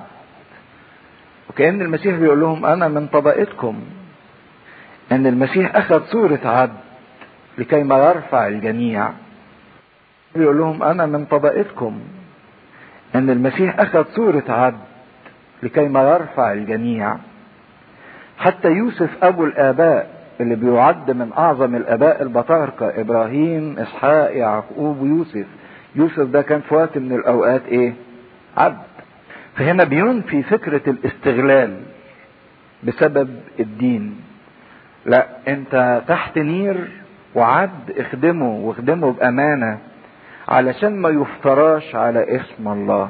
وكأن 1.50 1.82
المسيح 1.82 2.16
بيقول 2.16 2.40
لهم 2.40 2.66
أنا 2.66 2.88
من 2.88 3.08
طبقتكم. 3.08 3.82
إن 5.12 5.28
المسيح 5.28 5.76
أخذ 5.76 6.04
صورة 6.06 6.40
عبد 6.46 6.80
لكي 7.58 7.84
ما 7.84 7.98
يرفع 7.98 8.48
الجميع. 8.48 9.10
بيقول 10.36 10.58
لهم 10.58 10.84
أنا 10.84 11.06
من 11.06 11.26
طبقتكم. 11.26 12.00
إن 13.16 13.30
المسيح 13.30 13.80
أخذ 13.80 14.06
صورة 14.16 14.44
عبد 14.48 14.89
لكي 15.64 15.88
ما 15.88 16.01
يرفع 16.14 16.51
الجميع. 16.53 17.16
حتى 18.38 18.68
يوسف 18.72 19.24
أبو 19.24 19.45
الآباء 19.45 20.10
اللي 20.41 20.55
بيعد 20.55 21.12
من 21.12 21.32
أعظم 21.38 21.76
الآباء 21.76 22.22
البطاركه 22.24 23.01
إبراهيم 23.01 23.80
إسحاق 23.80 24.36
يعقوب 24.38 25.01
ويوسف 25.01 25.45
يوسف 25.95 26.20
ده 26.20 26.41
كان 26.41 26.62
في 26.62 26.76
وقت 26.76 26.97
من 26.97 27.12
الأوقات 27.16 27.62
إيه؟ 27.68 27.93
عبد. 28.57 28.82
فهنا 29.55 29.84
بينفي 29.84 30.43
فكرة 30.43 30.82
الاستغلال 30.89 31.78
بسبب 32.84 33.30
الدين. 33.60 34.16
لا 35.05 35.28
أنت 35.47 36.01
تحت 36.07 36.38
نير 36.38 36.88
وعبد 37.36 37.91
اخدمه 37.97 38.49
واخدمه 38.55 39.12
بأمانة 39.12 39.78
علشان 40.47 40.95
ما 41.01 41.10
يفتراش 41.10 41.95
على 41.95 42.36
اسم 42.36 42.68
الله. 42.68 43.10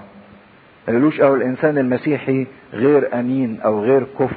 قالوش 0.87 1.21
أو 1.21 1.35
الإنسان 1.35 1.77
المسيحي 1.77 2.47
غير 2.73 3.19
أمين 3.19 3.61
أو 3.61 3.83
غير 3.83 4.03
كفر 4.19 4.35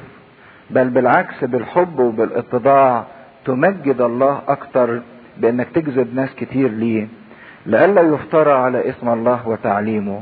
بل 0.69 0.89
بالعكس 0.89 1.43
بالحب 1.43 1.99
وبالاتضاع 1.99 3.05
تمجد 3.45 4.01
الله 4.01 4.41
أكتر 4.47 5.01
بأنك 5.37 5.67
تجذب 5.75 6.15
ناس 6.15 6.35
كتير 6.35 6.71
ليه 6.71 7.07
لئلا 7.65 8.01
يفترى 8.01 8.51
على 8.51 8.89
اسم 8.89 9.09
الله 9.09 9.47
وتعليمه. 9.47 10.21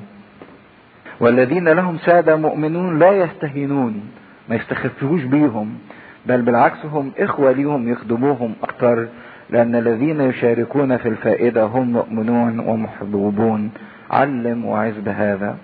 والذين 1.20 1.70
لهم 1.70 1.98
سادة 1.98 2.36
مؤمنون 2.36 3.00
لا 3.00 3.12
يستهينون 3.12 4.02
ما 4.50 4.56
يستخفوش 4.56 5.24
بيهم 5.24 5.74
بل 6.26 6.42
بالعكس 6.42 6.86
هم 6.86 7.12
إخوة 7.20 7.52
ليهم 7.52 7.90
يخدموهم 7.90 8.54
أكتر 8.64 9.08
لأن 9.50 9.76
الذين 9.76 10.22
يشاركون 10.22 10.98
في 10.98 11.08
الفائدة 11.10 11.64
هم 11.64 11.94
مؤمنون 11.94 12.60
ومحبوبون. 12.60 13.72
علم 14.12 14.66
وعز 14.66 14.98
بهذا 14.98 15.56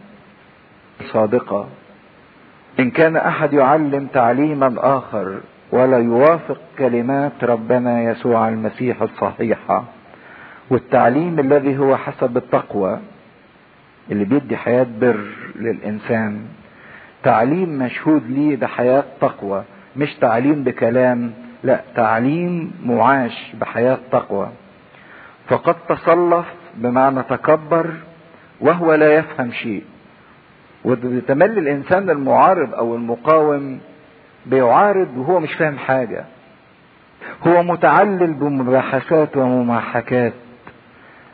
صادقة. 1.04 1.68
إن 2.80 2.92
كان 2.92 3.16
أحد 3.16 3.54
يعلم 3.54 4.08
تعليما 4.14 4.76
آخر 4.98 5.40
ولا 5.72 5.98
يوافق 5.98 6.58
كلمات 6.78 7.44
ربنا 7.44 8.04
يسوع 8.04 8.48
المسيح 8.50 9.02
الصحيحة 9.02 9.84
والتعليم 10.70 11.40
الذي 11.40 11.78
هو 11.78 11.98
حسب 11.98 12.38
التقوى 12.38 13.00
اللي 14.12 14.26
بيدي 14.26 14.58
حياة 14.58 14.88
بر 15.02 15.26
للإنسان. 15.56 16.42
تعليم 17.24 17.70
مشهود 17.80 18.24
ليه 18.30 18.56
ده 18.56 18.68
حياة 18.68 19.04
تقوى 19.22 19.64
مش 19.96 20.16
تعليم 20.16 20.64
بكلام 20.64 21.34
لا 21.64 21.82
تعليم 21.96 22.72
معاش 22.86 23.54
بحياة 23.62 23.98
تقوى. 24.12 24.50
فقد 25.48 25.76
تصلف 25.90 26.46
بمعنى 26.76 27.24
تكبر 27.24 27.94
وهو 28.62 28.94
لا 28.94 29.16
يفهم 29.16 29.52
شيء. 29.52 29.84
وتملي 30.88 31.60
الإنسان 31.60 32.10
المعارض 32.10 32.74
أو 32.76 32.96
المقاوم 32.96 33.80
بيعارض 34.46 35.18
وهو 35.18 35.40
مش 35.40 35.54
فاهم 35.54 35.78
حاجة. 35.78 36.26
هو 37.48 37.64
متعلل 37.64 38.34
بمباحثات 38.34 39.38
ومماحكات. 39.38 40.34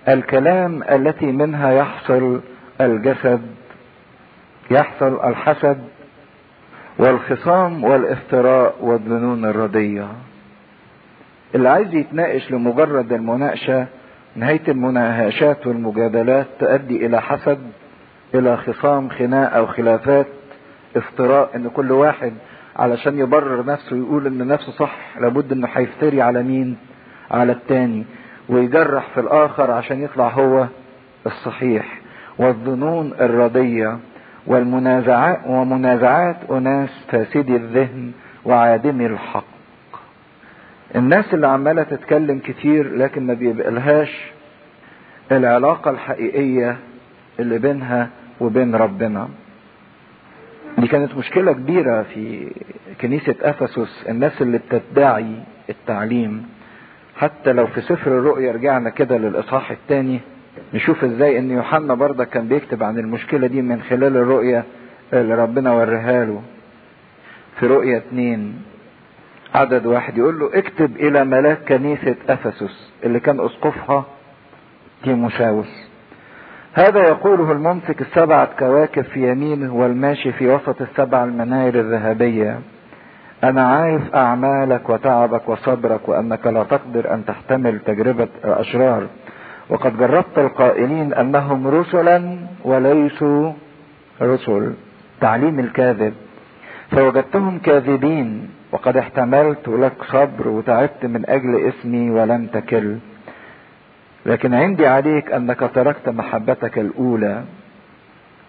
الكلام 0.08 0.84
التي 0.84 1.26
منها 1.26 1.72
يحصل 1.72 2.42
الجسد 2.82 3.42
يحصل 4.72 5.20
الحسد 5.30 5.78
والخصام 7.00 7.84
والافتراء 7.84 8.76
والظنون 8.82 9.46
الردية. 9.46 10.08
اللي 11.56 11.70
عايز 11.70 11.94
يتناقش 11.94 12.52
لمجرد 12.52 13.14
المناقشة 13.14 13.86
نهاية 14.36 14.62
المناقشات 14.68 15.68
والمجادلات 15.68 16.48
تؤدي 16.60 17.06
إلى 17.06 17.22
حسد 17.22 17.60
إلى 18.36 18.58
خصام 18.58 19.10
خناق 19.10 19.54
أو 19.56 19.68
خلافات 19.68 20.28
افتراء 20.96 21.50
إن 21.56 21.70
كل 21.70 21.92
واحد 21.92 22.34
علشان 22.76 23.20
يبرر 23.20 23.66
نفسه 23.66 23.96
يقول 23.98 24.28
إن 24.28 24.48
نفسه 24.48 24.72
صح 24.72 24.98
لابد 25.20 25.52
إنه 25.52 25.68
هيفتري 25.74 26.22
على 26.22 26.44
مين؟ 26.44 26.78
على 27.32 27.52
التاني 27.52 28.06
ويجرح 28.50 29.08
في 29.14 29.20
الآخر 29.20 29.72
عشان 29.72 30.02
يطلع 30.04 30.28
هو 30.30 30.66
الصحيح 31.26 32.00
والظنون 32.38 33.14
الردية 33.22 34.00
والمنازعات 34.48 35.40
ومنازعات 35.48 36.38
أناس 36.52 36.90
فاسدي 37.12 37.56
الذهن 37.56 38.12
وعادمي 38.46 39.06
الحق 39.06 39.44
الناس 40.96 41.34
اللي 41.34 41.48
عمالة 41.48 41.84
تتكلم 41.84 42.40
كتير 42.40 42.96
لكن 42.98 43.28
ما 43.28 43.34
بيبقالهاش 43.34 44.32
العلاقة 45.32 45.92
الحقيقية 45.92 46.78
اللي 47.40 47.60
بينها 47.60 48.10
وبين 48.44 48.76
ربنا. 48.76 49.30
دي 50.78 50.88
كانت 50.88 51.16
مشكلة 51.18 51.52
كبيرة 51.54 52.04
في 52.04 52.52
كنيسة 53.02 53.36
أفسس 53.42 54.06
الناس 54.10 54.42
اللي 54.42 54.58
بتدعي 54.58 55.36
التعليم. 55.70 56.46
حتى 57.16 57.54
لو 57.54 57.68
في 57.68 57.82
سفر 57.82 58.12
الرؤيا 58.20 58.52
رجعنا 58.52 58.90
كده 58.90 59.18
للإصحاح 59.18 59.72
الثاني 59.72 60.20
نشوف 60.74 61.04
إزاي 61.04 61.40
إن 61.40 61.52
يوحنا 61.52 61.94
برضه 61.94 62.24
كان 62.24 62.48
بيكتب 62.48 62.84
عن 62.84 63.00
المشكلة 63.00 63.48
دي 63.48 63.62
من 63.62 63.82
خلال 63.82 64.18
الرؤية 64.18 64.64
اللي 65.14 65.36
ربنا 65.36 65.72
وريها 65.74 66.26
له. 66.26 66.42
في 67.60 67.68
رؤية 67.68 67.98
اتنين 67.98 68.62
عدد 69.56 69.86
واحد 69.86 70.18
يقول 70.18 70.40
له 70.40 70.50
اكتب 70.58 70.96
إلى 70.96 71.26
ملاك 71.26 71.60
كنيسة 71.68 72.16
أفسس 72.30 72.92
اللي 73.04 73.20
كان 73.20 73.40
أسقفها 73.40 74.06
تيموساوس 75.04 75.90
هذا 76.76 77.00
يقوله 77.00 77.52
الممسك 77.52 78.02
السبعة 78.02 78.50
كواكب 78.60 79.02
في 79.02 79.32
يمينه 79.32 79.76
والماشي 79.76 80.32
في 80.32 80.48
وسط 80.48 80.82
السبع 80.82 81.24
المناير 81.24 81.80
الذهبية. 81.80 82.60
أنا 83.44 83.68
عارف 83.68 84.16
أعمالك 84.16 84.90
وتعبك 84.90 85.50
وصبرك 85.50 86.10
وأنك 86.10 86.48
لا 86.48 86.64
تقدر 86.64 87.14
أن 87.14 87.26
تحتمل 87.26 87.80
تجربة 87.80 88.28
الأشرار. 88.46 89.08
وقد 89.70 89.98
جربت 89.98 90.38
القائلين 90.38 91.14
أنهم 91.14 91.68
رسلا 91.68 92.38
وليسوا 92.66 93.52
رسل. 94.22 94.74
تعليم 95.22 95.60
الكاذب. 95.60 96.14
فوجدتهم 96.92 97.60
كاذبين. 97.60 98.50
وقد 98.72 98.98
احتملت 98.98 99.68
لك 99.68 100.04
صبر 100.04 100.48
وتعبت 100.48 101.06
من 101.06 101.30
أجل 101.30 101.56
اسمي 101.68 102.10
ولم 102.10 102.48
تكل. 102.48 102.96
لكن 104.26 104.54
عندي 104.54 104.88
عليك 104.88 105.32
أنك 105.32 105.70
تركت 105.76 106.10
محبتك 106.10 106.78
الأولى 106.80 107.44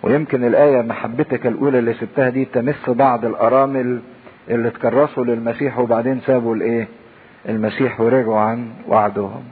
ويمكن 0.03 0.45
الآية 0.45 0.83
محبتك 0.83 1.47
الأولى 1.47 1.79
اللي 1.79 1.95
سبتها 1.95 2.29
دي 2.29 2.45
تمس 2.45 2.91
بعض 2.91 3.25
الأرامل 3.25 4.01
اللي 4.51 4.70
تكرسوا 4.70 5.25
للمسيح 5.25 5.79
وبعدين 5.79 6.20
سابوا 6.20 6.55
الإيه؟ 6.55 6.89
المسيح 7.49 8.01
ورجعوا 8.01 8.41
عن 8.41 8.68
وعدهم. 8.89 9.43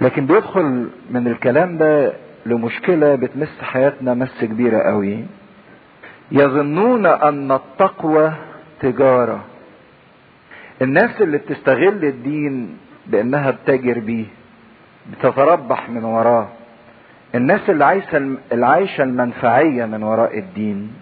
لكن 0.00 0.26
بيدخل 0.26 0.88
من 1.10 1.26
الكلام 1.26 1.78
ده 1.78 2.12
لمشكلة 2.46 3.14
بتمس 3.14 3.60
حياتنا 3.62 4.14
مس 4.14 4.44
كبيرة 4.44 4.78
قوي. 4.78 5.24
يظنون 6.32 7.06
أن 7.06 7.52
التقوى 7.52 8.32
تجارة. 8.80 9.44
الناس 10.82 11.22
اللي 11.22 11.38
بتستغل 11.38 12.04
الدين 12.04 12.76
بأنها 13.06 13.50
بتجر 13.50 13.98
بيه. 13.98 14.24
بتتربح 15.12 15.88
من 15.90 16.04
وراه 16.04 16.48
الناس 17.34 17.70
اللي 17.70 17.84
عايشة 17.84 18.36
العايشة 18.52 19.02
المنفعية 19.02 19.84
من 19.84 20.02
وراء 20.02 20.38
الدين 20.38 20.92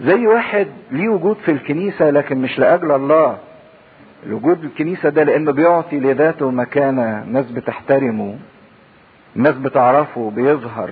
زي 0.00 0.26
واحد 0.26 0.66
ليه 0.90 1.08
وجود 1.08 1.36
في 1.36 1.50
الكنيسة 1.50 2.10
لكن 2.10 2.38
مش 2.38 2.58
لأجل 2.58 2.92
الله. 2.92 3.38
الوجود 4.26 4.64
الكنيسة 4.64 5.08
ده 5.08 5.22
لأنه 5.22 5.52
بيعطي 5.52 6.00
لذاته 6.00 6.50
مكانة 6.50 7.24
ناس 7.24 7.50
بتحترمه 7.50 8.36
ناس 9.34 9.54
بتعرفه 9.54 10.30
بيظهر. 10.30 10.90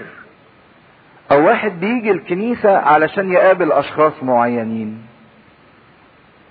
أو 1.32 1.46
واحد 1.46 1.80
بيجي 1.80 2.10
الكنيسة 2.10 2.76
علشان 2.76 3.32
يقابل 3.32 3.72
أشخاص 3.72 4.12
معينين. 4.22 4.98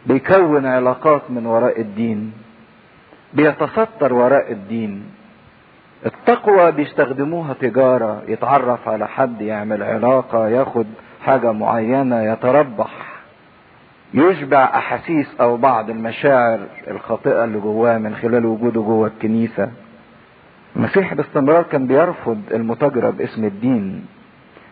بيكون 0.05 0.65
علاقات 0.65 1.21
من 1.31 1.45
وراء 1.45 1.81
الدين. 1.81 2.33
بيتستر 3.33 4.13
وراء 4.13 4.51
الدين. 4.51 5.03
التقوى 6.07 6.71
بيستخدموها 6.71 7.53
تجارة 7.53 8.23
يتعرف 8.27 8.87
على 8.89 9.07
حد 9.07 9.41
يعمل 9.41 9.83
علاقة 9.83 10.47
ياخد 10.47 10.85
حاجة 11.25 11.51
معينة 11.51 12.21
يتربح. 12.23 12.91
يشبع 14.13 14.63
أحاسيس 14.63 15.35
أو 15.41 15.57
بعض 15.57 15.89
المشاعر 15.89 16.59
الخاطئة 16.87 17.43
اللي 17.43 17.59
جواه 17.59 17.97
من 17.97 18.15
خلال 18.15 18.45
وجوده 18.45 18.81
جوه 18.81 19.07
الكنيسة. 19.07 19.69
المسيح 20.75 21.13
باستمرار 21.13 21.63
كان 21.63 21.87
بيرفض 21.87 22.41
المتاجرة 22.51 23.09
باسم 23.09 23.45
الدين. 23.45 24.05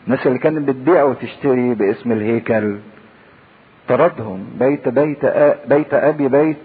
الناس 0.08 0.28
اللي 0.28 0.40
كانت 0.40 0.68
بتبيع 0.68 1.04
وتشتري 1.04 1.74
باسم 1.74 2.12
الهيكل 2.12 2.78
طردهم. 3.88 4.46
بيت 4.60 4.90
بيت 4.90 5.26
بيت 5.68 5.94
أبي 5.94 6.28
بيت 6.28 6.58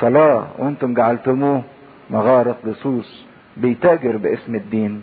صلاة 0.00 0.46
وأنتم 0.58 0.94
جعلتموه 0.94 1.62
مغارة 2.10 2.56
لصوص 2.64 3.26
بيتاجر 3.56 4.16
باسم 4.16 4.54
الدين. 4.54 5.02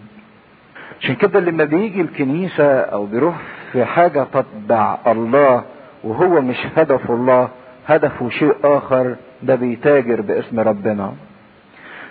عشان 0.99 1.15
كده 1.15 1.39
لما 1.39 1.63
بيجي 1.63 2.01
الكنيسة 2.01 2.79
أو 2.81 3.05
بيروح 3.05 3.35
في 3.71 3.85
حاجة 3.85 4.27
تتبع 4.33 4.97
الله 5.07 5.63
وهو 6.03 6.41
مش 6.41 6.57
هدف 6.77 7.11
الله 7.11 7.49
هدفه 7.87 8.29
شيء 8.29 8.55
آخر 8.63 9.15
ده 9.43 9.55
بيتاجر 9.55 10.21
باسم 10.21 10.59
ربنا. 10.59 11.13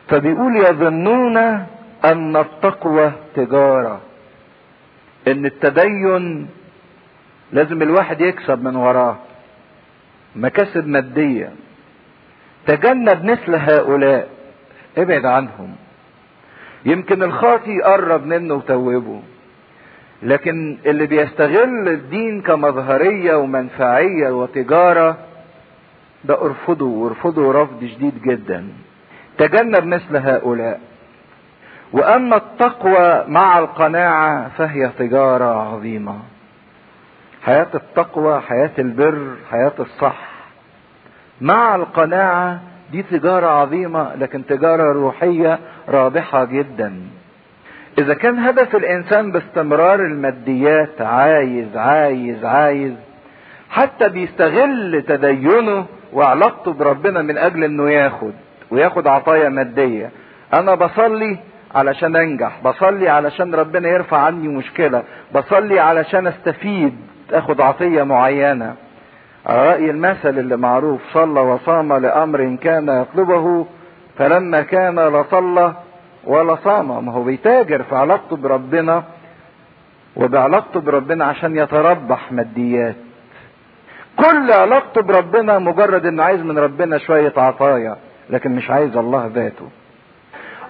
فبيقول 0.09 0.57
يظنون 0.57 1.37
أن 2.05 2.37
التقوى 2.37 3.13
تجارة 3.35 4.01
إن 5.29 5.47
التدين 5.47 6.49
لازم 7.53 7.83
الواحد 7.83 8.21
يكسب 8.21 8.65
من 8.65 8.77
وراه. 8.77 9.17
مكاسب 10.37 10.87
مادية. 10.87 11.53
تجنب 12.67 13.25
مثل 13.25 13.55
هؤلاء. 13.55 14.29
ابعد 14.99 15.25
عنهم. 15.27 15.77
يمكن 16.89 17.23
الخاطي 17.23 17.71
يقرب 17.71 18.27
منه 18.27 18.55
وتوبه. 18.55 19.23
لكن 20.23 20.79
اللي 20.87 21.07
بيستغل 21.07 21.89
الدين 21.89 22.43
كمظهرية 22.43 23.35
ومنفعية 23.35 24.31
وتجارة 24.31 25.17
ده 26.25 26.43
ارفضه 26.43 26.87
وارفضه 26.87 27.53
رفض 27.63 27.85
شديد 27.85 28.23
جدا. 28.23 28.69
تجنب 29.39 29.85
مثل 29.85 30.17
هؤلاء. 30.17 30.81
وأما 31.93 32.37
التقوى 32.37 33.25
مع 33.29 33.59
القناعة 33.59 34.49
فهي 34.49 34.91
تجارة 34.99 35.75
عظيمة. 35.75 36.19
حياة 37.43 37.67
التقوى 37.75 38.41
حياة 38.41 38.71
البر 38.79 39.35
حياة 39.51 39.73
الصح. 39.81 40.29
مع 41.41 41.75
القناعة 41.75 42.61
دي 42.93 43.03
تجارة 43.03 43.47
عظيمة 43.47 44.15
لكن 44.15 44.47
تجارة 44.47 44.93
روحية 44.93 45.59
رابحة 45.89 46.45
جدا. 46.45 46.95
إذا 47.99 48.15
كان 48.15 48.39
هدف 48.39 48.77
الإنسان 48.77 49.33
باستمرار 49.33 50.01
الماديات 50.01 51.01
عايز 51.01 51.77
عايز 51.77 52.45
عايز 52.45 52.93
حتى 53.71 54.09
بيستغل 54.09 55.05
تدينه 55.09 55.87
وعلاقته 56.13 56.73
بربنا 56.73 57.23
من 57.23 57.39
أجل 57.39 57.65
إنه 57.65 57.91
ياخد 57.91 58.33
وياخد 58.71 59.07
عطايا 59.07 59.49
مادية. 59.49 60.11
أنا 60.55 60.75
بصلي 60.75 61.39
علشان 61.75 62.17
أنجح 62.17 62.61
بصلي 62.65 63.09
علشان 63.09 63.55
ربنا 63.55 63.89
يرفع 63.89 64.19
عني 64.19 64.49
مشكلة 64.49 65.03
بصلي 65.35 65.81
علشان 65.81 66.27
أستفيد 66.27 66.97
أخد 67.33 67.61
عطية 67.61 68.03
معينة. 68.03 68.75
رأي 69.51 69.91
المثل 69.91 70.39
اللي 70.39 70.57
معروف 70.57 71.01
صلى 71.13 71.41
وصام 71.41 71.93
لأمر 71.93 72.57
كان 72.63 72.89
يطلبه 72.89 73.67
فلما 74.19 74.63
كان 74.63 74.95
لا 74.95 75.25
صلى 75.31 75.73
ولا 76.25 76.57
صام. 76.65 77.05
ما 77.07 77.13
هو 77.13 77.23
بيتاجر 77.23 77.83
في 77.83 77.97
علاقته 77.97 78.37
بربنا 78.37 79.05
وبعلاقته 80.17 80.81
بربنا 80.81 81.25
عشان 81.25 81.57
يتربح 81.57 82.33
ماديات. 82.33 82.95
كل 84.17 84.53
علاقته 84.53 85.03
بربنا 85.03 85.59
مجرد 85.59 86.07
إنه 86.07 86.23
عايز 86.23 86.41
من 86.41 86.59
ربنا 86.59 86.99
شوية 86.99 87.33
عطايا 87.37 87.97
لكن 88.31 88.57
مش 88.57 88.71
عايز 88.71 88.97
الله 88.97 89.31
ذاته. 89.35 89.69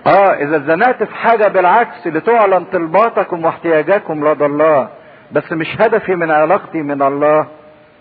آه 0.07 0.35
إذا 0.35 0.57
اتزنقت 0.57 1.03
في 1.03 1.15
حاجة 1.15 1.49
بالعكس 1.49 2.07
لتعلن 2.07 2.65
طلباتكم 2.65 3.45
واحتياجاتكم 3.45 4.29
لدى 4.29 4.47
الله 4.47 4.89
بس 5.33 5.53
مش 5.53 5.81
هدفي 5.81 6.15
من 6.15 6.31
علاقتي 6.31 6.83
من 6.83 7.03
الله. 7.03 7.47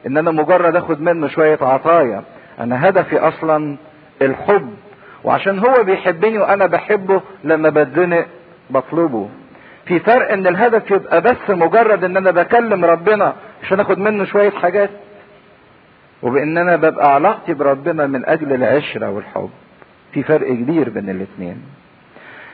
ان 0.07 0.17
أنا 0.17 0.31
مجرد 0.31 0.75
اخد 0.75 1.01
منه 1.01 1.27
شوية 1.27 1.57
عطايا. 1.61 2.23
أنا 2.59 2.89
هدفي 2.89 3.19
أصلا 3.19 3.77
الحب. 4.21 4.73
وعشان 5.23 5.59
هو 5.59 5.83
بيحبني 5.83 6.37
وأنا 6.37 6.65
بحبه 6.65 7.21
لما 7.43 7.69
بتزنق 7.69 8.25
بطلبه. 8.69 9.29
في 9.85 9.99
فرق 9.99 10.31
إن 10.31 10.47
الهدف 10.47 10.91
يبقى 10.91 11.21
بس 11.21 11.49
مجرد 11.49 12.03
إن 12.03 12.17
أنا 12.17 12.31
بكلم 12.31 12.85
ربنا 12.85 13.33
عشان 13.63 13.79
اخد 13.79 13.99
منه 13.99 14.23
شوية 14.25 14.49
حاجات. 14.51 14.89
وبإن 16.21 16.57
أنا 16.57 16.75
ببقى 16.75 17.13
علاقتي 17.15 17.53
بربنا 17.53 18.07
من 18.07 18.25
أجل 18.25 18.53
العشرة 18.53 19.09
والحب. 19.09 19.49
في 20.13 20.23
فرق 20.23 20.47
كبير 20.47 20.89
بين 20.89 21.09
الاتنين. 21.09 21.61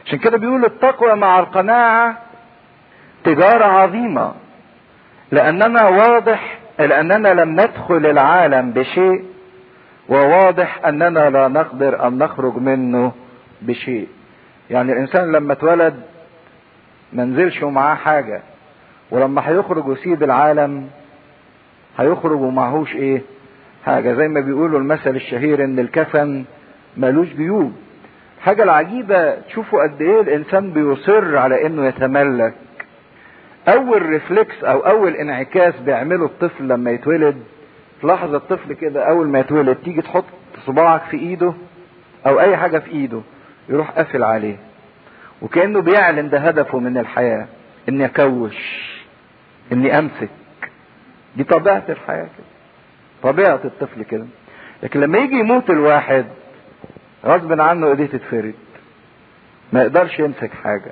عشان 0.06 0.20
كده 0.20 0.38
بيقول 0.38 0.66
التقوى 0.66 1.16
مع 1.16 1.40
القناعة 1.40 2.18
تجارة 3.24 3.66
عظيمة. 3.66 4.34
لاننا 5.32 5.88
واضح 5.88 6.58
لأننا 6.80 7.28
لم 7.28 7.52
ندخل 7.52 8.06
العالم 8.06 8.72
بشيء 8.72 9.24
وواضح 10.10 10.86
أننا 10.86 11.30
لا 11.30 11.48
نقدر 11.48 12.08
أن 12.08 12.18
نخرج 12.18 12.58
منه 12.58 13.12
بشيء. 13.62 14.08
يعني 14.70 14.94
الإنسان 14.94 15.32
لما 15.32 15.54
اتولد 15.54 15.94
منزلش 17.14 17.64
ومعاه 17.64 17.96
حاجة 17.96 18.42
ولما 19.12 19.50
هيخرج 19.50 19.88
ويسيب 19.88 20.24
العالم 20.24 20.88
هيخرج 21.98 22.42
ومعهوش 22.42 22.96
إيه؟ 22.96 23.22
حاجة. 23.86 24.14
زي 24.14 24.28
ما 24.28 24.40
بيقولوا 24.40 24.80
المثل 24.80 25.16
الشهير 25.16 25.64
إن 25.64 25.80
الكفن 25.80 26.44
ملوش 26.98 27.28
جيوب 27.28 27.74
حاجة 28.42 28.64
العجيبة 28.64 29.36
تشوفوا 29.36 29.84
قد 29.84 30.02
إيه 30.02 30.22
الإنسان 30.22 30.72
بيصر 30.72 31.38
على 31.38 31.66
إنه 31.66 31.86
يتملك. 31.86 32.54
أول 33.68 34.02
ريفلكس 34.06 34.64
أو 34.64 34.80
أول 34.80 35.16
انعكاس 35.16 35.76
بيعمله 35.80 36.26
الطفل 36.26 36.68
لما 36.68 36.92
يتولد 36.92 37.44
تلاحظ 38.02 38.36
الطفل 38.36 38.74
كده 38.74 39.04
أول 39.10 39.28
ما 39.28 39.40
يتولد 39.40 39.76
تيجي 39.76 40.02
تحط 40.02 40.26
صباعك 40.66 41.02
في 41.02 41.18
إيده 41.18 41.54
أو 42.28 42.40
أي 42.40 42.58
حاجة 42.58 42.80
في 42.80 42.92
إيده 42.92 43.22
يروح 43.70 43.92
قافل 43.92 44.24
عليه. 44.24 44.56
وكأنه 45.42 45.82
بيعلن 45.82 46.30
ده 46.30 46.40
هدفه 46.40 46.80
من 46.80 46.98
الحياة 46.98 47.48
إني 47.90 48.06
أكوش 48.06 48.56
إني 49.72 50.00
أمسك. 50.00 50.30
دي 51.38 51.44
طبيعة 51.44 51.84
الحياة 51.90 52.24
كده. 52.24 52.48
طبيعة 53.32 53.60
الطفل 53.66 54.04
كده. 54.04 54.26
لكن 54.84 55.00
لما 55.00 55.18
يجي 55.18 55.36
يموت 55.40 55.70
الواحد 55.70 56.26
غصب 57.26 57.62
عنه 57.62 57.88
إيديه 57.88 58.06
تتفرد. 58.06 58.54
ما 59.74 59.82
يقدرش 59.82 60.20
يمسك 60.20 60.52
حاجة. 60.64 60.92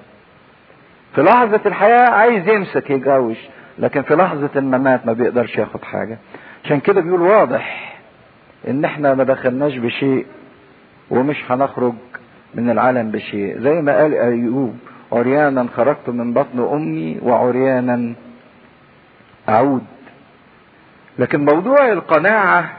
في 1.16 1.22
لحظة 1.22 1.62
الحياة 1.66 2.10
عايز 2.10 2.48
يمسك 2.48 2.90
يجوش 2.90 3.38
لكن 3.80 4.02
في 4.02 4.16
لحظة 4.16 4.50
الممات 4.56 5.06
ما 5.06 5.14
بيقدرش 5.14 5.58
ياخد 5.58 5.84
حاجة. 5.84 6.18
عشان 6.66 6.80
كده 6.80 7.02
بيقول 7.02 7.22
واضح 7.22 7.96
إن 8.68 8.86
إحنا 8.86 9.14
ما 9.14 9.24
دخلناش 9.24 9.78
بشيء 9.78 10.26
ومش 11.10 11.52
هنخرج 11.52 11.94
من 12.56 12.70
العالم 12.70 13.12
بشيء. 13.12 13.60
زي 13.60 13.82
ما 13.82 13.98
قال 13.98 14.14
أيوب 14.14 14.76
عريانا 15.12 15.68
خرجت 15.76 16.10
من 16.10 16.34
بطن 16.34 16.60
أمي 16.74 17.20
وعريانا 17.24 18.14
أعود. 19.50 19.84
لكن 21.20 21.46
موضوع 21.46 21.92
القناعة 21.92 22.70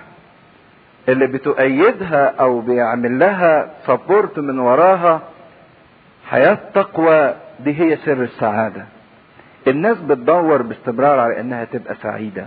اللي 1.08 1.26
بتؤيدها 1.26 2.34
أو 2.40 2.60
بيعمل 2.60 3.18
لها 3.18 3.70
سبورت 3.86 4.38
من 4.38 4.58
وراها 4.58 5.20
حياة 6.30 6.58
تقوى 6.74 7.34
دي 7.64 7.80
هي 7.80 7.96
سر 7.96 8.22
السعادة. 8.22 8.84
الناس 9.68 9.98
بتدور 9.98 10.62
باستمرار 10.62 11.18
على 11.18 11.40
إنها 11.40 11.64
تبقى 11.64 11.94
سعيدة. 11.94 12.46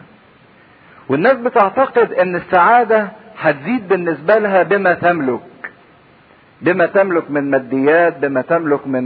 والناس 1.09 1.37
بتعتقد 1.37 2.13
إن 2.13 2.35
السعادة 2.35 3.07
هتزيد 3.39 3.87
بالنسبة 3.87 4.37
لها 4.37 4.63
بما 4.63 4.93
تملك. 4.93 5.39
بما 6.61 6.85
تملك 6.85 7.31
من 7.31 7.51
ماديات 7.51 8.17
بما 8.17 8.41
تملك 8.41 8.87
من 8.87 9.03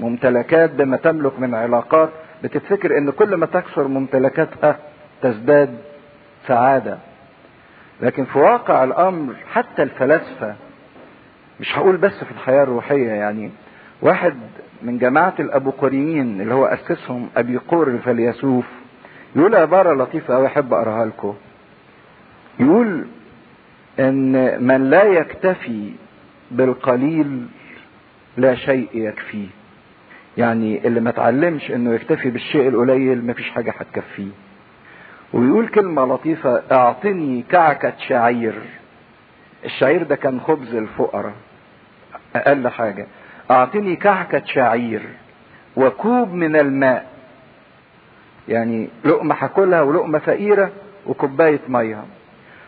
ممتلكات 0.00 0.70
بما 0.70 0.96
تملك 0.96 1.40
من 1.40 1.54
علاقات. 1.54 2.10
بتفتكر 2.44 2.98
إن 2.98 3.10
كل 3.10 3.34
ما 3.34 3.46
تكثر 3.46 3.88
ممتلكاتها 3.88 4.76
تزداد 5.22 5.78
سعادة. 6.48 6.98
لكن 8.02 8.24
في 8.24 8.38
واقع 8.38 8.84
الأمر 8.84 9.34
حتى 9.52 9.82
الفلاسفة 9.82 10.54
مش 11.60 11.78
هقول 11.78 11.96
بس 11.96 12.24
في 12.24 12.30
الحياة 12.30 12.62
الروحية 12.62 13.08
يعني 13.10 13.50
واحد 14.02 14.34
من 14.82 14.98
جماعة 14.98 15.34
الابوقوريين 15.40 16.40
اللي 16.40 16.54
هو 16.54 16.66
أسسهم 16.66 17.28
أبي 17.36 17.56
قور 17.56 17.88
الفيلسوف 17.88 18.64
يقول 19.36 19.54
عبارة 19.54 19.94
لطيفة 20.02 20.36
أوي 20.36 20.46
أحب 20.46 20.72
أقراها 20.74 21.04
لكم. 21.06 21.34
يقول 22.60 23.06
إن 24.00 24.62
من 24.64 24.90
لا 24.90 25.02
يكتفي 25.02 25.90
بالقليل 26.50 27.46
لا 28.36 28.54
شيء 28.54 28.88
يكفيه 28.94 29.46
يعني 30.38 30.86
اللي 30.86 31.00
ما 31.00 31.10
اتعلمش 31.10 31.70
إنه 31.70 31.94
يكتفي 31.94 32.30
بالشيء 32.30 32.68
القليل 32.68 33.26
مفيش 33.26 33.50
حاجة 33.50 33.74
هتكفيه. 33.78 34.30
ويقول 35.32 35.68
كلمة 35.68 36.06
لطيفة 36.14 36.62
أعطني 36.72 37.44
كعكة 37.50 37.92
شعير. 38.08 38.54
الشعير 39.64 40.02
ده 40.02 40.16
كان 40.16 40.40
خبز 40.40 40.74
الفقراء. 40.74 41.32
أقل 42.36 42.68
حاجة. 42.68 43.06
اعطني 43.50 43.96
كعكة 43.96 44.42
شعير 44.44 45.02
وكوب 45.76 46.32
من 46.32 46.56
الماء. 46.56 47.06
يعني 48.48 48.88
لقمة 49.04 49.34
هاكلها 49.38 49.82
ولقمة 49.82 50.18
فقيرة 50.18 50.70
وكوباية 51.06 51.60
مية. 51.68 52.04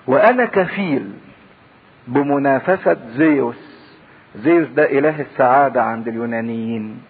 وأنا 0.06 0.44
كفيل 0.44 1.10
بمنافسة 2.08 2.96
زيوس. 3.16 3.88
زيوس 4.36 4.68
ده 4.68 4.84
إله 4.98 5.20
السعادة 5.20 5.82
عند 5.82 6.08
اليونانيين. 6.08 7.02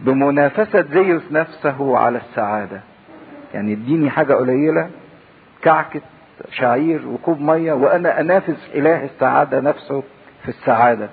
بمنافسة 0.00 0.82
زيوس 0.82 1.32
نفسه 1.32 1.98
على 1.98 2.18
السعادة. 2.18 2.80
يعني 3.54 3.72
اديني 3.72 4.10
حاجة 4.10 4.34
قليلة. 4.34 4.90
كعكة 5.62 6.00
شعير 6.50 7.08
وكوب 7.08 7.40
مية. 7.40 7.72
وأنا 7.72 8.20
أنافس 8.20 8.70
إله 8.74 9.04
السعادة 9.04 9.60
نفسه 9.60 10.02
في 10.42 10.48
السعادة. 10.48 11.08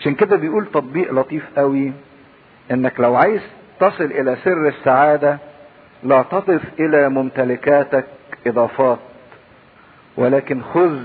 عشان 0.00 0.14
كده 0.14 0.36
بيقول 0.36 0.66
تطبيق 0.66 1.12
لطيف 1.12 1.44
قوي 1.56 1.92
إنك 2.70 3.00
لو 3.00 3.16
عايز 3.16 3.40
تصل 3.80 4.04
إلى 4.04 4.36
سر 4.44 4.68
السعادة 4.68 5.38
لا 6.02 6.22
تضف 6.22 6.62
إلى 6.80 7.08
ممتلكاتك 7.08 8.06
إضافات 8.46 8.98
ولكن 10.16 10.62
خذ 10.62 10.98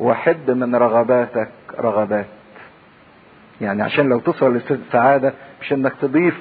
وحد 0.00 0.50
من 0.50 0.74
رغباتك 0.74 1.48
رغبات. 1.78 2.26
يعني 3.60 3.82
عشان 3.82 4.08
لو 4.08 4.18
توصل 4.20 4.60
للسعادة 4.70 5.32
مش 5.60 5.72
إنك 5.72 5.92
تضيف 6.00 6.38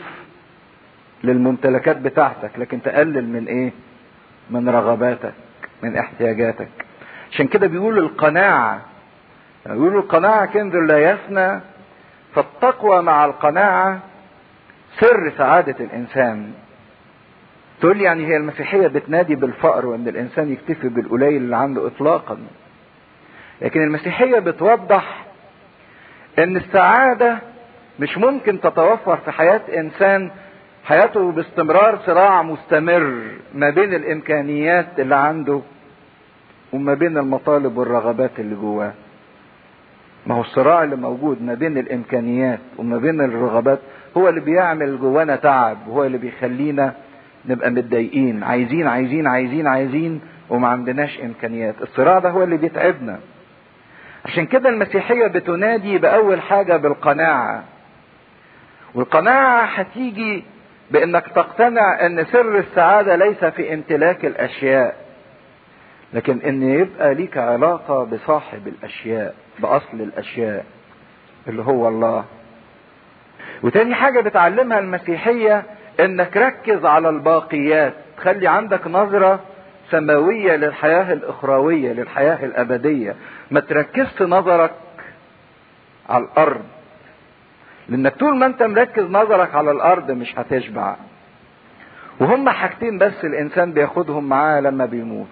للممتلكات 1.23 1.97
بتاعتك 1.97 2.51
لكن 2.59 2.81
تقلل 2.81 3.27
من 3.27 3.45
إيه؟ 3.47 3.71
من 4.49 4.69
رغباتك 4.69 5.33
من 5.83 5.97
احتياجاتك. 5.97 6.67
عشان 7.31 7.47
كده 7.47 7.67
بيقول 7.67 7.97
القناعة 7.97 8.81
بيقولوا 9.65 10.01
القناعة 10.01 10.45
كنز 10.45 10.75
لا 10.75 10.97
يفنى 11.11 11.59
فالتقوى 12.35 13.01
مع 13.01 13.25
القناعة 13.25 13.99
سر 14.99 15.31
سعادة 15.37 15.75
الإنسان. 15.85 16.53
تقول 17.81 17.97
لي 17.97 18.03
يعني 18.03 18.27
هي 18.27 18.37
المسيحية 18.37 18.87
بتنادي 18.87 19.35
بالفقر 19.35 19.85
وإن 19.85 20.07
الإنسان 20.07 20.51
يكتفي 20.51 20.89
بالقليل 20.89 21.35
اللي 21.41 21.55
عنده 21.57 21.87
إطلاقا. 21.87 22.37
لكن 23.61 23.81
المسيحية 23.83 24.39
بتوضح 24.39 25.25
إن 26.39 26.57
السعادة 26.57 27.37
مش 27.99 28.17
ممكن 28.17 28.61
تتوفر 28.61 29.17
في 29.17 29.31
حياة 29.31 29.61
إنسان 29.77 30.31
حياته 30.83 31.31
باستمرار 31.31 31.99
صراع 32.05 32.41
مستمر 32.41 33.23
ما 33.53 33.69
بين 33.69 33.93
الإمكانيات 33.93 34.99
اللي 34.99 35.15
عنده 35.15 35.61
وما 36.73 36.93
بين 36.93 37.17
المطالب 37.17 37.77
والرغبات 37.77 38.31
اللي 38.39 38.55
جواه. 38.55 38.93
ما 40.25 40.35
هو 40.35 40.41
الصراع 40.41 40.83
اللي 40.83 40.95
موجود 40.95 41.41
ما 41.41 41.53
بين 41.53 41.77
الإمكانيات 41.77 42.59
وما 42.77 42.97
بين 42.97 43.21
الرغبات 43.21 43.79
هو 44.17 44.29
اللي 44.29 44.41
بيعمل 44.41 44.99
جوانا 44.99 45.35
تعب 45.35 45.77
وهو 45.87 46.03
اللي 46.05 46.17
بيخلينا 46.17 46.93
نبقى 47.45 47.71
متضايقين 47.71 48.43
عايزين 48.43 48.87
عايزين 48.87 49.27
عايزين 49.27 49.67
عايزين 49.67 50.21
وما 50.49 50.67
عندناش 50.67 51.19
إمكانيات. 51.21 51.75
الصراع 51.81 52.19
ده 52.19 52.29
هو 52.29 52.43
اللي 52.43 52.57
بيتعبنا. 52.57 53.19
عشان 54.25 54.45
كده 54.45 54.69
المسيحية 54.69 55.27
بتنادي 55.27 55.97
بأول 55.97 56.41
حاجة 56.41 56.77
بالقناعة. 56.77 57.63
والقناعة 58.95 59.65
هتيجي 59.65 60.43
بإنك 60.91 61.27
تقتنع 61.35 62.05
إن 62.05 62.25
سر 62.25 62.57
السعادة 62.59 63.15
ليس 63.15 63.45
في 63.45 63.73
امتلاك 63.73 64.25
الأشياء. 64.25 64.95
لكن 66.13 66.41
إن 66.41 66.63
يبقى 66.63 67.13
ليك 67.13 67.37
علاقة 67.37 68.03
بصاحب 68.03 68.67
الأشياء 68.67 69.35
بأصل 69.59 69.93
الأشياء 70.01 70.65
اللي 71.47 71.61
هو 71.63 71.87
الله. 71.87 72.25
وتاني 73.63 73.95
حاجة 73.95 74.21
بتعلمها 74.21 74.79
المسيحية 74.79 75.63
إنك 75.99 76.37
ركز 76.37 76.85
على 76.85 77.09
الباقيات. 77.09 77.93
خلي 78.17 78.47
عندك 78.47 78.87
نظرة 78.87 79.39
سماوية 79.89 80.55
للحياة 80.55 81.13
الأخروية 81.13 81.93
للحياة 81.93 82.45
الأبدية. 82.45 83.15
ما 83.51 83.59
تركزش 83.59 84.21
نظرك 84.21 84.71
على 86.09 86.23
الأرض. 86.23 86.61
لأنك 87.89 88.15
طول 88.15 88.35
ما 88.37 88.45
أنت 88.45 88.63
مركز 88.63 89.03
نظرك 89.03 89.55
على 89.55 89.71
الأرض 89.71 90.11
مش 90.11 90.39
هتشبع. 90.39 90.95
وهم 92.19 92.49
حاجتين 92.49 92.97
بس 92.97 93.25
الإنسان 93.25 93.73
بياخدهم 93.73 94.29
معاه 94.29 94.59
لما 94.59 94.85
بيموت. 94.85 95.27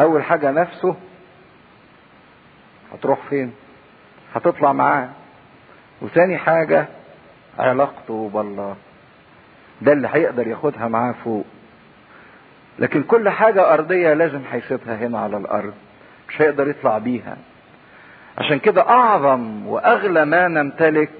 أول 0.00 0.22
حاجة 0.24 0.50
نفسه 0.50 0.96
هتروح 2.92 3.18
فين؟ 3.30 3.52
هتطلع 4.34 4.72
معاه. 4.72 5.08
وثاني 6.02 6.38
حاجة 6.38 6.86
علاقته 7.58 8.30
بالله. 8.34 8.76
ده 9.82 9.92
اللي 9.92 10.08
هيقدر 10.12 10.46
ياخدها 10.48 10.88
معاه 10.88 11.14
فوق. 11.24 11.44
لكن 12.78 13.02
كل 13.02 13.28
حاجة 13.28 13.74
أرضية 13.74 14.12
لازم 14.14 14.40
هيسيبها 14.52 14.94
هنا 14.96 15.18
على 15.20 15.36
الأرض. 15.36 15.74
مش 16.28 16.42
هيقدر 16.42 16.68
يطلع 16.68 16.98
بيها. 16.98 17.36
عشان 18.38 18.58
كده 18.58 18.88
أعظم 18.88 19.66
وأغلى 19.66 20.24
ما 20.24 20.48
نمتلك 20.48 21.10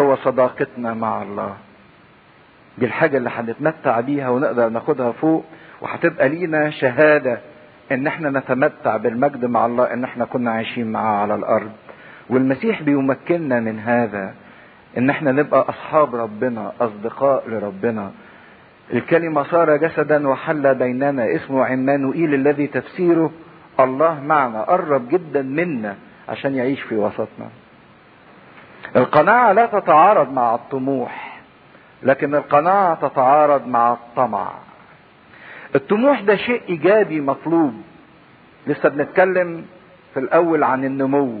هو 0.00 0.16
صداقتنا 0.16 0.94
مع 0.94 1.22
الله. 1.22 1.56
دي 2.78 2.86
الحاجة 2.86 3.16
اللي 3.16 3.30
هنتمتع 3.30 4.00
بيها 4.00 4.28
ونقدر 4.28 4.68
ناخدها 4.68 5.12
فوق. 5.12 5.44
وهتبقى 5.80 6.28
لينا 6.28 6.70
شهادة 6.70 7.40
إن 7.94 8.06
إحنا 8.06 8.30
نتمتع 8.30 8.96
بالمجد 8.96 9.44
مع 9.44 9.66
الله 9.66 9.92
إن 9.92 10.04
إحنا 10.04 10.24
كنا 10.24 10.50
عايشين 10.50 10.92
معاه 10.92 11.16
على 11.22 11.34
الأرض. 11.34 11.70
والمسيح 12.30 12.82
بيمكننا 12.82 13.60
من 13.60 13.78
هذا 13.78 14.34
إن 14.98 15.10
إحنا 15.10 15.32
نبقى 15.32 15.60
أصحاب 15.68 16.14
ربنا 16.14 16.72
أصدقاء 16.80 17.48
لربنا. 17.48 18.10
الكلمة 18.92 19.42
صار 19.42 19.76
جسدا 19.76 20.28
وحل 20.28 20.74
بيننا 20.74 21.34
اسمه 21.36 21.64
عمانوئيل 21.64 22.34
الذي 22.34 22.66
تفسيره 22.66 23.30
الله 23.80 24.20
معنا 24.20 24.62
قرب 24.62 25.08
جدا 25.08 25.42
منا 25.42 25.96
عشان 26.28 26.54
يعيش 26.54 26.80
في 26.82 26.96
وسطنا. 26.96 27.48
القناعة 28.96 29.52
لا 29.52 29.66
تتعارض 29.66 30.32
مع 30.32 30.54
الطموح 30.54 31.40
لكن 32.02 32.34
القناعة 32.34 33.08
تتعارض 33.08 33.66
مع 33.66 33.92
الطمع. 33.92 34.52
الطموح 35.74 36.20
ده 36.20 36.36
شيء 36.36 36.62
إيجابي 36.68 37.20
مطلوب. 37.20 37.74
لسه 38.66 38.88
بنتكلم 38.88 39.64
في 40.14 40.20
الأول 40.20 40.64
عن 40.64 40.84
النمو 40.84 41.40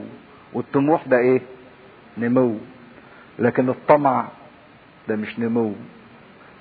والطموح 0.52 1.02
ده 1.06 1.18
إيه؟ 1.18 1.40
نمو. 2.18 2.58
لكن 3.38 3.68
الطمع 3.68 4.24
ده 5.08 5.16
مش 5.16 5.38
نمو. 5.38 5.72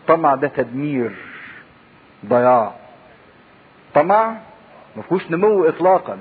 الطمع 0.02 0.36
ده 0.36 0.48
تدمير 0.48 1.12
ضياع. 2.26 2.74
طمع 3.94 4.38
ما 4.96 5.02
فيهوش 5.02 5.32
نمو 5.32 5.66
اطلاقا. 5.66 6.18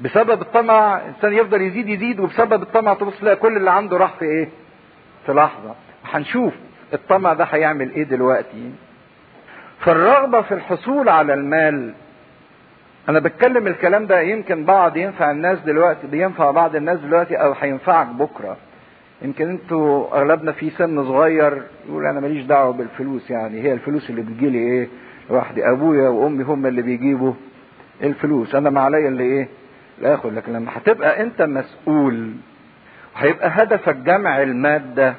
بسبب 0.00 0.42
الطمع 0.42 0.96
الإنسان 0.98 1.32
يفضل 1.32 1.62
يزيد 1.62 1.88
يزيد 1.88 2.20
وبسبب 2.20 2.62
الطمع 2.62 2.94
تبص 2.94 3.18
تلاقي 3.20 3.36
كل 3.36 3.56
اللي 3.56 3.70
عنده 3.70 3.96
راح 3.96 4.12
في 4.18 4.24
إيه؟ 4.24 4.48
في 5.26 5.32
لحظة. 5.32 5.74
هنشوف 6.04 6.54
الطمع 6.92 7.32
ده 7.32 7.44
هيعمل 7.44 7.90
إيه 7.90 8.02
دلوقتي. 8.02 8.70
فالرغبة 9.84 10.42
في 10.42 10.54
الحصول 10.54 11.08
على 11.08 11.34
المال. 11.34 11.94
أنا 13.08 13.20
بتكلم 13.20 13.66
الكلام 13.66 14.06
ده 14.06 14.20
يمكن 14.20 14.64
بعض 14.64 14.96
ينفع 14.96 15.30
الناس 15.30 15.58
دلوقتي 15.60 16.06
بينفع 16.06 16.50
بعض 16.50 16.76
الناس 16.76 17.00
دلوقتي 17.00 17.36
أو 17.36 17.52
هينفعك 17.52 18.06
بكرة. 18.06 18.56
يمكن 19.22 19.48
أنتوا 19.50 20.16
أغلبنا 20.18 20.52
في 20.52 20.70
سن 20.70 21.04
صغير 21.04 21.62
يقول 21.88 22.06
أنا 22.06 22.20
ماليش 22.20 22.44
دعوة 22.44 22.72
بالفلوس 22.72 23.30
يعني 23.30 23.62
هي 23.62 23.72
الفلوس 23.72 24.10
اللي 24.10 24.22
بتجيلي 24.22 24.58
إيه؟ 24.58 24.88
لوحدي. 25.30 25.70
أبويا 25.70 26.08
وأمي 26.08 26.44
هم 26.44 26.66
اللي 26.66 26.82
بيجيبوا 26.82 27.32
الفلوس. 28.02 28.54
أنا 28.54 28.70
ما 28.70 28.80
عليا 28.80 29.08
اللي 29.08 29.48
لا 30.00 30.14
آخد 30.14 30.32
لكن 30.32 30.52
لما 30.52 30.70
هتبقى 30.76 31.22
أنت 31.22 31.42
مسؤول 31.42 32.32
وهيبقى 33.16 33.48
هدفك 33.52 33.96
جمع 33.96 34.42
المادة 34.42 35.14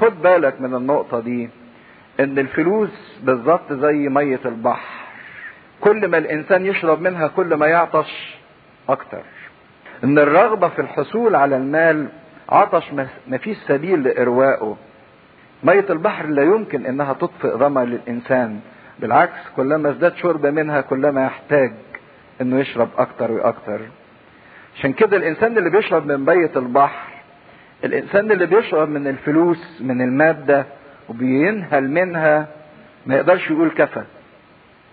خد 0.00 0.22
بالك 0.22 0.60
من 0.60 0.74
النقطة 0.74 1.20
دي. 1.20 1.50
إن 2.20 2.38
الفلوس 2.38 3.18
بالظبط 3.22 3.72
زي 3.72 4.08
مية 4.08 4.40
البحر. 4.44 4.88
كل 5.80 6.08
ما 6.08 6.18
الإنسان 6.18 6.66
يشرب 6.66 7.00
منها 7.00 7.26
كل 7.28 7.54
ما 7.54 7.66
يعطش 7.66 8.36
أكتر. 8.88 9.22
إن 10.04 10.18
الرغبة 10.18 10.68
في 10.68 10.78
الحصول 10.82 11.34
على 11.34 11.56
المال 11.56 12.08
عطش 12.48 12.92
ما 13.28 13.38
فيش 13.38 13.56
سبيل 13.58 14.02
لاروائه 14.02 14.76
مية 15.64 15.84
البحر 15.90 16.26
لا 16.26 16.42
يمكن 16.42 16.86
إنها 16.86 17.12
تطفئ 17.12 17.56
ظما 17.56 17.80
للانسان 17.84 18.60
بالعكس 18.98 19.38
كلما 19.56 19.90
ازداد 19.90 20.14
شرب 20.16 20.46
منها 20.46 20.80
كلما 20.80 21.24
يحتاج 21.24 21.72
إنه 22.40 22.60
يشرب 22.60 22.88
أكتر 22.98 23.30
وأكتر. 23.32 23.80
عشان 24.76 24.92
كده 24.92 25.16
الإنسان 25.16 25.58
اللي 25.58 25.70
بيشرب 25.70 26.06
من 26.06 26.16
مية 26.24 26.50
البحر 26.56 27.08
الإنسان 27.84 28.32
اللي 28.32 28.46
بيشرب 28.46 28.88
من 28.88 29.06
الفلوس 29.06 29.80
من 29.80 30.02
المادة 30.02 30.66
وبينهل 31.08 31.90
منها 31.90 32.46
ما 33.06 33.14
يقدرش 33.14 33.50
يقول 33.50 33.70
كفى 33.70 34.02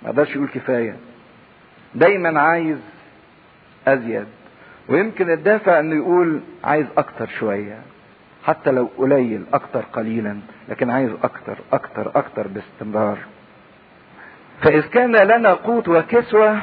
ما 0.04 0.10
يقدرش 0.10 0.36
يقول 0.36 0.48
كفاية. 0.48 0.96
دايما 1.96 2.42
عايز 2.42 2.78
أزيد 3.88 4.26
ويمكن 4.90 5.32
الدافع 5.32 5.80
إنه 5.80 5.96
يقول 5.96 6.40
عايز 6.64 6.86
أكتر 6.98 7.28
شوية 7.28 7.78
حتى 8.46 8.72
لو 8.72 8.90
قليل 8.98 9.44
أكتر 9.54 9.82
قليلا 9.94 10.40
لكن 10.70 10.90
عايز 10.90 11.12
أكتر 11.24 11.58
أكتر 11.74 12.12
أكتر 12.16 12.48
باستمرار. 12.48 13.18
فإذ 14.62 14.82
كان 14.88 15.16
لنا 15.16 15.54
قوت 15.54 15.88
وكسوة 15.88 16.60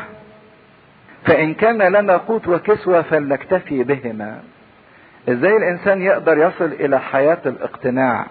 فإن 1.25 1.55
كان 1.55 1.83
لنا 1.83 2.17
قوت 2.17 2.49
وكسوة 2.49 3.03
فلنكتفي 3.03 3.83
بهما. 3.85 4.41
إزاي 5.29 5.57
الإنسان 5.57 6.03
يقدر 6.03 6.39
يصل 6.39 6.65
إلى 6.65 7.01
حياة 7.01 7.39
الاقتناع؟ 7.47 8.27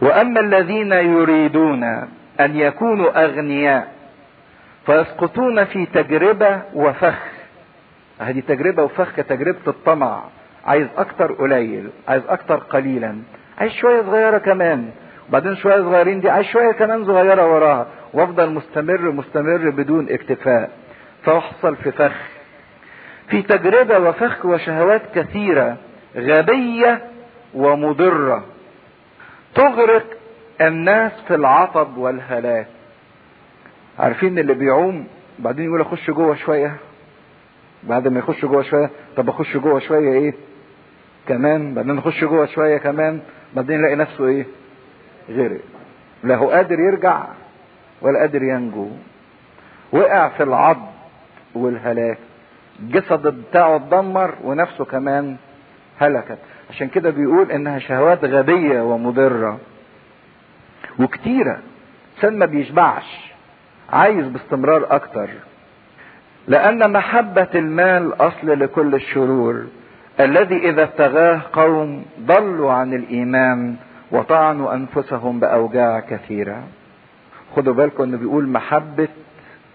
وأما 0.00 0.40
الذين 0.40 0.92
يريدون 0.92 1.84
أن 2.40 2.56
يكونوا 2.56 3.24
أغنياء 3.24 3.94
فيسقطون 4.86 5.64
في 5.64 5.86
تجربة 5.86 6.60
وفخ. 6.74 7.18
هذه 8.20 8.42
تجربة 8.48 8.82
وفخ 8.82 9.12
كتجربة 9.16 9.58
الطمع. 9.66 10.22
عايز 10.64 10.86
أكتر 10.96 11.32
قليل 11.32 11.90
عايز 12.08 12.22
أكتر 12.28 12.56
قليلا. 12.56 13.18
عايز 13.58 13.72
شوية 13.72 14.02
صغيرة 14.02 14.38
كمان. 14.38 14.90
وبعدين 15.28 15.56
شوية 15.56 15.82
صغيرين 15.82 16.20
دي 16.20 16.30
عايز 16.30 16.46
شوية 16.46 16.72
كمان 16.72 17.04
صغيرة 17.04 17.54
وراها. 17.54 17.86
وأفضل 18.14 18.50
مستمر 18.50 19.10
مستمر 19.10 19.70
بدون 19.70 20.06
اكتفاء. 20.10 20.70
فاحصل 21.22 21.76
في 21.76 21.90
فخ. 21.92 22.12
في 23.28 23.42
تجربة 23.42 23.98
وفخ 23.98 24.46
وشهوات 24.46 25.02
كثيرة 25.14 25.76
غبية 26.16 27.00
ومضرة. 27.54 28.44
تغرق 29.54 30.04
الناس 30.60 31.12
في 31.28 31.34
العطب 31.34 31.96
والهلاك. 31.96 32.66
عارفين 33.98 34.38
اللي 34.38 34.54
بيعوم؟ 34.54 35.06
بعدين 35.38 35.64
يقول 35.64 35.80
أخش 35.80 36.10
جوه 36.10 36.34
شوية. 36.34 36.76
بعد 37.82 38.08
ما 38.08 38.18
يخش 38.18 38.44
جوه 38.44 38.62
شوية 38.62 38.90
طب 39.16 39.28
أخش 39.28 39.56
جوه 39.56 39.78
شوية 39.78 40.12
إيه؟ 40.12 40.34
كمان. 41.28 41.74
بعدين 41.74 41.98
أخش 41.98 42.24
جوه 42.24 42.46
شوية 42.46 42.78
كمان. 42.78 43.20
بعدين 43.54 43.78
يلاقي 43.78 43.96
نفسه 43.96 44.26
إيه؟ 44.26 44.46
غرق. 45.30 45.60
لا 46.24 46.36
هو 46.36 46.50
قادر 46.50 46.80
يرجع 46.80 47.24
ولا 48.02 48.18
قادر 48.20 48.42
ينجو. 48.42 48.88
وقع 49.92 50.28
في 50.28 50.42
العض 50.42 50.92
والهلاك. 51.54 52.18
الجسد 52.80 53.26
بتاعه 53.26 53.76
اتدمر 53.76 54.34
ونفسه 54.44 54.84
كمان 54.84 55.36
هلكت. 55.98 56.38
عشان 56.70 56.88
كده 56.88 57.10
بيقول 57.10 57.50
إنها 57.52 57.78
شهوات 57.78 58.24
غبية 58.24 58.80
ومضرة. 58.80 59.60
وكتيرة. 60.98 61.58
إنسان 62.16 62.38
ما 62.38 62.46
بيشبعش. 62.46 63.30
عايز 63.92 64.26
باستمرار 64.26 64.86
أكتر. 64.90 65.28
لأن 66.48 66.92
محبة 66.92 67.48
المال 67.54 68.14
أصل 68.20 68.60
لكل 68.60 68.94
الشرور. 68.94 69.66
الذي 70.20 70.56
إذا 70.68 70.82
ابتغاه 70.82 71.40
قوم 71.52 72.04
ضلوا 72.20 72.72
عن 72.72 72.94
الإيمان 72.94 73.76
وطعنوا 74.10 74.74
أنفسهم 74.74 75.40
بأوجاع 75.40 76.00
كثيرة. 76.00 76.62
خدوا 77.56 77.74
بالكم 77.74 78.02
إنه 78.02 78.16
بيقول 78.16 78.48
محبة 78.48 79.08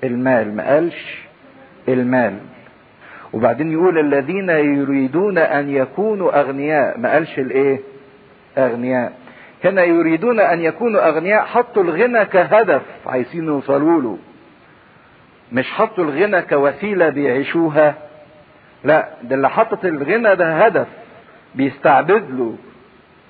المال. 0.03 0.55
ما 0.55 0.67
قالش 0.73 1.21
المال. 1.87 2.39
وبعدين 3.33 3.71
يقول 3.71 3.99
الذين 3.99 4.49
يريدون 4.49 5.37
أن 5.37 5.69
يكونوا 5.69 6.39
أغنياء 6.39 6.97
ما 6.99 7.11
قالش 7.13 7.39
الإيه؟ 7.39 7.79
أغنياء. 8.57 9.13
هنا 9.63 9.83
يريدون 9.83 10.39
أن 10.39 10.59
يكونوا 10.59 11.07
أغنياء 11.09 11.45
حطوا 11.45 11.83
الغنى 11.83 12.25
كهدف 12.25 12.81
عايزين 13.05 13.43
يوصلوا 13.43 14.01
له. 14.01 14.17
مش 15.51 15.71
حطوا 15.71 16.03
الغنى 16.03 16.41
كوسيلة 16.41 17.09
بيعيشوها. 17.09 17.95
لا 18.83 19.09
ده 19.23 19.35
اللي 19.35 19.49
حطت 19.49 19.85
الغنى 19.85 20.35
ده 20.35 20.65
هدف 20.65 20.87
بيستعبد 21.55 22.31
له 22.31 22.55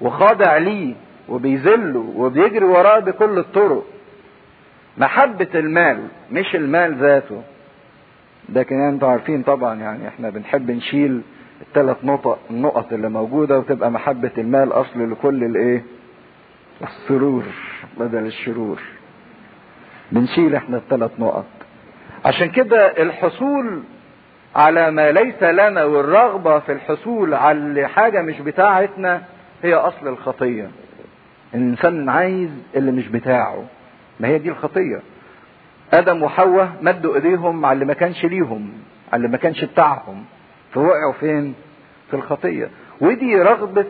وخاضع 0.01 0.57
ليه 0.57 0.93
وبيذله 1.29 2.13
وبيجري 2.15 2.65
وراه 2.65 2.99
بكل 2.99 3.37
الطرق. 3.37 3.85
محبة 4.97 5.47
المال 5.55 6.07
مش 6.31 6.55
المال 6.55 6.95
ذاته. 6.95 7.43
لكن 8.53 8.81
أنتوا 8.81 9.07
عارفين 9.09 9.43
طبعا 9.43 9.75
يعني 9.75 10.07
إحنا 10.07 10.29
بنحب 10.29 10.71
نشيل 10.71 11.21
الثلاث 11.61 11.97
نقط 12.05 12.39
النقط 12.49 12.93
اللي 12.93 13.09
موجودة 13.09 13.59
وتبقى 13.59 13.91
محبة 13.91 14.31
المال 14.37 14.71
أصل 14.71 15.11
لكل 15.11 15.43
الإيه؟ 15.43 15.83
السرور 16.83 17.43
بدل 17.99 18.25
الشرور. 18.25 18.79
بنشيل 20.11 20.55
إحنا 20.55 20.77
الثلاث 20.77 21.11
نقط. 21.19 21.45
عشان 22.25 22.49
كده 22.49 23.01
الحصول 23.01 23.83
على 24.55 24.91
ما 24.91 25.11
ليس 25.11 25.43
لنا 25.43 25.83
والرغبة 25.83 26.59
في 26.59 26.71
الحصول 26.71 27.33
على 27.33 27.87
حاجة 27.87 28.21
مش 28.21 28.39
بتاعتنا 28.41 29.21
هي 29.63 29.73
أصل 29.73 30.07
الخطية. 30.07 30.69
الإنسان 31.55 32.09
عايز 32.09 32.49
اللي 32.75 32.91
مش 32.91 33.07
بتاعه. 33.07 33.63
ما 34.19 34.27
هي 34.27 34.37
دي 34.37 34.49
الخطية. 34.49 35.01
آدم 35.93 36.23
وحواء 36.23 36.69
مدوا 36.81 37.15
إيديهم 37.15 37.65
على 37.65 37.73
اللي 37.73 37.85
ما 37.85 37.93
كانش 37.93 38.25
ليهم 38.25 38.69
على 39.13 39.17
اللي 39.17 39.27
ما 39.31 39.37
كانش 39.37 39.65
بتاعهم. 39.65 40.23
فوقعوا 40.73 41.13
فين؟ 41.19 41.53
في 42.09 42.13
الخطية. 42.13 42.69
ودي 43.01 43.35
رغبة 43.41 43.85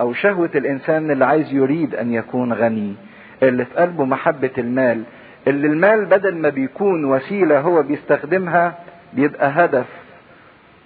أو 0.00 0.12
شهوة 0.12 0.50
الإنسان 0.54 1.10
اللي 1.10 1.24
عايز 1.24 1.52
يريد 1.52 1.94
أن 1.94 2.12
يكون 2.12 2.52
غني 2.52 2.94
اللي 3.42 3.64
في 3.64 3.74
قلبه 3.74 4.04
محبة 4.04 4.50
المال 4.58 5.02
اللي 5.48 5.66
المال 5.66 6.04
بدل 6.04 6.36
ما 6.36 6.48
بيكون 6.48 7.04
وسيلة 7.04 7.60
هو 7.60 7.82
بيستخدمها 7.82 8.78
بيبقى 9.12 9.48
هدف 9.50 9.86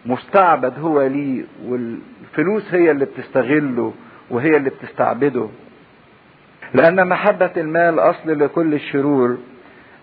مستعبد 0.07 0.79
هو 0.79 1.03
ليه 1.03 1.43
والفلوس 1.67 2.75
هي 2.75 2.91
اللي 2.91 3.05
بتستغله 3.05 3.93
وهي 4.31 4.57
اللي 4.57 4.71
بتستعبده. 4.71 5.49
لأن 6.75 7.09
محبة 7.09 7.51
المال 7.57 7.99
أصل 7.99 8.39
لكل 8.45 8.75
الشرور. 8.75 9.39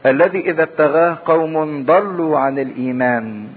الذي 0.05 0.39
إذا 0.39 0.63
ابتغاه 0.63 1.17
قوم 1.25 1.85
ضلوا 1.85 2.39
عن 2.39 2.59
الإيمان. 2.59 3.47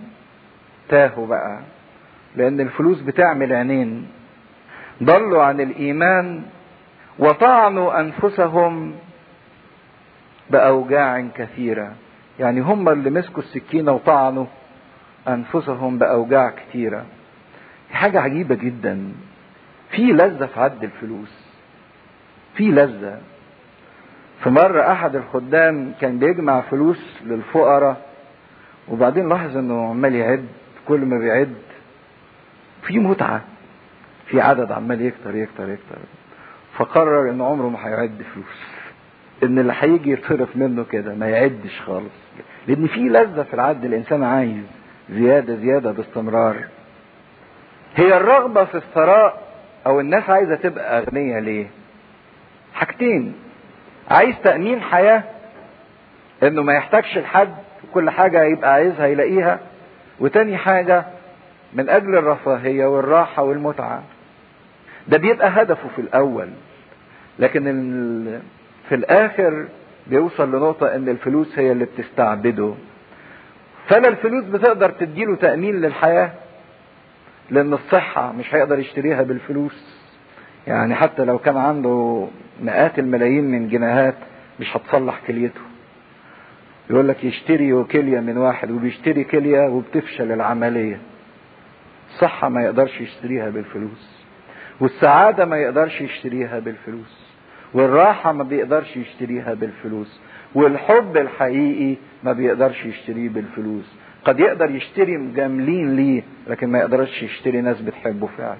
تاهوا 0.88 1.26
بقى 1.26 1.60
لأن 2.36 2.60
الفلوس 2.60 3.00
بتعمل 3.00 3.52
عينين. 3.52 4.06
ضلوا 5.02 5.42
عن 5.42 5.60
الإيمان 5.60 6.42
وطعنوا 7.18 8.00
أنفسهم 8.00 8.94
بأوجاع 10.50 11.20
كثيرة. 11.34 11.92
يعني 12.40 12.60
هم 12.60 12.88
اللي 12.88 13.10
مسكوا 13.10 13.42
السكينة 13.42 13.92
وطعنوا 13.92 14.46
أنفسهم 15.28 15.98
بأوجاع 15.98 16.50
كثيرة. 16.50 17.04
حاجة 17.92 18.20
عجيبة 18.20 18.54
جدا. 18.54 19.12
في 19.90 20.02
لذة 20.02 20.46
في 20.46 20.60
عد 20.60 20.84
الفلوس. 20.84 21.48
في 22.54 22.64
لذة. 22.70 23.20
في 24.42 24.50
مرة 24.50 24.92
أحد 24.92 25.16
الخدام 25.16 25.92
كان 26.00 26.18
بيجمع 26.18 26.60
فلوس 26.60 27.20
للفقراء 27.26 28.06
وبعدين 28.88 29.28
لاحظ 29.28 29.56
إنه 29.56 29.90
عمال 29.90 30.14
يعد 30.14 30.46
كل 30.88 31.00
ما 31.00 31.18
بيعد 31.18 31.54
في 32.82 32.98
متعة 32.98 33.40
في 34.26 34.40
عدد 34.40 34.72
عمال 34.72 35.02
يكتر 35.02 35.36
يكتر 35.36 35.68
يكتر 35.68 35.98
فقرر 36.76 37.30
إنه 37.30 37.46
عمره 37.46 37.68
ما 37.68 37.86
هيعد 37.88 38.22
فلوس 38.34 38.62
إن 39.42 39.58
اللي 39.58 39.74
هيجي 39.78 40.10
يتصرف 40.10 40.56
منه 40.56 40.84
كده 40.84 41.14
ما 41.14 41.28
يعدش 41.28 41.80
خالص 41.86 42.12
لأن 42.68 42.86
في 42.86 43.00
لذة 43.00 43.42
في 43.42 43.54
العد 43.54 43.84
الإنسان 43.84 44.24
عايز 44.24 44.64
زيادة 45.10 45.56
زيادة 45.56 45.92
باستمرار 45.92 46.56
هي 47.96 48.16
الرغبة 48.16 48.64
في 48.64 48.74
الثراء 48.74 49.42
أو 49.86 50.00
الناس 50.00 50.30
عايزة 50.30 50.54
تبقى 50.54 50.98
أغنية 50.98 51.38
ليه؟ 51.38 51.66
حاجتين 52.74 53.34
عايز 54.10 54.34
تأمين 54.44 54.80
حياة 54.80 55.22
إنه 56.42 56.62
ما 56.62 56.72
يحتاجش 56.74 57.18
لحد 57.18 57.54
كل 57.94 58.10
حاجة 58.10 58.42
يبقى 58.42 58.72
عايزها 58.72 59.06
يلاقيها. 59.06 59.58
وتاني 60.20 60.56
حاجة 60.56 61.04
من 61.72 61.88
أجل 61.88 62.16
الرفاهية 62.16 62.86
والراحة 62.86 63.42
والمتعة. 63.42 64.02
ده 65.08 65.18
بيبقى 65.18 65.48
هدفه 65.48 65.88
في 65.96 66.00
الأول. 66.00 66.48
لكن 67.38 67.64
في 68.88 68.94
الآخر 68.94 69.68
بيوصل 70.06 70.48
لنقطة 70.56 70.94
إن 70.94 71.08
الفلوس 71.08 71.58
هي 71.58 71.72
اللي 71.72 71.84
بتستعبده. 71.84 72.74
فلا 73.88 74.08
الفلوس 74.08 74.44
بتقدر 74.44 74.90
تديله 74.90 75.36
تأمين 75.36 75.80
للحياة 75.80 76.30
لأن 77.50 77.72
الصحة 77.72 78.32
مش 78.32 78.54
هيقدر 78.54 78.78
يشتريها 78.78 79.22
بالفلوس. 79.22 79.97
يعني 80.68 80.94
حتى 80.94 81.24
لو 81.24 81.38
كان 81.38 81.56
عنده 81.56 82.26
مئات 82.62 82.98
الملايين 82.98 83.44
من 83.44 83.68
جنيهات 83.68 84.14
مش 84.60 84.76
هتصلح 84.76 85.20
كليته. 85.26 85.60
يقول 86.90 87.08
لك 87.08 87.24
يشتري 87.24 87.84
كلية 87.84 88.20
من 88.20 88.36
واحد 88.38 88.70
وبيشتري 88.70 89.24
كلية 89.24 89.60
وبتفشل 89.68 90.32
العملية. 90.32 90.98
الصحة 92.14 92.48
ما 92.48 92.62
يقدرش 92.62 93.00
يشتريها 93.00 93.50
بالفلوس 93.50 94.24
والسعادة 94.80 95.44
ما 95.44 95.56
يقدرش 95.56 96.00
يشتريها 96.00 96.58
بالفلوس 96.58 97.28
والراحة 97.74 98.32
ما 98.32 98.44
بيقدرش 98.44 98.96
يشتريها 98.96 99.54
بالفلوس 99.54 100.20
والحب 100.54 101.16
الحقيقي 101.16 101.96
ما 102.24 102.32
بيقدرش 102.32 102.84
يشتريه 102.84 103.28
بالفلوس. 103.28 103.98
قد 104.24 104.40
يقدر 104.40 104.70
يشتري 104.70 105.16
مجاملين 105.16 105.96
ليه 105.96 106.22
لكن 106.46 106.70
ما 106.70 106.78
يقدرش 106.78 107.22
يشتري 107.22 107.60
ناس 107.60 107.80
بتحبه 107.80 108.28
فعلا. 108.38 108.58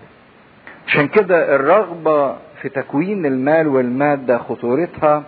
عشان 0.89 1.09
كده 1.09 1.55
الرغبة 1.57 2.36
في 2.62 2.68
تكوين 2.68 3.26
المال 3.26 3.68
والمادة 3.68 4.39
خطورتها 4.39 5.22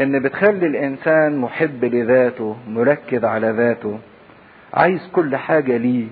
إن 0.00 0.22
بتخلي 0.22 0.66
الإنسان 0.66 1.38
محب 1.38 1.84
لذاته 1.84 2.56
مركز 2.68 3.24
على 3.24 3.50
ذاته 3.50 3.98
عايز 4.74 5.08
كل 5.12 5.36
حاجة 5.36 5.76
ليه 5.76 6.06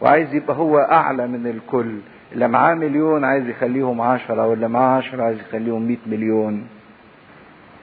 وعايز 0.00 0.34
يبقى 0.34 0.56
هو 0.56 0.78
أعلى 0.78 1.26
من 1.26 1.46
الكل. 1.46 1.98
اللي 2.32 2.48
معاه 2.48 2.74
مليون 2.74 3.24
عايز 3.24 3.48
يخليهم 3.48 4.00
عشرة 4.00 4.46
واللي 4.46 4.68
معاه 4.68 4.96
عشرة 4.98 5.22
عايز 5.22 5.38
يخليهم 5.40 5.82
مئة 5.88 5.98
مليون. 6.06 6.66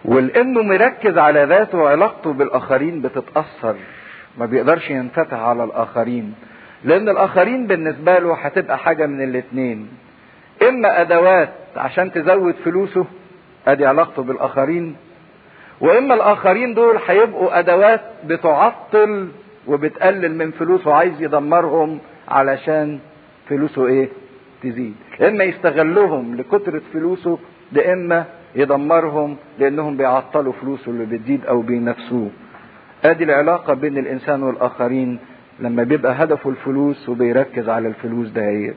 ولأنه 0.06 0.64
مركز 0.64 1.18
على 1.18 1.44
ذاته 1.44 1.78
وعلاقته 1.78 2.34
بالآخرين 2.34 3.02
بتتأثر 3.02 3.76
ما 4.38 4.46
بيقدرش 4.46 4.90
ينفتح 4.90 5.38
على 5.40 5.64
الآخرين 5.64 6.34
لأن 6.84 7.10
الآخرين 7.10 7.68
بالنسبة 7.68 8.20
له 8.20 8.34
هتبقى 8.36 8.78
حاجة 8.78 9.06
من 9.06 9.24
الاتنين. 9.24 9.88
إما 10.70 11.02
أدوات 11.02 11.50
عشان 11.76 12.12
تزود 12.12 12.56
فلوسه 12.66 13.06
أدي 13.68 13.86
علاقته 13.86 14.24
بالآخرين. 14.24 14.96
وإما 15.82 16.14
الآخرين 16.14 16.74
دول 16.74 16.98
هيبقوا 17.08 17.60
أدوات 17.60 18.02
بتعطل 18.26 19.28
وبتقلل 19.68 20.36
من 20.38 20.52
فلوسه 20.52 20.94
عايز 20.94 21.22
يدمرهم 21.22 22.00
علشان 22.28 23.00
فلوسه 23.50 23.88
إيه؟ 23.88 24.10
تزيد. 24.64 24.96
إما 25.22 25.44
يستغلهم 25.44 26.36
لكترة 26.36 26.82
فلوسه 26.94 27.40
ده 27.72 27.94
إما 27.94 28.26
يدمرهم 28.56 29.38
لأنهم 29.60 29.98
بيعطلوا 29.98 30.54
فلوسه 30.54 30.92
اللي 30.92 31.06
بتزيد 31.06 31.46
أو 31.46 31.62
بينافسوه. 31.62 32.30
أدي 33.06 33.24
العلاقة 33.24 33.74
بين 33.74 33.98
الإنسان 33.98 34.44
والآخرين 34.44 35.20
لما 35.60 35.84
بيبقى 35.84 36.14
هدفه 36.24 36.50
الفلوس 36.50 37.10
وبيركز 37.10 37.70
على 37.70 37.88
الفلوس 37.88 38.28
دهيت 38.30 38.76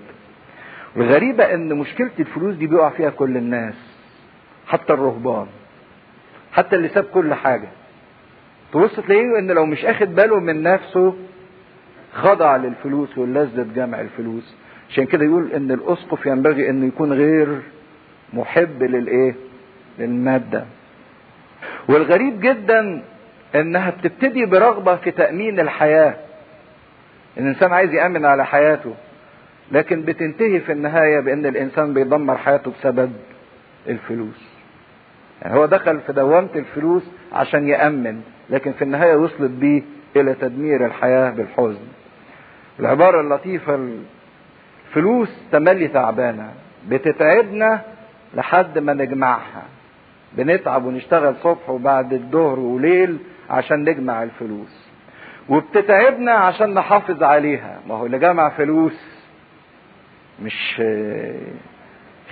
الغريبة 0.96 1.54
إن 1.54 1.74
مشكلة 1.74 2.10
الفلوس 2.20 2.54
دي 2.54 2.66
بيقع 2.66 2.88
فيها 2.90 3.10
كل 3.10 3.36
الناس 3.36 3.74
حتى 4.66 4.92
الرهبان 4.92 5.46
حتى 6.52 6.76
اللي 6.76 6.88
ساب 6.88 7.04
كل 7.04 7.34
حاجة. 7.34 7.68
تبص 8.72 8.96
تلاقيه 8.96 9.38
إن 9.38 9.50
لو 9.50 9.66
مش 9.66 9.84
أخد 9.84 10.14
باله 10.14 10.40
من 10.40 10.62
نفسه 10.62 11.14
خضع 12.12 12.56
للفلوس 12.56 13.18
واللذة 13.18 13.66
جمع 13.74 14.00
الفلوس. 14.00 14.56
عشان 14.90 15.04
كده 15.06 15.24
يقول 15.24 15.52
إن 15.52 15.70
الأسقف 15.70 16.26
ينبغي 16.26 16.70
انه 16.70 16.86
يكون 16.86 17.12
غير 17.12 17.60
محب 18.32 18.82
للإيه؟ 18.82 19.34
للمادة. 19.98 20.64
والغريب 21.88 22.40
جدا 22.40 23.02
إنها 23.54 23.90
بتبتدي 23.90 24.46
برغبة 24.46 24.96
في 24.96 25.10
تأمين 25.10 25.60
الحياة. 25.60 26.14
الإنسان 27.36 27.72
عايز 27.72 27.94
يأمن 27.94 28.24
على 28.24 28.46
حياته. 28.46 28.94
لكن 29.74 30.02
بتنتهي 30.02 30.60
في 30.60 30.72
النهاية 30.72 31.20
بأن 31.20 31.46
الإنسان 31.46 31.94
بيدمر 31.94 32.36
حياته 32.36 32.70
بسبب 32.70 33.12
الفلوس. 33.88 34.48
يعني 35.42 35.54
هو 35.58 35.66
دخل 35.66 36.00
في 36.00 36.12
دوامة 36.12 36.48
الفلوس 36.56 37.02
عشان 37.32 37.68
يأمن 37.68 38.20
لكن 38.50 38.72
في 38.72 38.82
النهاية 38.82 39.16
وصلت 39.16 39.50
بيه 39.50 39.82
إلى 40.16 40.34
تدمير 40.34 40.86
الحياة 40.86 41.30
بالحزن. 41.30 41.86
العبارة 42.80 43.20
اللطيفة 43.20 43.88
الفلوس 44.88 45.28
تملي 45.52 45.88
تعبانة 45.88 46.52
بتتعبنا 46.88 47.80
لحد 48.34 48.78
ما 48.78 48.92
نجمعها. 48.94 49.62
بنتعب 50.32 50.84
ونشتغل 50.84 51.34
صبح 51.42 51.70
وبعد 51.70 52.12
الظهر 52.12 52.58
وليل 52.58 53.18
عشان 53.50 53.84
نجمع 53.84 54.22
الفلوس. 54.22 54.88
وبتتعبنا 55.48 56.32
عشان 56.32 56.74
نحافظ 56.74 57.22
عليها. 57.22 57.78
ما 57.88 57.94
هو 57.94 58.06
اللي 58.06 58.18
جمع 58.18 58.48
فلوس 58.48 59.13
مش 60.42 60.82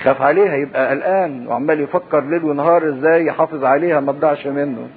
خاف 0.03 0.23
عليها 0.23 0.55
يبقى 0.57 0.91
قلقان 0.91 1.47
وعمال 1.47 1.81
يفكر 1.81 2.21
ليل 2.21 2.45
ونهار 2.45 2.89
إزاي 2.89 3.27
يحافظ 3.27 3.65
عليها 3.65 4.01
ما 4.01 4.13
تضيعش 4.13 4.47
منه. 4.47 4.89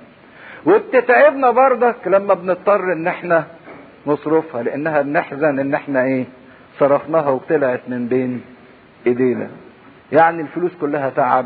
وبتتعبنا 0.65 1.51
برضك 1.51 1.95
لما 2.07 2.33
بنضطر 2.33 2.93
إن 2.93 3.07
إحنا 3.07 3.45
نصرفها 4.07 4.63
لأنها 4.63 5.01
بنحزن 5.01 5.59
إن 5.59 5.73
إحنا 5.73 6.03
إيه 6.03 6.25
صرفناها 6.79 7.29
وطلعت 7.29 7.81
من 7.87 8.07
بين 8.07 8.41
إيدينا. 9.07 9.47
يعني 10.11 10.41
الفلوس 10.41 10.71
كلها 10.81 11.09
تعب 11.09 11.45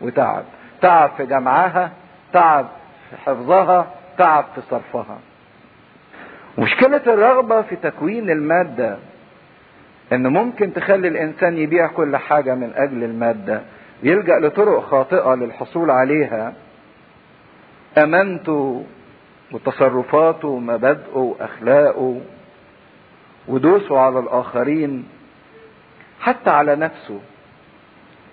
وتعب. 0.00 0.44
تعب 0.80 1.10
في 1.16 1.26
جمعها 1.26 1.90
تعب 2.32 2.66
في 3.10 3.16
حفظها 3.16 3.86
تعب 4.18 4.44
في 4.54 4.60
صرفها. 4.70 5.18
مشكلة 6.58 7.02
الرغبة 7.06 7.62
في 7.62 7.76
تكوين 7.76 8.30
المادة 8.30 8.96
إن 10.12 10.26
ممكن 10.26 10.72
تخلي 10.72 11.08
الإنسان 11.08 11.58
يبيع 11.58 11.86
كل 11.86 12.16
حاجة 12.16 12.54
من 12.54 12.72
أجل 12.74 13.04
المادة 13.04 13.62
يلجأ 14.02 14.38
لطرق 14.38 14.80
خاطئة 14.84 15.34
للحصول 15.34 15.90
عليها. 15.90 16.54
أمانته 17.98 18.84
وتصرفاته 19.52 20.48
ومبادئه 20.48 21.16
واخلاقه 21.16 22.20
ودوسه 23.48 23.98
على 23.98 24.18
الآخرين 24.18 25.04
حتى 26.20 26.50
على 26.50 26.76
نفسه. 26.76 27.20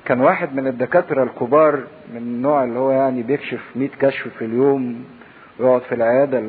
كان 0.05 0.21
واحد 0.21 0.55
من 0.55 0.67
الدكاترة 0.67 1.23
الكبار 1.23 1.84
من 2.13 2.17
النوع 2.17 2.63
اللي 2.63 2.80
هو 2.80 2.91
يعني 2.91 3.23
بيكشف 3.23 3.61
100 3.75 3.89
كشف 3.89 4.28
في 4.38 4.45
اليوم 4.45 5.05
ويقعد 5.59 5.82
في 5.82 5.95
العيادة 5.95 6.43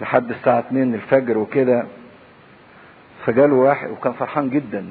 لحد 0.00 0.30
الساعة 0.30 0.58
2 0.58 0.94
الفجر 0.94 1.38
وكده. 1.38 1.86
فجاله 3.26 3.54
واحد 3.54 3.90
وكان 3.90 4.12
فرحان 4.12 4.50
جدا 4.50 4.86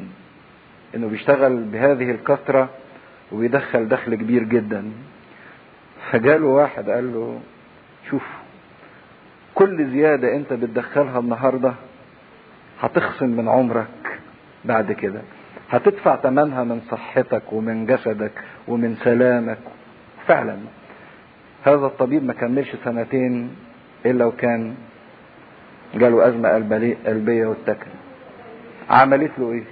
إنه 0.96 1.08
بيشتغل 1.08 1.64
بهذه 1.64 2.12
الكثرة 2.12 2.70
وبيدخل 3.32 3.88
دخل 3.88 4.16
كبير 4.16 4.44
جدا. 4.44 4.92
فجاله 6.12 6.46
واحد 6.46 6.90
قال 6.90 7.14
له 7.14 7.40
شوف 8.10 8.24
كل 9.56 9.86
زيادة 9.92 10.36
أنت 10.36 10.54
بتدخلها 10.54 11.20
النهاردة 11.20 11.74
هتخصم 12.82 13.30
من 13.30 13.50
عمرك 13.50 14.20
بعد 14.66 14.92
كده 14.92 15.22
هتدفع 15.70 16.16
ثمنها 16.16 16.64
من 16.64 16.82
صحتك 16.92 17.54
ومن 17.54 17.86
جسدك 17.86 18.32
ومن 18.68 18.96
سلامك. 18.96 19.58
فعلا 20.28 20.58
هذا 21.64 21.86
الطبيب 21.86 22.24
ما 22.26 22.34
كملش 22.34 22.76
سنتين 22.86 23.56
إلا 24.06 24.26
وكان 24.26 24.76
جاله 25.96 26.28
أزمة 26.28 26.50
قلبية 27.06 27.46
واتكل 27.48 27.92
عملت 28.90 29.32
له 29.38 29.52
إيه؟ 29.52 29.64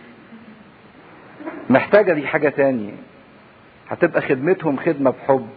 محتاجة 1.69 2.13
دي 2.13 2.27
حاجة 2.27 2.49
تانية. 2.49 2.93
هتبقى 3.89 4.21
خدمتهم 4.21 4.77
خدمة 4.77 5.11
بحب. 5.11 5.47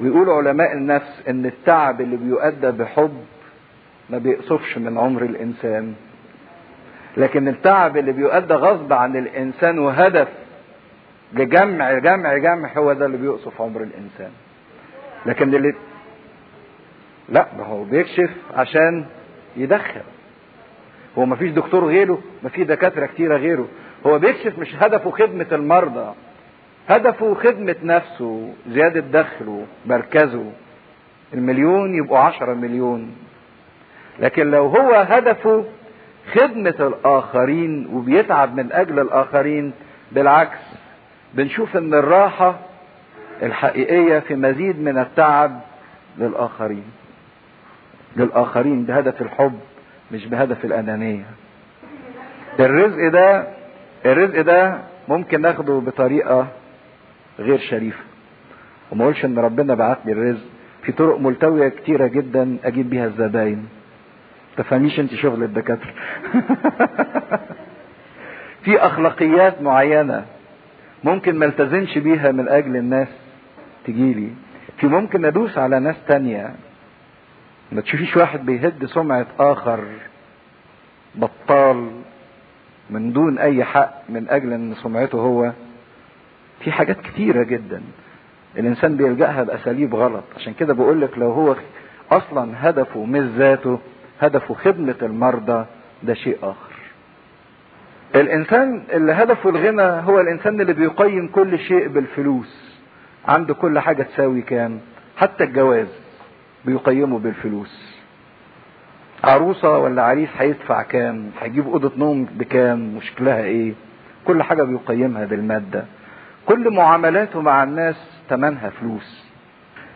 ويقول 0.00 0.30
علماء 0.30 0.72
النفس 0.72 1.22
إن 1.28 1.46
التعب 1.46 2.00
اللي 2.00 2.16
بيؤدى 2.16 2.70
بحب 2.70 3.24
ما 4.10 4.18
بيقصفش 4.18 4.78
من 4.78 4.98
عمر 4.98 5.22
الإنسان. 5.22 5.94
لكن 7.16 7.48
التعب 7.48 7.96
اللي 7.96 8.12
بيؤدى 8.12 8.54
غصب 8.54 8.92
عن 8.92 9.16
الإنسان 9.16 9.78
وهدف 9.78 10.28
لجمع 11.32 11.98
جمع 11.98 12.36
جمع 12.36 12.72
هو 12.78 12.92
ده 12.92 13.06
اللي 13.06 13.16
بيقصف 13.16 13.60
عمر 13.60 13.80
الإنسان. 13.82 14.30
لكن 15.26 15.54
اللي 15.54 15.74
لا 17.28 17.46
ما 17.58 17.64
هو 17.64 17.84
بيكشف 17.84 18.30
عشان 18.54 19.04
يدخل. 19.56 20.00
هو 21.18 21.26
ما 21.26 21.36
فيش 21.36 21.50
دكتور 21.50 21.84
غيره 21.86 22.18
ما 22.42 22.48
في 22.48 22.64
دكاترة 22.64 23.06
كتيرة 23.06 23.36
غيره. 23.36 23.68
هو 24.06 24.18
بيكشف 24.18 24.58
مش 24.58 24.74
هدفه 24.74 25.10
خدمة 25.10 25.46
المرضى 25.52 26.14
هدفه 26.88 27.34
خدمة 27.34 27.76
نفسه 27.82 28.52
زيادة 28.68 29.00
دخله 29.00 29.66
مركزه. 29.86 30.44
المليون 31.34 31.94
يبقوا 31.94 32.18
عشرة 32.18 32.54
مليون. 32.54 33.14
لكن 34.20 34.50
لو 34.50 34.66
هو 34.66 34.94
هدفه 34.94 35.64
خدمة 36.32 36.74
الآخرين 36.80 37.86
وبيتعب 37.92 38.56
من 38.56 38.72
أجل 38.72 38.98
الآخرين 38.98 39.72
بالعكس 40.12 40.58
بنشوف 41.34 41.76
إن 41.76 41.94
الراحة 41.94 42.58
الحقيقية 43.42 44.18
في 44.18 44.34
مزيد 44.34 44.80
من 44.80 44.98
التعب 44.98 45.60
للآخرين. 46.18 46.84
للآخرين 48.16 48.84
بهدف 48.84 49.22
الحب. 49.22 49.58
مش 50.12 50.26
بهدف 50.26 50.64
الأنانية. 50.64 51.24
الرزق 52.60 53.08
ده 53.08 53.46
الرزق 54.06 54.40
ده 54.40 54.78
ممكن 55.08 55.40
ناخده 55.40 55.72
بطريقة 55.78 56.46
غير 57.38 57.58
شريفة. 57.58 58.02
وما 58.92 59.04
أقولش 59.04 59.24
إن 59.24 59.38
ربنا 59.38 59.74
بعت 59.74 59.98
لي 60.04 60.12
الرزق 60.12 60.46
في 60.82 60.92
طرق 60.92 61.20
ملتوية 61.20 61.68
كتيرة 61.68 62.06
جدا 62.06 62.56
أجيب 62.64 62.90
بيها 62.90 63.06
الزباين. 63.06 63.68
تفهميش 64.56 65.00
أنت 65.00 65.14
شغل 65.14 65.42
الدكاترة. 65.42 65.92
في 68.64 68.78
أخلاقيات 68.78 69.62
معينة 69.62 70.24
ممكن 71.04 71.38
ما 71.38 71.46
التزمش 71.46 71.98
بيها 71.98 72.32
من 72.32 72.48
أجل 72.48 72.76
الناس 72.76 73.08
تجيلي. 73.86 74.28
في 74.78 74.86
ممكن 74.86 75.24
ادوس 75.24 75.58
على 75.58 75.80
ناس 75.80 75.96
تانية 76.08 76.50
ما 77.72 77.80
تشوفيش 77.80 78.16
واحد 78.16 78.46
بيهد 78.46 78.86
سمعة 78.86 79.26
آخر 79.38 79.84
بطال 81.14 81.90
من 82.90 83.12
دون 83.12 83.38
أي 83.38 83.64
حق 83.64 84.02
من 84.08 84.28
أجل 84.28 84.52
إن 84.52 84.74
سمعته 84.74 85.18
هو؟ 85.18 85.52
في 86.60 86.72
حاجات 86.72 87.00
كتيرة 87.00 87.42
جدا. 87.42 87.82
الإنسان 88.58 88.96
بيلجأها 88.96 89.42
بأساليب 89.42 89.94
غلط. 89.94 90.24
عشان 90.36 90.54
كده 90.54 90.74
بقول 90.74 91.00
لك 91.00 91.18
لو 91.18 91.32
هو 91.32 91.56
أصلا 92.10 92.52
هدفه 92.68 93.04
مش 93.04 93.20
ذاته 93.22 93.78
هدفه 94.20 94.54
خدمة 94.54 94.94
المرضى 95.02 95.66
ده 96.02 96.14
شيء 96.14 96.38
آخر. 96.42 96.72
الإنسان 98.14 98.82
اللي 98.92 99.12
هدفه 99.12 99.50
الغنى 99.50 99.82
هو 99.82 100.20
الإنسان 100.20 100.60
اللي 100.60 100.72
بيقيم 100.72 101.28
كل 101.28 101.58
شيء 101.58 101.88
بالفلوس. 101.88 102.78
عنده 103.28 103.54
كل 103.54 103.78
حاجة 103.78 104.02
تساوي 104.02 104.42
كام؟ 104.42 104.80
حتى 105.16 105.44
الجواز. 105.44 106.01
بيقيمه 106.64 107.18
بالفلوس. 107.18 108.02
عروسة 109.24 109.78
ولا 109.78 110.02
عريس 110.02 110.28
هيدفع 110.38 110.82
كام؟ 110.82 111.30
هيجيب 111.40 111.68
أوضة 111.68 111.92
نوم 111.96 112.24
بكام؟ 112.24 112.96
وشكلها 112.96 113.42
إيه؟ 113.44 113.72
كل 114.24 114.42
حاجة 114.42 114.62
بيقيمها 114.62 115.24
بالمادة. 115.24 115.84
كل 116.46 116.70
معاملاته 116.70 117.40
مع 117.40 117.62
الناس 117.62 117.96
تمنها 118.28 118.70
فلوس. 118.70 119.24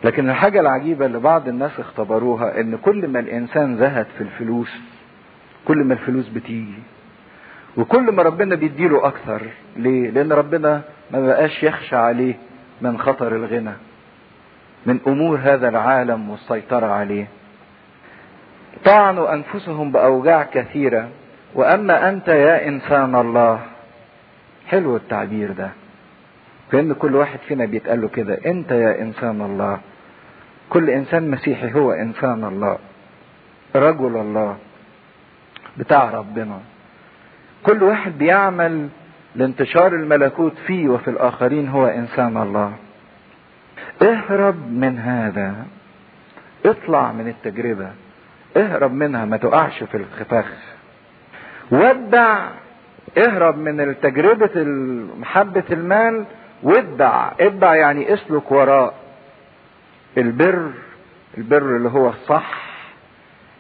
لكن 0.05 0.31
الحاجة 0.31 0.61
العجيبة 0.61 1.07
اللي 1.07 1.19
بعض 1.19 1.49
الناس 1.49 1.81
اختبروها 1.81 2.61
إن 2.61 2.77
كل 2.77 3.09
ما 3.09 3.21
الإنسان 3.21 3.77
زهد 3.77 4.07
في 4.19 4.21
الفلوس 4.21 4.77
كل 5.65 5.79
ما 5.85 5.95
الفلوس 5.95 6.29
بتيجي. 6.29 6.83
وكل 7.77 8.13
ما 8.13 8.23
ربنا 8.23 8.55
بيديله 8.55 9.07
أكثر. 9.07 9.43
ليه؟ 9.77 10.11
لأن 10.11 10.33
ربنا 10.33 10.83
ما 11.11 11.21
بقاش 11.21 11.63
يخشى 11.63 11.97
عليه 11.97 12.35
من 12.81 12.99
خطر 12.99 13.37
الغنى. 13.37 13.73
من 14.87 15.01
أمور 15.07 15.39
هذا 15.43 15.69
العالم 15.69 16.31
والسيطرة 16.31 16.87
عليه. 16.87 17.27
طعنوا 18.85 19.35
أنفسهم 19.35 19.93
بأوجاع 19.93 20.43
كثيرة. 20.43 21.09
وأما 21.55 22.09
أنت 22.09 22.29
يا 22.29 22.69
إنسان 22.69 23.15
الله 23.15 23.61
حلو 24.67 24.97
التعبير 24.97 25.53
ده. 25.53 25.71
كأن 26.73 26.93
كل 26.93 27.17
واحد 27.17 27.39
فينا 27.49 27.65
بيتقال 27.65 28.01
له 28.01 28.09
كده 28.09 28.39
أنت 28.47 28.71
يا 28.71 29.03
إنسان 29.03 29.41
الله. 29.43 29.79
كل 30.71 30.91
إنسان 30.91 31.31
مسيحي 31.31 31.75
هو 31.75 31.93
إنسان 31.93 32.45
الله. 32.45 32.79
رجل 33.77 34.17
الله. 34.17 34.57
بتاع 35.77 36.11
ربنا. 36.11 36.61
كل 37.63 37.83
واحد 37.83 38.19
بيعمل 38.19 38.89
لانتشار 39.35 39.87
الملكوت 39.87 40.59
فيه 40.67 40.89
وفي 40.89 41.09
الآخرين 41.11 41.69
هو 41.69 41.87
إنسان 41.87 42.37
الله. 42.37 42.73
اهرب 44.03 44.73
من 44.73 44.99
هذا. 44.99 45.55
اطلع 46.67 47.13
من 47.13 47.29
التجربة. 47.29 47.91
اهرب 48.57 48.93
منها 48.93 49.25
ما 49.25 49.37
تقعش 49.37 49.83
في 49.83 49.97
الخفاخ. 49.97 50.53
ودع 51.71 52.49
اهرب 53.19 53.59
من 53.59 54.01
تجربة 54.01 54.65
محبة 55.21 55.65
المال. 55.71 56.25
واتبع 56.63 57.33
اتبع 57.41 57.75
يعني 57.75 58.15
اسلك 58.15 58.53
وراء 58.53 58.95
البر. 60.19 60.71
البر 61.39 61.77
اللي 61.77 61.89
هو 61.89 62.09
الصح. 62.09 62.67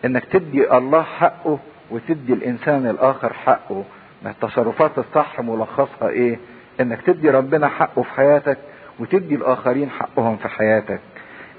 انك 0.05 0.25
تدي 0.25 0.77
الله 0.77 1.03
حقه 1.03 1.59
وتدي 1.91 2.33
الانسان 2.33 2.87
الآخر 2.87 3.33
حقه. 3.33 3.85
ما 4.23 4.31
التصرفات 4.31 4.99
الصح 4.99 5.41
ملخصها 5.41 6.09
إيه؟ 6.09 6.39
انك 6.81 7.03
تدي 7.03 7.31
ربنا 7.31 7.69
حقه 7.69 8.03
في 8.03 8.11
حياتك 8.11 8.59
وتدي 8.99 9.35
الآخرين 9.35 9.91
حقهم 9.91 10.37
في 10.37 10.49
حياتك. 10.49 11.01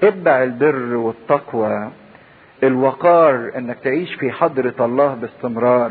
اتبع 0.02 0.42
البر 0.42 0.94
والتقوى. 0.96 1.90
الوقار 2.62 3.52
إنك 3.56 3.78
تعيش 3.78 4.14
في 4.14 4.32
حضرة 4.32 4.74
الله 4.80 5.14
باستمرار. 5.14 5.90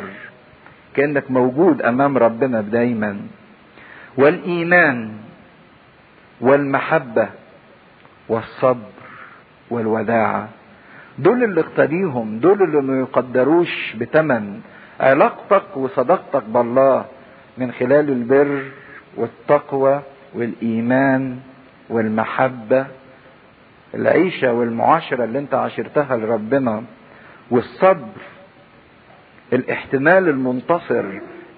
كأنك 0.95 1.32
موجود 1.32 1.82
أمام 1.82 2.18
ربنا 2.18 2.61
دايما. 2.61 3.19
والإيمان 4.18 5.11
والمحبة 6.41 7.30
والصبر 8.30 8.91
والوداعة. 9.69 10.49
دول 11.19 11.44
اللي 11.44 11.61
اقتديهم 11.61 12.40
دول 12.40 12.64
اللي 12.64 12.82
ما 12.82 12.99
يقدروش 12.99 13.94
بتمن 13.95 14.61
علاقتك 14.99 15.78
وصداقتك 15.78 16.44
بالله 16.44 17.06
من 17.57 17.72
خلال 17.72 18.10
البر 18.10 18.61
والتقوى 19.18 20.02
والإيمان 20.38 21.38
والمحبة 21.90 22.86
العيشة 23.94 24.54
والمعاشرة 24.54 25.24
اللي 25.24 25.40
انت 25.40 25.54
عاشرتها 25.54 26.18
لربنا 26.18 26.84
والصبر 27.52 28.08
الاحتمال 29.54 30.30
المنتصر 30.30 31.06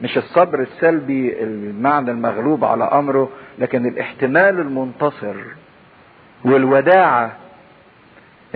مش 0.01 0.17
الصبر 0.17 0.61
السلبي 0.61 1.43
المعنى 1.43 2.11
المغلوب 2.11 2.65
على 2.65 2.83
أمره 2.83 3.29
لكن 3.59 3.85
الاحتمال 3.85 4.59
المنتصر 4.59 5.35
والوداعة. 6.45 7.31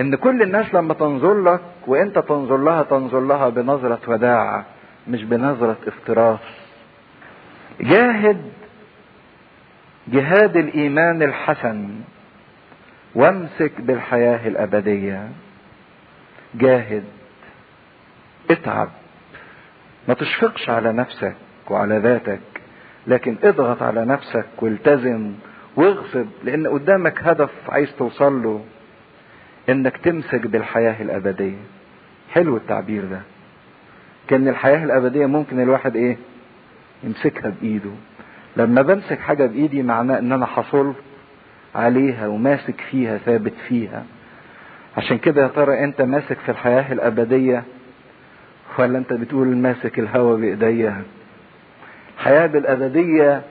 إن 0.00 0.14
كل 0.14 0.42
الناس 0.42 0.74
لما 0.74 0.94
تنظر 0.94 1.42
لك 1.42 1.60
وأنت 1.86 2.18
تنظر 2.18 2.56
لها 2.56 2.82
تنظر 2.82 3.20
لها 3.20 3.48
بنظرة 3.48 3.98
وداعة 4.08 4.64
مش 5.08 5.24
بنظرة 5.24 5.76
افتراس. 5.86 6.38
جاهد 7.80 8.42
جهاد 10.08 10.56
الإيمان 10.56 11.22
الحسن 11.22 11.90
وامسك 13.14 13.72
بالحياة 13.80 14.48
الأبدية. 14.48 15.28
جاهد 16.54 17.04
اتعب. 18.50 18.88
ما 20.08 20.14
تشفقش 20.14 20.70
على 20.70 20.92
نفسك 20.92 21.34
وعلى 21.70 21.98
ذاتك 21.98 22.40
لكن 23.06 23.36
اضغط 23.44 23.82
على 23.82 24.04
نفسك 24.04 24.46
والتزم 24.58 25.32
واغصب 25.76 26.26
لأن 26.44 26.66
قدامك 26.66 27.18
هدف 27.22 27.50
عايز 27.68 27.96
توصل 27.96 28.42
له 28.42 28.64
إنك 29.68 29.96
تمسك 29.96 30.46
بالحياة 30.46 31.02
الأبدية. 31.02 31.56
حلو 32.32 32.56
التعبير 32.56 33.04
ده. 33.04 33.20
كان 34.28 34.48
الحياة 34.48 34.84
الأبدية 34.84 35.26
ممكن 35.26 35.60
الواحد 35.60 35.96
إيه؟ 35.96 36.16
يمسكها 37.04 37.52
بإيده. 37.60 37.90
لما 38.56 38.82
بمسك 38.82 39.18
حاجة 39.20 39.46
بإيدي 39.46 39.82
معناه 39.82 40.18
إن 40.18 40.32
أنا 40.32 40.46
حصلت 40.46 40.96
عليها 41.74 42.26
وماسك 42.26 42.80
فيها 42.90 43.18
ثابت 43.18 43.52
فيها. 43.68 44.04
عشان 44.96 45.18
كده 45.18 45.42
يا 45.42 45.48
ترى 45.48 45.84
أنت 45.84 46.02
ماسك 46.02 46.38
في 46.38 46.48
الحياة 46.50 46.92
الأبدية 46.92 47.62
ولا 48.78 48.98
أنت 48.98 49.12
بتقول 49.12 49.56
ماسك 49.56 49.98
الهوى 49.98 50.40
بإيديا؟ 50.40 51.02
الحياة 52.18 52.46
بالأبدية 52.46 53.42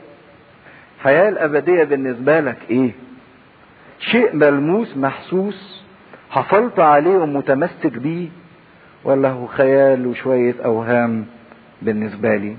الحياة 0.97 1.29
الأبدية 1.29 1.83
بالنسبة 1.83 2.39
لك 2.39 2.57
إيه؟ 2.69 2.91
شيء 3.99 4.35
ملموس 4.35 4.97
محسوس 4.97 5.83
حصلت 6.29 6.79
عليه 6.79 7.17
ومتمسك 7.17 7.97
بيه 7.97 8.27
ولا 9.03 9.29
هو 9.29 9.45
خيال 9.47 10.07
وشوية 10.07 10.55
أوهام 10.65 11.25
بالنسبة 11.81 12.35
لي؟ 12.35 12.57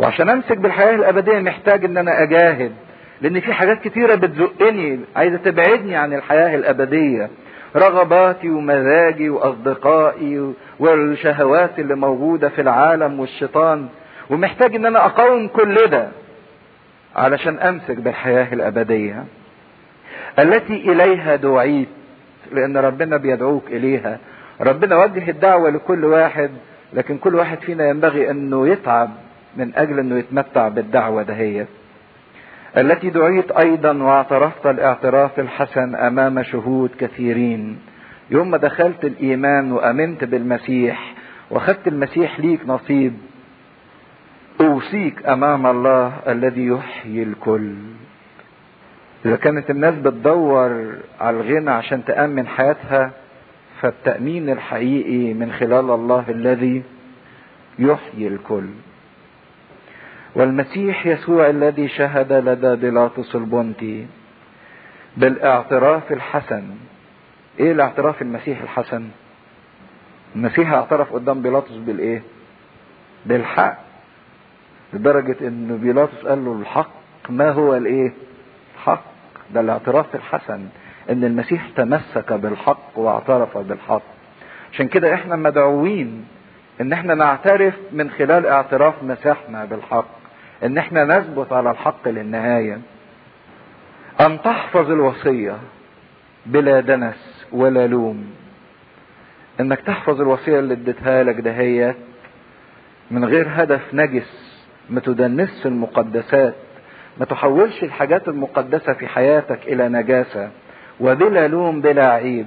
وعشان 0.00 0.28
أمسك 0.28 0.56
بالحياة 0.58 0.94
الأبدية 0.94 1.38
محتاج 1.38 1.84
إن 1.84 1.96
أنا 1.96 2.22
أجاهد 2.22 2.72
لأن 3.20 3.40
في 3.40 3.52
حاجات 3.52 3.80
كتيرة 3.80 4.14
بتزقني 4.14 5.00
عايزة 5.16 5.36
تبعدني 5.36 5.96
عن 5.96 6.14
الحياة 6.14 6.54
الأبدية. 6.56 7.30
رغباتي 7.76 8.48
ومزاجي 8.50 9.30
وأصدقائي 9.30 10.52
والشهوات 10.78 11.78
اللي 11.78 11.94
موجودة 11.94 12.48
في 12.48 12.60
العالم 12.60 13.20
والشيطان 13.20 13.88
ومحتاج 14.30 14.74
إن 14.74 14.86
أنا 14.86 15.06
أقاوم 15.06 15.48
كل 15.48 15.74
ده 15.86 16.08
علشان 17.16 17.58
أمسك 17.58 17.96
بالحياة 17.96 18.52
الأبدية. 18.52 19.24
التي 20.38 20.74
إليها 20.92 21.36
دعيت 21.36 21.88
لأن 22.52 22.76
ربنا 22.76 23.16
بيدعوك 23.16 23.64
إليها. 23.66 24.18
ربنا 24.60 24.96
وجه 24.96 25.30
الدعوة 25.30 25.70
لكل 25.70 26.04
واحد 26.04 26.50
لكن 26.92 27.18
كل 27.18 27.34
واحد 27.34 27.58
فينا 27.58 27.88
ينبغي 27.88 28.30
انه 28.30 28.68
يتعب. 28.68 29.10
من 29.56 29.72
أجل 29.76 29.98
أنه 29.98 30.18
يتمتع 30.18 30.68
بالدعوة 30.68 31.22
دهيت 31.22 31.68
التي 32.78 33.10
دعيت 33.10 33.50
أيضا 33.50 33.92
واعترفت 33.92 34.66
الاعتراف 34.66 35.40
الحسن 35.40 35.94
أمام 35.94 36.42
شهود 36.42 36.90
كثيرين. 36.98 37.78
يوم 38.30 38.50
ما 38.50 38.56
دخلت 38.56 39.04
الإيمان 39.04 39.72
وأمنت 39.72 40.24
بالمسيح 40.24 41.14
واخدت 41.50 41.88
المسيح 41.88 42.40
ليك 42.40 42.60
نصيب 42.66 43.12
أوصيك 44.60 45.26
أمام 45.26 45.66
الله 45.66 46.12
الذي 46.28 46.66
يحيي 46.66 47.22
الكل. 47.22 47.74
إذا 49.24 49.36
كانت 49.36 49.70
الناس 49.70 49.94
بتدور 49.94 50.94
على 51.20 51.40
الغنى 51.40 51.70
عشان 51.70 52.04
تأمن 52.04 52.46
حياتها 52.46 53.10
فالتأمين 53.80 54.50
الحقيقي 54.50 55.34
من 55.34 55.52
خلال 55.52 55.90
الله 55.90 56.24
الذي 56.28 56.82
يحيي 57.78 58.28
الكل. 58.28 58.66
والمسيح 60.34 61.06
يسوع 61.06 61.50
الذي 61.50 61.88
شهد 61.88 62.32
لدى 62.32 62.76
بيلاطس 62.76 63.34
البنطي 63.34 64.06
بالاعتراف 65.16 66.12
الحسن. 66.12 66.64
إيه 67.60 67.72
الاعتراف 67.72 68.22
المسيح 68.22 68.62
الحسن؟ 68.62 69.08
المسيح 70.36 70.72
اعترف 70.72 71.12
قدام 71.12 71.42
بيلاطس 71.42 71.72
بالإيه؟ 71.72 72.22
بالحق. 73.26 73.78
لدرجة 74.92 75.36
إن 75.40 75.78
بيلاطس 75.82 76.26
قال 76.26 76.44
له 76.44 76.52
الحق. 76.60 76.90
ما 77.28 77.50
هو 77.50 77.76
الإيه؟ 77.76 78.12
الحق. 78.74 79.02
ده 79.54 79.60
الاعتراف 79.60 80.14
الحسن. 80.14 80.68
إن 81.10 81.24
المسيح 81.24 81.68
تمسك 81.76 82.32
بالحق 82.32 82.98
واعترف 82.98 83.58
بالحق. 83.58 84.02
عشان 84.72 84.88
كده 84.88 85.14
إحنا 85.14 85.36
مدعوين 85.36 86.24
إن 86.80 86.92
إحنا 86.92 87.14
نعترف 87.14 87.74
من 87.92 88.10
خلال 88.10 88.46
اعتراف 88.46 89.02
مسيحنا 89.02 89.64
بالحق. 89.64 90.19
إن 90.64 90.78
إحنا 90.78 91.04
نثبت 91.04 91.52
على 91.52 91.70
الحق 91.70 92.08
للنهاية. 92.08 92.78
أن 94.20 94.42
تحفظ 94.42 94.90
الوصية 94.90 95.56
بلا 96.46 96.80
دنس 96.80 97.46
ولا 97.52 97.86
لوم. 97.86 98.30
إنك 99.60 99.80
تحفظ 99.80 100.20
الوصية 100.20 100.58
اللي 100.58 100.74
اديتها 100.74 101.22
لك 101.22 101.34
دهيت 101.34 101.96
من 103.10 103.24
غير 103.24 103.48
هدف 103.50 103.94
نجس 103.94 104.60
ما 104.90 105.00
تدنسش 105.00 105.66
المقدسات 105.66 106.54
ما 107.18 107.24
تحولش 107.24 107.82
الحاجات 107.84 108.28
المقدسة 108.28 108.92
في 108.92 109.06
حياتك 109.06 109.58
إلى 109.66 109.88
نجاسة 109.88 110.50
وبلا 111.00 111.48
لوم 111.48 111.80
بلا 111.80 112.06
عيب. 112.12 112.46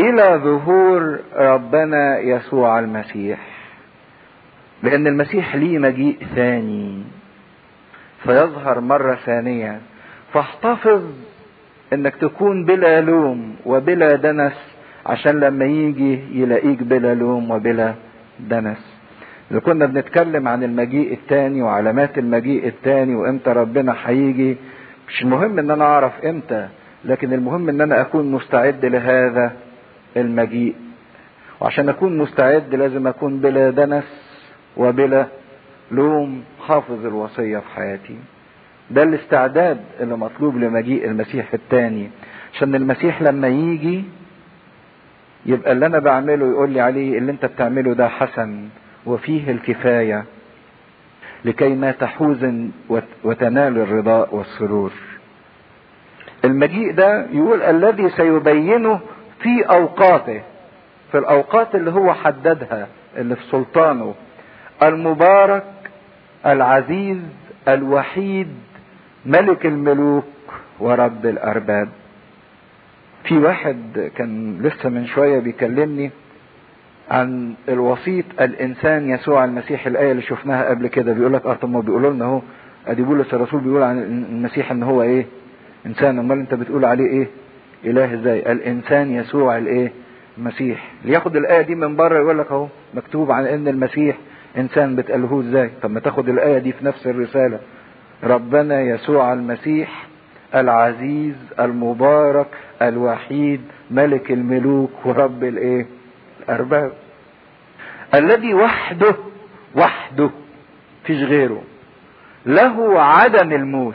إلى 0.00 0.40
ظهور 0.44 1.20
ربنا 1.34 2.18
يسوع 2.18 2.78
المسيح. 2.78 3.38
لأن 4.82 5.06
المسيح 5.06 5.56
ليه 5.56 5.78
مجيء 5.78 6.16
ثاني 6.34 7.02
فيظهر 8.22 8.80
مرة 8.80 9.14
ثانية 9.14 9.80
فاحتفظ 10.32 11.02
إنك 11.92 12.16
تكون 12.16 12.64
بلا 12.64 13.00
لوم 13.00 13.56
وبلا 13.66 14.16
دنس 14.16 14.52
عشان 15.06 15.40
لما 15.40 15.64
يجي 15.64 16.40
يلاقيك 16.42 16.82
بلا 16.82 17.14
لوم 17.14 17.50
وبلا 17.50 17.94
دنس. 18.40 18.98
إذا 19.50 19.60
كنا 19.60 19.86
بنتكلم 19.86 20.48
عن 20.48 20.62
المجيء 20.64 21.12
التاني 21.12 21.62
وعلامات 21.62 22.18
المجيء 22.18 22.66
التاني 22.68 23.14
وإمتى 23.14 23.50
ربنا 23.50 23.96
هيجي 24.04 24.56
مش 25.08 25.22
المهم 25.22 25.58
إن 25.58 25.70
أنا 25.70 25.84
أعرف 25.84 26.24
إمتى 26.24 26.68
لكن 27.04 27.32
المهم 27.32 27.68
إن 27.68 27.80
أنا 27.80 28.00
أكون 28.00 28.30
مستعد 28.32 28.84
لهذا 28.84 29.52
المجيء. 30.16 30.74
وعشان 31.60 31.88
أكون 31.88 32.18
مستعد 32.18 32.74
لازم 32.74 33.06
أكون 33.06 33.40
بلا 33.40 33.70
دنس 33.70 34.21
وبلا 34.76 35.26
لوم 35.90 36.44
حافظ 36.68 37.06
الوصية 37.06 37.58
في 37.58 37.68
حياتي. 37.76 38.16
ده 38.90 39.02
الاستعداد 39.02 39.80
اللي 40.00 40.16
مطلوب 40.16 40.56
لمجيء 40.56 41.04
المسيح 41.06 41.54
التاني 41.54 42.10
عشان 42.54 42.74
المسيح 42.74 43.22
لما 43.22 43.48
يجي 43.48 44.04
يبقى 45.46 45.72
اللي 45.72 45.86
أنا 45.86 45.98
بعمله 45.98 46.50
يقول 46.50 46.70
لي 46.70 46.80
عليه 46.80 47.18
اللي 47.18 47.32
أنت 47.32 47.44
بتعمله 47.46 47.94
ده 47.94 48.08
حسن 48.08 48.68
وفيه 49.06 49.50
الكفاية 49.50 50.24
لكي 51.44 51.68
ما 51.74 51.90
تحوز 51.90 52.46
وتنال 53.24 53.78
الرضاء 53.78 54.34
والسرور. 54.34 54.92
المجيء 56.44 56.92
ده 56.92 57.26
يقول 57.32 57.62
الذي 57.62 58.08
سيبينه 58.10 59.00
في 59.40 59.62
أوقاته 59.62 60.42
في 61.12 61.18
الأوقات 61.18 61.74
اللي 61.74 61.90
هو 61.90 62.12
حددها 62.14 62.88
اللي 63.16 63.36
في 63.36 63.42
سلطانه 63.50 64.14
المبارك 64.88 65.64
العزيز 66.46 67.18
الوحيد 67.68 68.48
ملك 69.26 69.66
الملوك 69.66 70.24
ورب 70.80 71.26
الأرباب. 71.26 71.88
في 73.24 73.38
واحد 73.38 74.10
كان 74.16 74.58
لسه 74.62 74.88
من 74.88 75.06
شوية 75.06 75.38
بيكلمني 75.38 76.10
عن 77.10 77.54
الوسيط 77.68 78.24
الإنسان 78.40 79.10
يسوع 79.10 79.44
المسيح 79.44 79.86
الآية 79.86 80.10
اللي 80.12 80.22
شفناها 80.22 80.68
قبل 80.68 80.86
كده. 80.86 81.12
بيقول 81.12 81.32
لك 81.32 81.46
آه 81.46 81.54
طب 81.54 81.70
ما 81.70 81.80
بيقولوا 81.80 82.10
لنا 82.12 82.24
أهو 82.24 82.40
أدي 82.86 83.02
بولس 83.02 83.34
الرسول 83.34 83.60
بيقول 83.60 83.82
عن 83.82 83.98
المسيح 84.30 84.70
إن 84.70 84.82
هو 84.82 85.02
إيه؟ 85.02 85.26
إنسان. 85.86 86.18
أمال 86.18 86.38
أنت 86.38 86.54
بتقول 86.54 86.84
عليه 86.84 87.06
إيه؟ 87.06 87.26
إله 87.84 88.14
إزاي؟ 88.14 88.52
الإنسان 88.52 89.10
يسوع 89.10 89.58
الإيه؟ 89.58 89.92
المسيح. 90.38 90.92
لياخد 91.04 91.36
الآية 91.36 91.62
دي 91.62 91.74
من 91.74 91.96
بره 91.96 92.18
يقول 92.18 92.38
لك 92.38 92.50
أهو 92.50 92.66
مكتوب 92.94 93.30
عن 93.30 93.46
إن 93.46 93.68
المسيح 93.68 94.16
إنسان 94.58 94.96
بتقاله 94.96 95.40
إزاي؟ 95.40 95.70
طب 95.82 95.90
ما 95.90 96.00
تاخد 96.00 96.28
الآية 96.28 96.58
دي 96.58 96.72
في 96.72 96.84
نفس 96.84 97.06
الرسالة. 97.06 97.60
ربنا 98.24 98.80
يسوع 98.80 99.32
المسيح 99.32 100.06
العزيز 100.54 101.34
المبارك 101.60 102.46
الوحيد 102.82 103.60
ملك 103.90 104.30
الملوك 104.30 104.90
ورب 105.04 105.44
الإيه؟ 105.44 105.86
الأرباب. 106.42 106.92
الذي 108.14 108.54
وحده 108.54 109.14
وحده 109.76 110.30
فيش 111.04 111.22
غيره. 111.22 111.62
له 112.46 113.02
عدم 113.02 113.52
الموت 113.52 113.94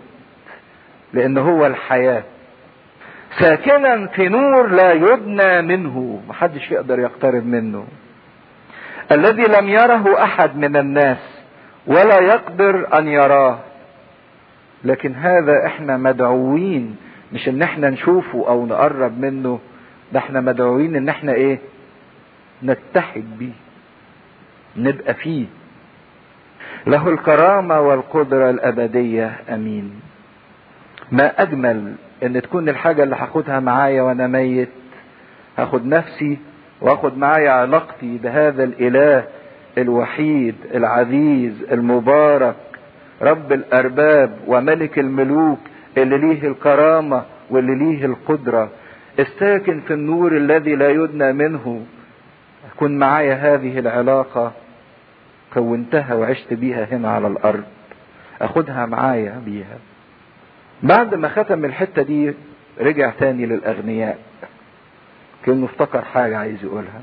لأن 1.13 1.38
هو 1.38 1.65
الحياة. 1.65 2.23
ساكنا 3.39 4.07
في 4.07 4.29
نور 4.29 4.67
لا 4.67 4.93
يدنى 4.93 5.61
منه 5.61 6.21
محدش 6.27 6.71
يقدر 6.71 6.99
يقترب 6.99 7.45
منه. 7.45 7.85
الذي 9.11 9.43
لم 9.43 9.69
يره 9.69 10.23
أحد 10.23 10.55
من 10.57 10.75
الناس 10.77 11.17
ولا 11.88 12.19
يقدر 12.19 12.97
أن 12.99 13.07
يراه. 13.07 13.59
لكن 14.84 15.13
هذا 15.15 15.65
إحنا 15.65 15.97
مدعوين 15.97 16.95
مش 17.34 17.49
إن 17.49 17.61
إحنا 17.61 17.89
نشوفه 17.89 18.47
أو 18.47 18.65
نقرب 18.65 19.19
منه 19.19 19.59
ده 20.13 20.19
إحنا 20.19 20.41
مدعوين 20.41 20.95
إن 20.95 21.09
إحنا 21.09 21.31
إيه؟ 21.34 21.59
نتحد 22.63 23.23
بيه 23.39 23.51
نبقى 24.77 25.13
فيه. 25.13 25.45
له 26.88 27.09
الكرامة 27.09 27.79
والقدرة 27.81 28.49
الأبدية 28.49 29.35
آمين. 29.49 29.99
ما 31.11 31.41
أجمل 31.41 31.95
إن 32.23 32.41
تكون 32.41 32.69
الحاجة 32.69 33.03
اللي 33.03 33.15
هاخدها 33.15 33.59
معايا 33.59 34.01
وأنا 34.01 34.27
ميت 34.27 34.69
هاخد 35.57 35.85
نفسي 35.85 36.38
واخد 36.81 37.17
معايا 37.17 37.49
علاقتي 37.51 38.17
بهذا 38.23 38.63
الإله 38.63 39.23
الوحيد 39.77 40.55
العزيز 40.73 41.53
المبارك 41.71 42.55
رب 43.21 43.51
الأرباب 43.51 44.37
وملك 44.47 44.99
الملوك 44.99 45.59
اللي 45.97 46.17
ليه 46.17 46.47
الكرامة 46.47 47.23
واللي 47.49 47.75
ليه 47.75 48.05
القدرة. 48.05 48.69
الساكن 49.19 49.79
في 49.79 49.93
النور 49.93 50.37
الذي 50.37 50.75
لا 50.75 50.89
يدنى 50.89 51.33
منه. 51.33 51.85
كن 52.79 52.97
معايا 52.99 53.33
هذه 53.33 53.79
العلاقة. 53.79 54.51
كونتها 55.53 56.15
وعشت 56.15 56.53
بيها 56.53 56.87
هنا 56.91 57.11
على 57.11 57.27
الأرض. 57.27 57.63
اخدها 58.41 58.85
معايا 58.85 59.41
بيها. 59.45 59.77
بعد 60.83 61.15
ما 61.15 61.29
ختم 61.29 61.65
الحتة 61.65 62.01
دي 62.01 62.33
رجع 62.81 63.11
تاني 63.19 63.45
للأغنياء. 63.45 64.17
كانه 65.48 65.65
افتكر 65.65 66.02
حاجة 66.02 66.38
عايز 66.38 66.64
يقولها. 66.64 67.02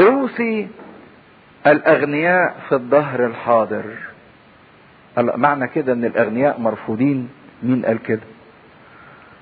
اوصي 0.00 0.68
الأغنياء 1.66 2.56
في 2.68 2.74
الظهر 2.74 3.26
الحاضر. 3.26 3.84
معنى 5.18 5.68
كده 5.68 5.92
إن 5.92 6.04
الأغنياء 6.04 6.60
مرفوضين. 6.60 7.28
مين 7.62 7.86
قال 7.86 8.02
كده؟ 8.02 8.20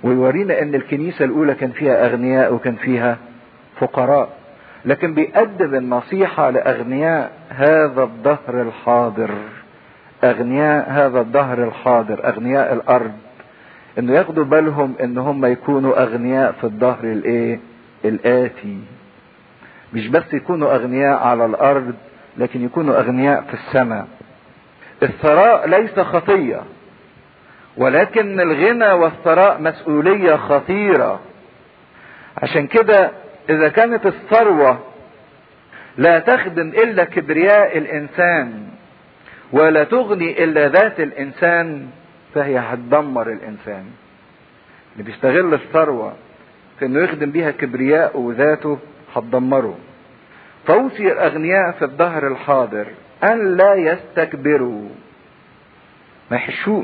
ويورينا 0.02 0.62
إن 0.62 0.74
الكنيسة 0.74 1.24
الأولى 1.24 1.54
كان 1.54 1.70
فيها 1.70 2.06
أغنياء 2.06 2.54
وكان 2.54 2.74
فيها 2.74 3.18
فقراء. 3.80 4.28
لكن 4.84 5.14
بيقدم 5.14 5.74
النصيحة 5.74 6.50
لأغنياء 6.50 7.32
هذا 7.50 8.02
الظهر 8.02 8.62
الحاضر. 8.62 9.30
أغنياء 10.24 10.90
هذا 10.90 11.20
الظهر 11.20 11.64
الحاضر 11.64 12.28
أغنياء 12.28 12.72
الأرض. 12.72 13.12
إنه 13.98 14.12
ياخدوا 14.12 14.44
بالهم 14.44 14.94
إن 15.02 15.18
هم 15.18 15.46
يكونوا 15.46 16.02
أغنياء 16.02 16.52
في 16.52 16.64
الظهر 16.64 17.04
الإيه؟ 17.04 17.60
الآتي. 18.04 18.78
مش 19.92 20.08
بس 20.08 20.34
يكونوا 20.34 20.74
أغنياء 20.74 21.18
على 21.18 21.44
الأرض 21.46 21.94
لكن 22.36 22.64
يكونوا 22.64 22.98
أغنياء 23.00 23.42
في 23.42 23.54
السماء. 23.54 24.06
الثراء 25.02 25.68
ليس 25.68 26.00
خطية 26.00 26.62
ولكن 27.76 28.40
الغنى 28.40 28.92
والثراء 28.92 29.60
مسؤولية 29.62 30.36
خطيرة. 30.36 31.20
عشان 32.42 32.66
كده 32.66 33.10
إذا 33.50 33.68
كانت 33.68 34.06
الثروة 34.06 34.78
لا 35.98 36.18
تخدم 36.18 36.68
إلا 36.68 37.04
كبرياء 37.04 37.78
الإنسان 37.78 38.68
ولا 39.52 39.84
تغني 39.84 40.44
إلا 40.44 40.68
ذات 40.68 41.00
الإنسان 41.00 41.88
فهي 42.34 42.58
هتدمر 42.58 43.32
الإنسان. 43.32 43.84
اللي 44.92 45.04
بيستغل 45.04 45.54
الثروة 45.54 46.14
في 46.80 46.86
انه 46.86 47.00
يخدم 47.00 47.30
بيها 47.30 47.50
كبرياء 47.50 48.18
وذاته 48.20 48.78
هتدمره 49.16 49.78
فوصي 50.66 51.12
الأغنياء 51.12 51.72
في 51.72 51.82
الظهر 51.84 52.26
الحاضر 52.26 52.86
أن 53.24 53.56
لا 53.56 53.74
يستكبروا. 53.74 54.88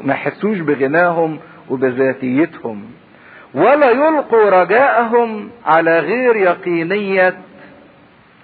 ما 0.04 0.12
يحسوش 0.12 0.58
بغناهم 0.58 1.38
وبذاتيتهم. 1.70 2.84
ولا 3.54 3.90
يلقوا 3.90 4.50
رجاءهم 4.62 5.50
على 5.66 5.98
غير 5.98 6.36
يقينية 6.36 7.34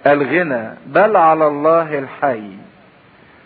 الغنى 0.07 0.69
بل 0.85 1.15
على 1.15 1.47
الله 1.47 1.99
الحي. 1.99 2.51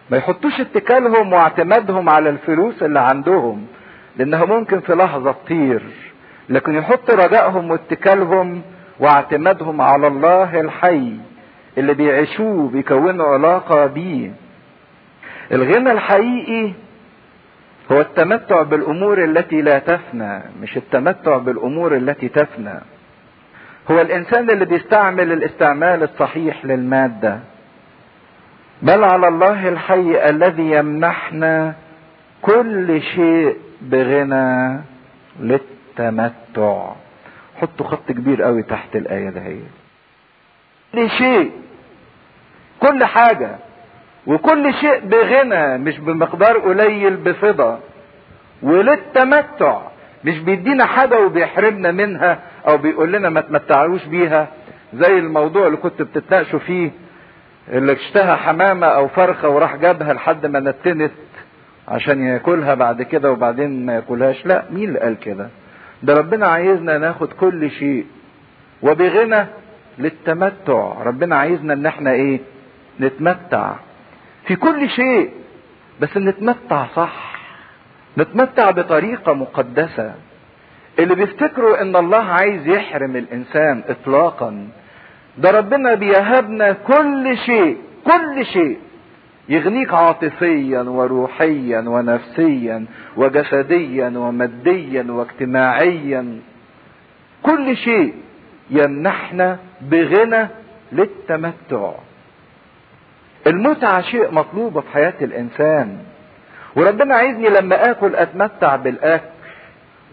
ما 0.09 0.17
يحطوش 0.17 0.61
اتكالهم 0.61 1.33
واعتمادهم 1.33 2.09
على 2.09 2.29
الفلوس 2.29 2.83
اللي 2.83 2.99
عندهم 2.99 3.67
لأنها 4.17 4.45
ممكن 4.45 4.79
في 4.79 4.93
لحظة 4.93 5.31
تطير. 5.31 5.81
لكن 6.49 6.75
يحط 6.75 7.11
رجائهم 7.11 7.71
واتكالهم 7.71 8.61
واعتمادهم 8.99 9.81
على 9.81 10.07
الله 10.07 10.59
الحي 10.59 11.13
اللي 11.77 11.93
بيعيشوه 11.93 12.69
بيكونوا 12.69 13.25
علاقة 13.25 13.85
بيه. 13.85 14.31
الغنى 15.51 15.91
الحقيقي 15.91 16.73
هو 17.91 18.01
التمتع 18.01 18.61
بالأمور 18.61 19.23
التي 19.23 19.61
لا 19.61 19.79
تفنى 19.79 20.41
مش 20.61 20.77
التمتع 20.77 21.37
بالأمور 21.37 21.95
التي 21.95 22.29
تفنى. 22.29 22.79
هو 23.91 24.01
الإنسان 24.01 24.49
اللي 24.49 24.65
بيستعمل 24.65 25.31
الاستعمال 25.31 26.03
الصحيح 26.03 26.65
للمادة. 26.65 27.39
بل 28.81 29.03
على 29.03 29.27
الله 29.27 29.69
الحي 29.69 30.29
الذي 30.29 30.71
يمنحنا 30.71 31.75
كل 32.41 33.01
شيء 33.01 33.57
بغنى 33.81 34.79
للتمتع 35.39 35.76
حطوا 37.61 37.87
خط 37.87 38.11
كبير 38.11 38.43
قوي 38.43 38.63
تحت 38.63 38.95
الآية 38.95 39.29
ده 39.29 39.41
هي. 39.41 39.59
كل 40.93 41.09
شيء 41.09 41.51
كل 42.79 43.03
حاجة 43.05 43.55
وكل 44.27 44.73
شيء 44.73 44.99
بغنى 44.99 45.77
مش 45.77 45.99
بمقدار 45.99 46.57
قليل 46.57 47.17
بفضة. 47.17 47.79
وللتمتع 48.63 49.81
مش 50.25 50.39
بيدينا 50.39 50.85
حاجة 50.85 51.19
وبيحرمنا 51.25 51.91
منها 51.91 52.39
أو 52.67 52.77
بيقول 52.77 53.11
لنا 53.13 53.29
ما 53.29 53.41
تمتعوش 53.41 54.05
بيها. 54.05 54.47
زي 54.93 55.17
الموضوع 55.19 55.65
اللي 55.67 55.77
كنت 55.77 56.01
بتتناقشوا 56.01 56.59
فيه 56.59 56.91
اللي 57.69 57.93
اشتهى 57.93 58.35
حمامة 58.35 58.87
أو 58.87 59.07
فرخة 59.07 59.49
وراح 59.49 59.75
جابها 59.75 60.13
لحد 60.13 60.45
ما 60.45 60.59
نتنت 60.59 61.11
عشان 61.87 62.23
ياكلها 62.23 62.73
بعد 62.73 63.01
كده 63.01 63.31
وبعدين 63.31 63.85
ما 63.85 63.95
ياكلهاش. 63.95 64.45
لا 64.45 64.63
مين 64.71 64.87
اللي 64.89 64.99
قال 64.99 65.19
كده؟ 65.19 65.49
ده 66.03 66.13
ربنا 66.13 66.47
عايزنا 66.47 66.97
ناخد 66.97 67.33
كل 67.33 67.71
شيء. 67.71 68.05
وبغنى 68.81 69.45
للتمتع. 69.99 70.93
ربنا 71.03 71.35
عايزنا 71.35 71.73
ان 71.73 71.85
إحنا 71.85 72.11
إيه؟ 72.11 72.39
نتمتع. 72.99 73.73
في 74.47 74.55
كل 74.55 74.89
شيء 74.89 75.31
بس 76.01 76.17
نتمتع 76.17 76.85
صح. 76.95 77.37
نتمتع 78.17 78.71
بطريقة 78.71 79.33
مقدسة. 79.33 80.13
اللي 80.99 81.15
بيفتكروا 81.15 81.81
إن 81.81 81.95
الله 81.95 82.23
عايز 82.23 82.67
يحرم 82.67 83.15
الإنسان 83.15 83.83
اطلاقا 83.87 84.67
ده 85.37 85.51
ربنا 85.51 85.93
بيهبنا 85.93 86.71
كل 86.71 87.37
شيء 87.45 87.77
كل 88.05 88.45
شيء. 88.45 88.77
يغنيك 89.49 89.93
عاطفيا 89.93 90.81
وروحيا 90.81 91.79
ونفسيا 91.79 92.85
وجسديا 93.17 94.13
وماديا 94.15 95.05
واجتماعيا. 95.09 96.39
كل 97.43 97.77
شيء 97.77 98.13
يمنحنا 98.69 99.57
بغنى 99.81 100.47
للتمتع. 100.91 101.91
المتعة 103.47 104.01
شيء 104.01 104.31
مطلوبة 104.31 104.81
في 104.81 104.89
حياة 104.89 105.13
الإنسان. 105.21 105.97
وربنا 106.75 107.15
عايزني 107.15 107.49
لما 107.49 107.91
آكل 107.91 108.15
أتمتع 108.15 108.75
بالأكل. 108.75 109.25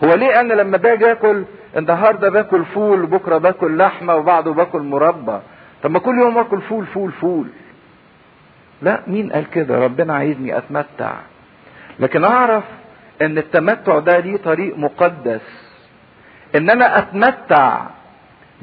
هو 0.04 0.14
ليه 0.14 0.40
أنا 0.40 0.54
لما 0.54 0.76
باجي 0.76 1.12
آكل 1.12 1.44
النهاردة 1.76 2.28
باكل 2.28 2.64
فول 2.64 3.06
بكرة 3.06 3.38
باكل 3.38 3.78
لحمة 3.78 4.14
وبعده 4.16 4.52
باكل 4.52 4.82
مربى؟ 4.82 5.38
طب 5.82 5.90
ما 5.90 5.98
كل 5.98 6.18
يوم 6.18 6.38
آكل 6.38 6.60
فول 6.60 6.86
فول 6.86 7.12
فول. 7.12 7.46
لا 8.82 9.00
مين 9.06 9.32
قال 9.32 9.50
كده؟ 9.50 9.78
ربنا 9.78 10.14
عايزني 10.14 10.58
أتمتع. 10.58 11.12
لكن 12.00 12.24
أعرف 12.24 12.64
إن 13.22 13.38
التمتع 13.38 13.98
ده 13.98 14.18
ليه 14.18 14.36
طريق 14.36 14.78
مقدس. 14.78 15.74
إن 16.56 16.70
أنا 16.70 16.98
أتمتع 16.98 17.80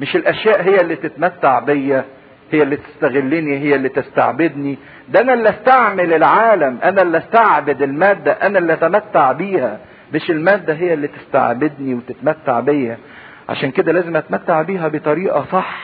مش 0.00 0.16
الأشياء 0.16 0.62
هي 0.62 0.80
اللي 0.80 0.96
تتمتع 0.96 1.58
بيا 1.58 2.04
هي 2.52 2.62
اللي 2.62 2.76
تستغلني 2.76 3.58
هي 3.58 3.74
اللي 3.74 3.88
تستعبدني. 3.88 4.78
ده 5.08 5.20
أنا 5.20 5.34
اللي 5.34 5.48
أستعمل 5.48 6.12
العالم 6.12 6.78
أنا 6.84 7.02
اللي 7.02 7.18
أستعبد 7.18 7.82
المادة 7.82 8.32
أنا 8.32 8.58
اللي 8.58 8.72
أتمتع 8.72 9.32
بيها. 9.32 9.78
مش 10.14 10.30
المادة 10.30 10.74
هي 10.74 10.94
اللي 10.94 11.08
تستعبدني 11.08 11.94
وتتمتع 11.94 12.60
بيها 12.60 12.96
عشان 13.48 13.70
كده 13.70 13.92
لازم 13.92 14.16
أتمتع 14.16 14.62
بيها 14.62 14.88
بطريقة 14.88 15.44
صح 15.52 15.78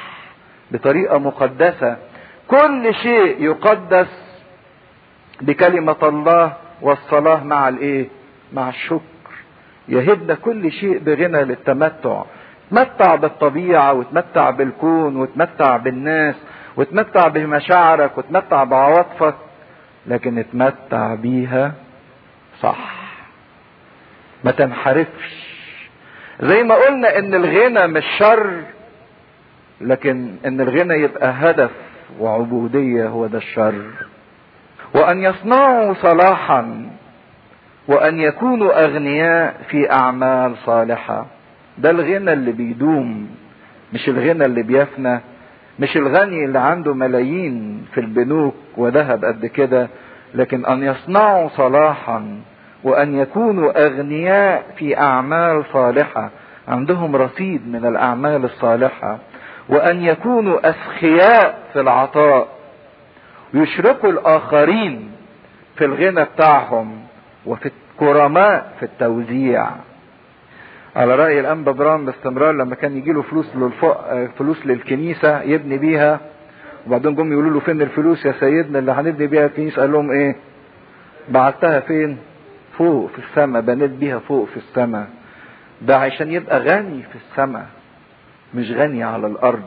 بطريقة 0.70 1.18
مقدسة. 1.18 1.96
كل 2.48 2.94
شيء 2.94 3.42
يقدس 3.44 4.08
بكلمة 5.40 5.96
الله 6.02 6.52
والصلاة 6.82 7.44
مع 7.44 7.68
الإيه؟ 7.68 8.08
مع 8.52 8.68
الشكر. 8.68 9.02
يهبنا 9.88 10.34
كل 10.34 10.72
شيء 10.72 10.98
بغنى 10.98 11.44
للتمتع. 11.44 12.22
تمتع 12.70 13.14
بالطبيعة 13.14 13.92
وتمتع 13.92 14.50
بالكون 14.50 15.16
وتمتع 15.16 15.76
بالناس 15.76 16.34
وتمتع 16.76 17.28
بمشاعرك 17.28 18.18
وتمتع 18.18 18.64
بعواطفك 18.64 19.34
لكن 20.06 20.38
اتمتع 20.38 21.14
بيها 21.14 21.72
صح. 22.60 22.94
ما 24.44 24.50
تنحرفش. 24.50 25.48
زي 26.40 26.62
ما 26.62 26.74
قلنا 26.74 27.18
إن 27.18 27.34
الغنى 27.34 27.86
مش 27.86 28.04
شر 28.18 28.60
لكن 29.80 30.36
إن 30.46 30.60
الغنى 30.60 30.94
يبقى 30.94 31.30
هدف. 31.30 31.70
وعبودية 32.20 33.08
هو 33.08 33.26
ده 33.26 33.38
الشر. 33.38 33.82
وأن 34.94 35.22
يصنعوا 35.22 35.94
صلاحا 35.94 36.90
وأن 37.88 38.18
يكونوا 38.20 38.84
أغنياء 38.84 39.56
في 39.68 39.92
أعمال 39.92 40.56
صالحة. 40.56 41.26
ده 41.78 41.90
الغنى 41.90 42.32
اللي 42.32 42.52
بيدوم 42.52 43.28
مش 43.92 44.08
الغنى 44.08 44.44
اللي 44.44 44.62
بيفنى. 44.62 45.20
مش 45.78 45.96
الغني 45.96 46.44
اللي 46.44 46.58
عنده 46.58 46.94
ملايين 46.94 47.84
في 47.94 48.00
البنوك 48.00 48.54
وذهب 48.76 49.24
قد 49.24 49.46
كده 49.46 49.88
لكن 50.34 50.66
أن 50.66 50.82
يصنعوا 50.82 51.48
صلاحا 51.48 52.40
وأن 52.84 53.14
يكونوا 53.18 53.86
أغنياء 53.86 54.64
في 54.76 54.98
أعمال 54.98 55.64
صالحة. 55.72 56.30
عندهم 56.68 57.16
رصيد 57.16 57.68
من 57.68 57.86
الأعمال 57.86 58.44
الصالحة. 58.44 59.18
وأن 59.68 60.02
يكونوا 60.02 60.70
أسخياء 60.70 61.58
في 61.72 61.80
العطاء. 61.80 62.48
ويشركوا 63.54 64.10
الآخرين 64.10 65.10
في 65.76 65.84
الغنى 65.84 66.24
بتاعهم 66.24 67.00
وفي 67.46 67.70
الكرماء 67.94 68.72
في 68.78 68.82
التوزيع. 68.84 69.70
على 70.96 71.14
رأي 71.14 71.40
الأنبا 71.40 71.72
برام 71.72 72.04
باستمرار 72.04 72.52
لما 72.52 72.74
كان 72.74 72.96
يجي 72.96 73.12
له 73.12 73.22
فلوس. 73.22 73.46
فلوس 74.38 74.66
للكنيسة 74.66 75.42
يبني 75.42 75.78
بيها 75.78 76.20
وبعدين 76.86 77.14
جم 77.14 77.32
يقولوا 77.32 77.50
له 77.50 77.60
فين 77.60 77.82
الفلوس 77.82 78.26
يا 78.26 78.32
سيدنا 78.40 78.78
اللي 78.78 78.92
هنبني 78.92 79.26
بيها 79.26 79.46
الكنيسة؟ 79.46 79.80
قال 79.82 79.92
لهم 79.92 80.10
إيه؟ 80.10 80.36
بعتها 81.28 81.80
فين؟ 81.80 82.18
فوق 82.78 83.10
في 83.10 83.18
السماء 83.18 83.62
بنيت 83.62 83.90
بيها 83.90 84.18
فوق 84.18 84.48
في 84.48 84.56
السماء. 84.56 85.06
ده 85.82 85.96
عشان 85.96 86.32
يبقى 86.32 86.58
غني 86.58 87.02
في 87.02 87.16
السماء. 87.16 87.66
مش 88.54 88.70
غني 88.70 89.04
على 89.04 89.26
الأرض. 89.26 89.62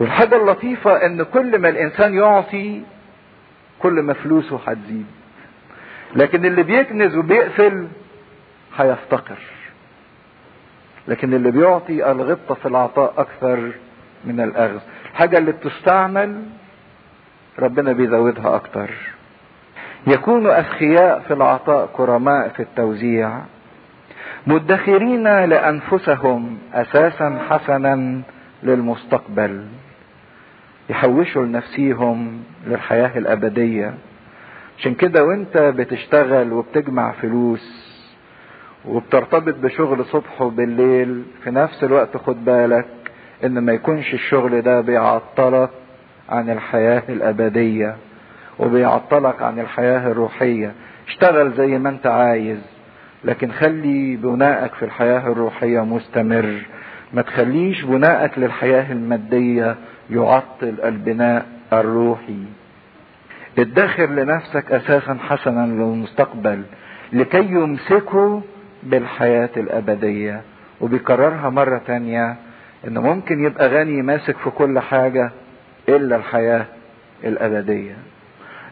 والحاجة 0.00 0.36
اللطيفة 0.36 1.06
إن 1.06 1.22
كل 1.22 1.58
ما 1.58 1.68
الإنسان 1.68 2.14
يعطي 2.14 2.82
كل 3.78 3.92
ما 3.92 4.12
فلوسه 4.12 4.60
هتزيد. 4.66 5.06
لكن 6.16 6.44
اللي 6.44 6.62
بيكنز 6.62 7.16
وبيقفل 7.16 7.88
هيفتقر. 8.76 9.38
لكن 11.08 11.34
اللي 11.34 11.50
بيعطي 11.50 12.10
الغبطة 12.10 12.54
في 12.54 12.66
العطاء 12.68 13.14
أكثر 13.18 13.72
من 14.24 14.40
الأخذ. 14.40 14.80
الحاجة 15.12 15.38
اللي 15.38 15.52
بتستعمل 15.52 16.42
ربنا 17.58 17.92
بيزودها 17.92 18.56
أكتر. 18.56 18.90
يكون 20.06 20.46
أسخياء 20.46 21.20
في 21.20 21.34
العطاء 21.34 21.86
كرماء 21.96 22.48
في 22.48 22.60
التوزيع. 22.62 23.38
مدخرين 24.46 25.44
لأنفسهم 25.44 26.58
أساسا 26.74 27.38
حسنا 27.50 28.20
للمستقبل. 28.62 29.64
يحوشوا 30.90 31.44
لنفسيهم 31.44 32.42
للحياة 32.66 33.18
الأبدية. 33.18 33.94
عشان 34.78 34.94
كده 34.94 35.24
وانت 35.24 35.58
بتشتغل 35.58 36.52
وبتجمع 36.52 37.12
فلوس 37.12 37.86
وبترتبط 38.84 39.54
بشغل 39.54 40.04
صبح 40.04 40.42
وبالليل 40.42 41.22
في 41.44 41.50
نفس 41.50 41.84
الوقت 41.84 42.16
خد 42.16 42.44
بالك 42.44 42.86
إن 43.44 43.58
ما 43.58 43.72
يكونش 43.72 44.14
الشغل 44.14 44.62
ده 44.62 44.80
بيعطلك 44.80 45.70
عن 46.28 46.50
الحياة 46.50 47.02
الأبدية 47.08 47.96
وبيعطلك 48.58 49.42
عن 49.42 49.58
الحياة 49.60 50.10
الروحية. 50.10 50.72
اشتغل 51.08 51.52
زي 51.52 51.78
ما 51.78 51.88
انت 51.88 52.06
عايز. 52.06 52.75
لكن 53.24 53.52
خلي 53.52 54.16
بناءك 54.16 54.74
في 54.74 54.84
الحياة 54.84 55.18
الروحية 55.32 55.80
مستمر. 55.84 56.54
ما 57.12 57.22
تخليش 57.22 57.82
بناءك 57.82 58.38
للحياة 58.38 58.92
المادية 58.92 59.76
يعطل 60.10 60.74
البناء 60.84 61.46
الروحي. 61.72 62.44
ادخر 63.58 64.06
لنفسك 64.10 64.72
أساسا 64.72 65.18
حسنا 65.28 65.66
للمستقبل 65.66 66.62
لكي 67.12 67.38
يمسكوا 67.44 68.40
بالحياة 68.82 69.50
الأبدية. 69.56 70.40
وبيكررها 70.80 71.50
مرة 71.50 71.80
تانية 71.86 72.36
إنه 72.86 73.00
ممكن 73.00 73.44
يبقى 73.44 73.68
غني 73.68 74.02
ماسك 74.02 74.36
في 74.36 74.50
كل 74.50 74.78
حاجة 74.78 75.30
إلا 75.88 76.16
الحياة 76.16 76.64
الأبدية. 77.24 77.96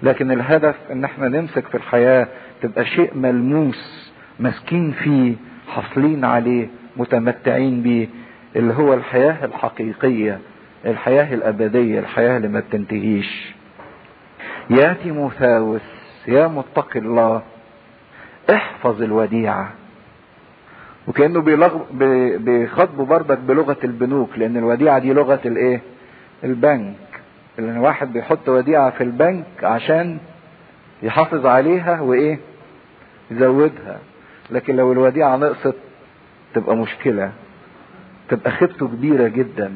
لكن 0.03 0.31
الهدف 0.31 0.75
إن 0.93 1.05
إحنا 1.05 1.29
نمسك 1.29 1.67
في 1.67 1.75
الحياة 1.75 2.27
تبقى 2.63 2.85
شيء 2.85 3.11
ملموس 3.15 4.04
ماسكين 4.41 4.91
فيه 4.93 5.35
حاصلين 5.69 6.25
عليه 6.25 6.69
متمتعين 6.97 7.83
بيه. 7.83 8.09
اللي 8.57 8.75
هو 8.75 8.95
الحياة 8.95 9.45
الحقيقية 9.45 10.39
الحياة 10.87 11.35
الأبدية 11.35 11.99
الحياة 11.99 12.37
اللي 12.37 12.49
ما 12.49 12.61
بتنتهيش. 12.61 13.55
يا 14.71 14.93
تيموثاوس 15.03 15.81
يا 16.29 16.47
متقي 16.47 16.99
الله 17.01 17.43
احفظ 18.51 19.03
الوديعة. 19.03 19.73
وكأنه 21.09 21.41
بيلغ... 21.41 21.77
بيخاطبوا 22.39 23.07
بردك 23.07 23.39
بلغة 23.39 23.77
البنوك 23.85 24.39
لأن 24.39 24.57
الوديعة 24.57 24.99
دي 24.99 25.13
لغة 25.13 25.41
الإيه؟ 25.45 25.81
البنك. 26.45 26.95
لأن 27.59 27.79
واحد 27.79 28.13
بيحط 28.13 28.49
وديعة 28.49 28.91
في 28.91 29.05
البنك 29.05 29.45
عشان 29.63 30.19
يحافظ 31.03 31.47
عليها 31.47 32.01
وإيه؟ 32.01 32.39
يزودها. 33.31 33.99
لكن 34.51 34.77
لو 34.77 34.93
الوديعة 34.93 35.37
نقصت 35.37 35.75
تبقى 36.55 36.77
مشكلة 36.77 37.33
تبقى 38.29 38.51
خيبته 38.51 38.89
كبيرة 38.89 39.29
جدا. 39.29 39.73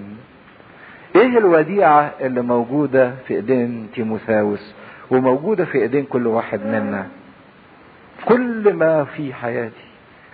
إيه 1.16 1.38
الوديعة 1.38 2.12
اللي 2.20 2.42
موجودة 2.42 3.12
في 3.26 3.34
إيدين 3.34 3.88
تيموثاوس؟ 3.94 4.74
وموجودة 5.10 5.64
في 5.64 5.78
إيدين 5.82 6.04
كل 6.04 6.26
واحد 6.26 6.60
منا. 6.66 7.06
كل 8.24 8.72
ما 8.74 9.04
في 9.04 9.34
حياتي 9.34 9.84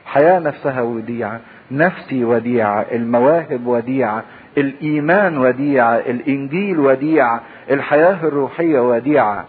الحياة 0.02 0.38
نفسها 0.38 0.82
وديعة 0.82 1.40
نفسي 1.70 2.24
وديعة 2.24 2.86
المواهب 2.92 3.66
وديعة 3.66 4.22
الإيمان 4.58 5.38
وديعة 5.38 5.94
الإنجيل 5.96 6.80
وديعة 6.80 7.40
الحياة 7.70 8.18
الروحية 8.26 8.80
وديعة. 8.80 9.44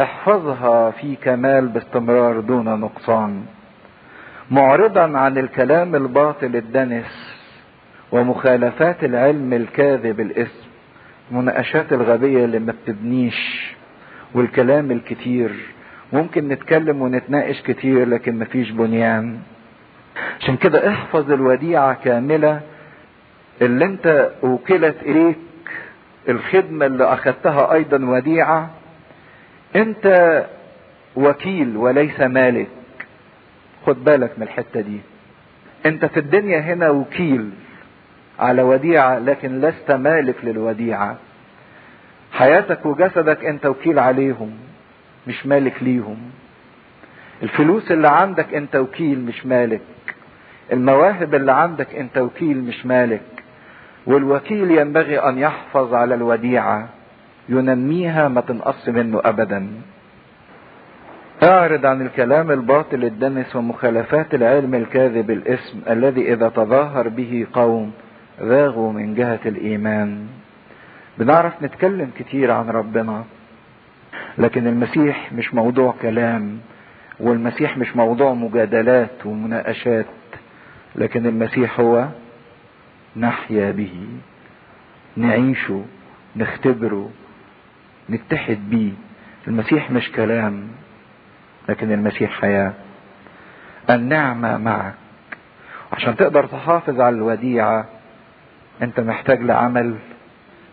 احفظها 0.00 0.90
في 0.90 1.16
كمال 1.16 1.68
باستمرار 1.68 2.40
دون 2.40 2.80
نقصان. 2.80 3.42
معرضا 4.50 5.18
عن 5.18 5.38
الكلام 5.38 5.94
الباطل 5.94 6.56
الدنس 6.56 7.36
ومخالفات 8.12 9.04
العلم 9.04 9.52
الكاذب 9.52 10.20
الاسم 10.20 10.68
مناقشات 11.30 11.92
الغبية 11.92 12.44
اللي 12.44 12.58
ما 12.58 12.72
بتبنيش 12.72 13.70
والكلام 14.34 14.90
الكتير. 14.90 15.52
ممكن 16.12 16.48
نتكلم 16.48 17.02
ونتناقش 17.02 17.62
كتير 17.62 18.08
لكن 18.08 18.38
مفيش 18.38 18.70
بنيان. 18.70 19.38
عشان 20.40 20.56
كده 20.56 20.88
احفظ 20.88 21.32
الوديعة 21.32 21.94
كاملة 22.04 22.60
اللي 23.62 23.84
انت 23.84 24.30
وكلت 24.42 24.96
إليك 25.02 25.38
الخدمة 26.28 26.86
اللي 26.86 27.04
أخدتها 27.04 27.72
أيضا 27.72 28.04
وديعة. 28.06 28.70
انت 29.76 30.06
وكيل 31.16 31.76
وليس 31.76 32.20
مالك. 32.20 32.68
خد 33.86 34.04
بالك 34.04 34.32
من 34.38 34.42
الحتة 34.42 34.80
دي. 34.80 35.00
انت 35.86 36.04
في 36.04 36.20
الدنيا 36.20 36.60
هنا 36.60 36.90
وكيل 36.90 37.50
على 38.38 38.62
وديعة 38.62 39.18
لكن 39.18 39.60
لست 39.60 39.90
مالك 39.90 40.36
للوديعة. 40.44 41.16
حياتك 42.32 42.86
وجسدك 42.86 43.44
انت 43.44 43.66
وكيل 43.66 43.98
عليهم 43.98 44.50
مش 45.26 45.46
مالك 45.46 45.82
ليهم. 45.82 46.16
الفلوس 47.42 47.92
اللي 47.92 48.08
عندك 48.08 48.54
انت 48.54 48.76
وكيل 48.76 49.20
مش 49.20 49.46
مالك. 49.46 49.80
المواهب 50.72 51.34
اللي 51.34 51.52
عندك 51.52 51.94
انت 51.94 52.18
وكيل 52.18 52.58
مش 52.64 52.86
مالك. 52.86 53.22
والوكيل 54.06 54.70
ينبغي 54.70 55.18
أن 55.18 55.38
يحفظ 55.38 55.94
على 55.94 56.14
الوديعة 56.14 56.88
ينميها 57.48 58.28
ما 58.28 58.40
تنقص 58.40 58.88
منه 58.88 59.20
ابدا. 59.24 59.68
أعرض 61.42 61.86
عن 61.86 62.02
الكلام 62.02 62.50
الباطل 62.50 63.04
الدنس 63.04 63.56
ومخالفات 63.56 64.34
العلم 64.34 64.74
الكاذب 64.74 65.30
الإسم 65.30 65.80
الذي 65.90 66.32
إذا 66.32 66.48
تظاهر 66.48 67.08
به 67.08 67.46
قوم 67.52 67.92
ذاغوا 68.42 68.92
من 68.92 69.14
جهة 69.14 69.40
الإيمان. 69.46 70.26
بنعرف 71.18 71.62
نتكلم 71.62 72.10
كتير 72.18 72.50
عن 72.50 72.68
ربنا 72.70 73.24
لكن 74.38 74.66
المسيح 74.66 75.32
مش 75.32 75.54
موضوع 75.54 75.94
كلام 76.02 76.58
والمسيح 77.20 77.78
مش 77.78 77.96
موضوع 77.96 78.34
مجادلات 78.34 79.26
ومناقشات 79.26 80.06
لكن 80.96 81.26
المسيح 81.26 81.80
هو 81.80 82.08
نحيا 83.16 83.70
به 83.70 83.92
نعيشه 85.16 85.84
نختبره 86.36 87.10
نتحد 88.10 88.58
بيه. 88.70 88.92
المسيح 89.48 89.90
مش 89.90 90.12
كلام. 90.12 90.68
لكن 91.68 91.92
المسيح 91.92 92.40
حياة. 92.40 92.72
النعمة 93.90 94.56
معك. 94.56 94.94
عشان 95.92 96.16
تقدر 96.16 96.46
تحافظ 96.46 97.00
على 97.00 97.16
الوديعة 97.16 97.84
أنت 98.82 99.00
محتاج 99.00 99.40
لعمل 99.42 99.94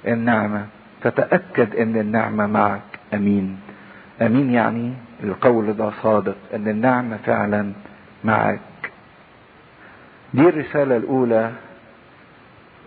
النعمة. 0.07 0.65
فتأكد 1.01 1.75
إن 1.75 1.95
النعمة 1.97 2.47
معك. 2.47 2.81
أمين. 3.13 3.59
أمين 4.21 4.51
يعني 4.53 4.93
القول 5.23 5.73
ده 5.73 5.91
صادق 6.03 6.35
إن 6.55 6.67
النعمة 6.67 7.17
فعلا 7.25 7.71
معك. 8.23 8.59
دي 10.33 10.41
الرسالة 10.49 10.97
الأولى 10.97 11.51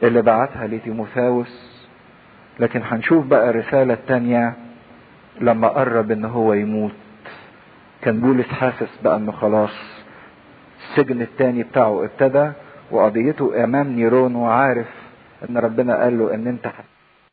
اللي 0.02 0.22
بعتها 0.22 0.66
لتيموثاوس. 0.66 1.80
لكن 2.60 2.82
هنشوف 2.84 3.26
بقى 3.26 3.50
الرسالة 3.50 3.94
التانية 3.94 4.54
لما 5.40 5.68
قرب 5.68 6.10
إن 6.10 6.24
هو 6.24 6.52
يموت. 6.54 6.92
كان 8.02 8.20
بولس 8.20 8.46
حاسس 8.46 8.88
بقى 9.04 9.16
إنه 9.16 9.32
خلاص 9.32 9.70
السجن 10.82 11.22
التاني 11.22 11.62
بتاعه 11.62 12.04
ابتدى 12.04 12.52
وقضيته 12.90 13.64
أمام 13.64 13.88
نيرون 13.88 14.34
وعارف 14.34 14.86
إن 15.50 15.58
ربنا 15.58 16.02
قال 16.02 16.18
له 16.18 16.34
إن 16.34 16.46
أنت 16.46 16.66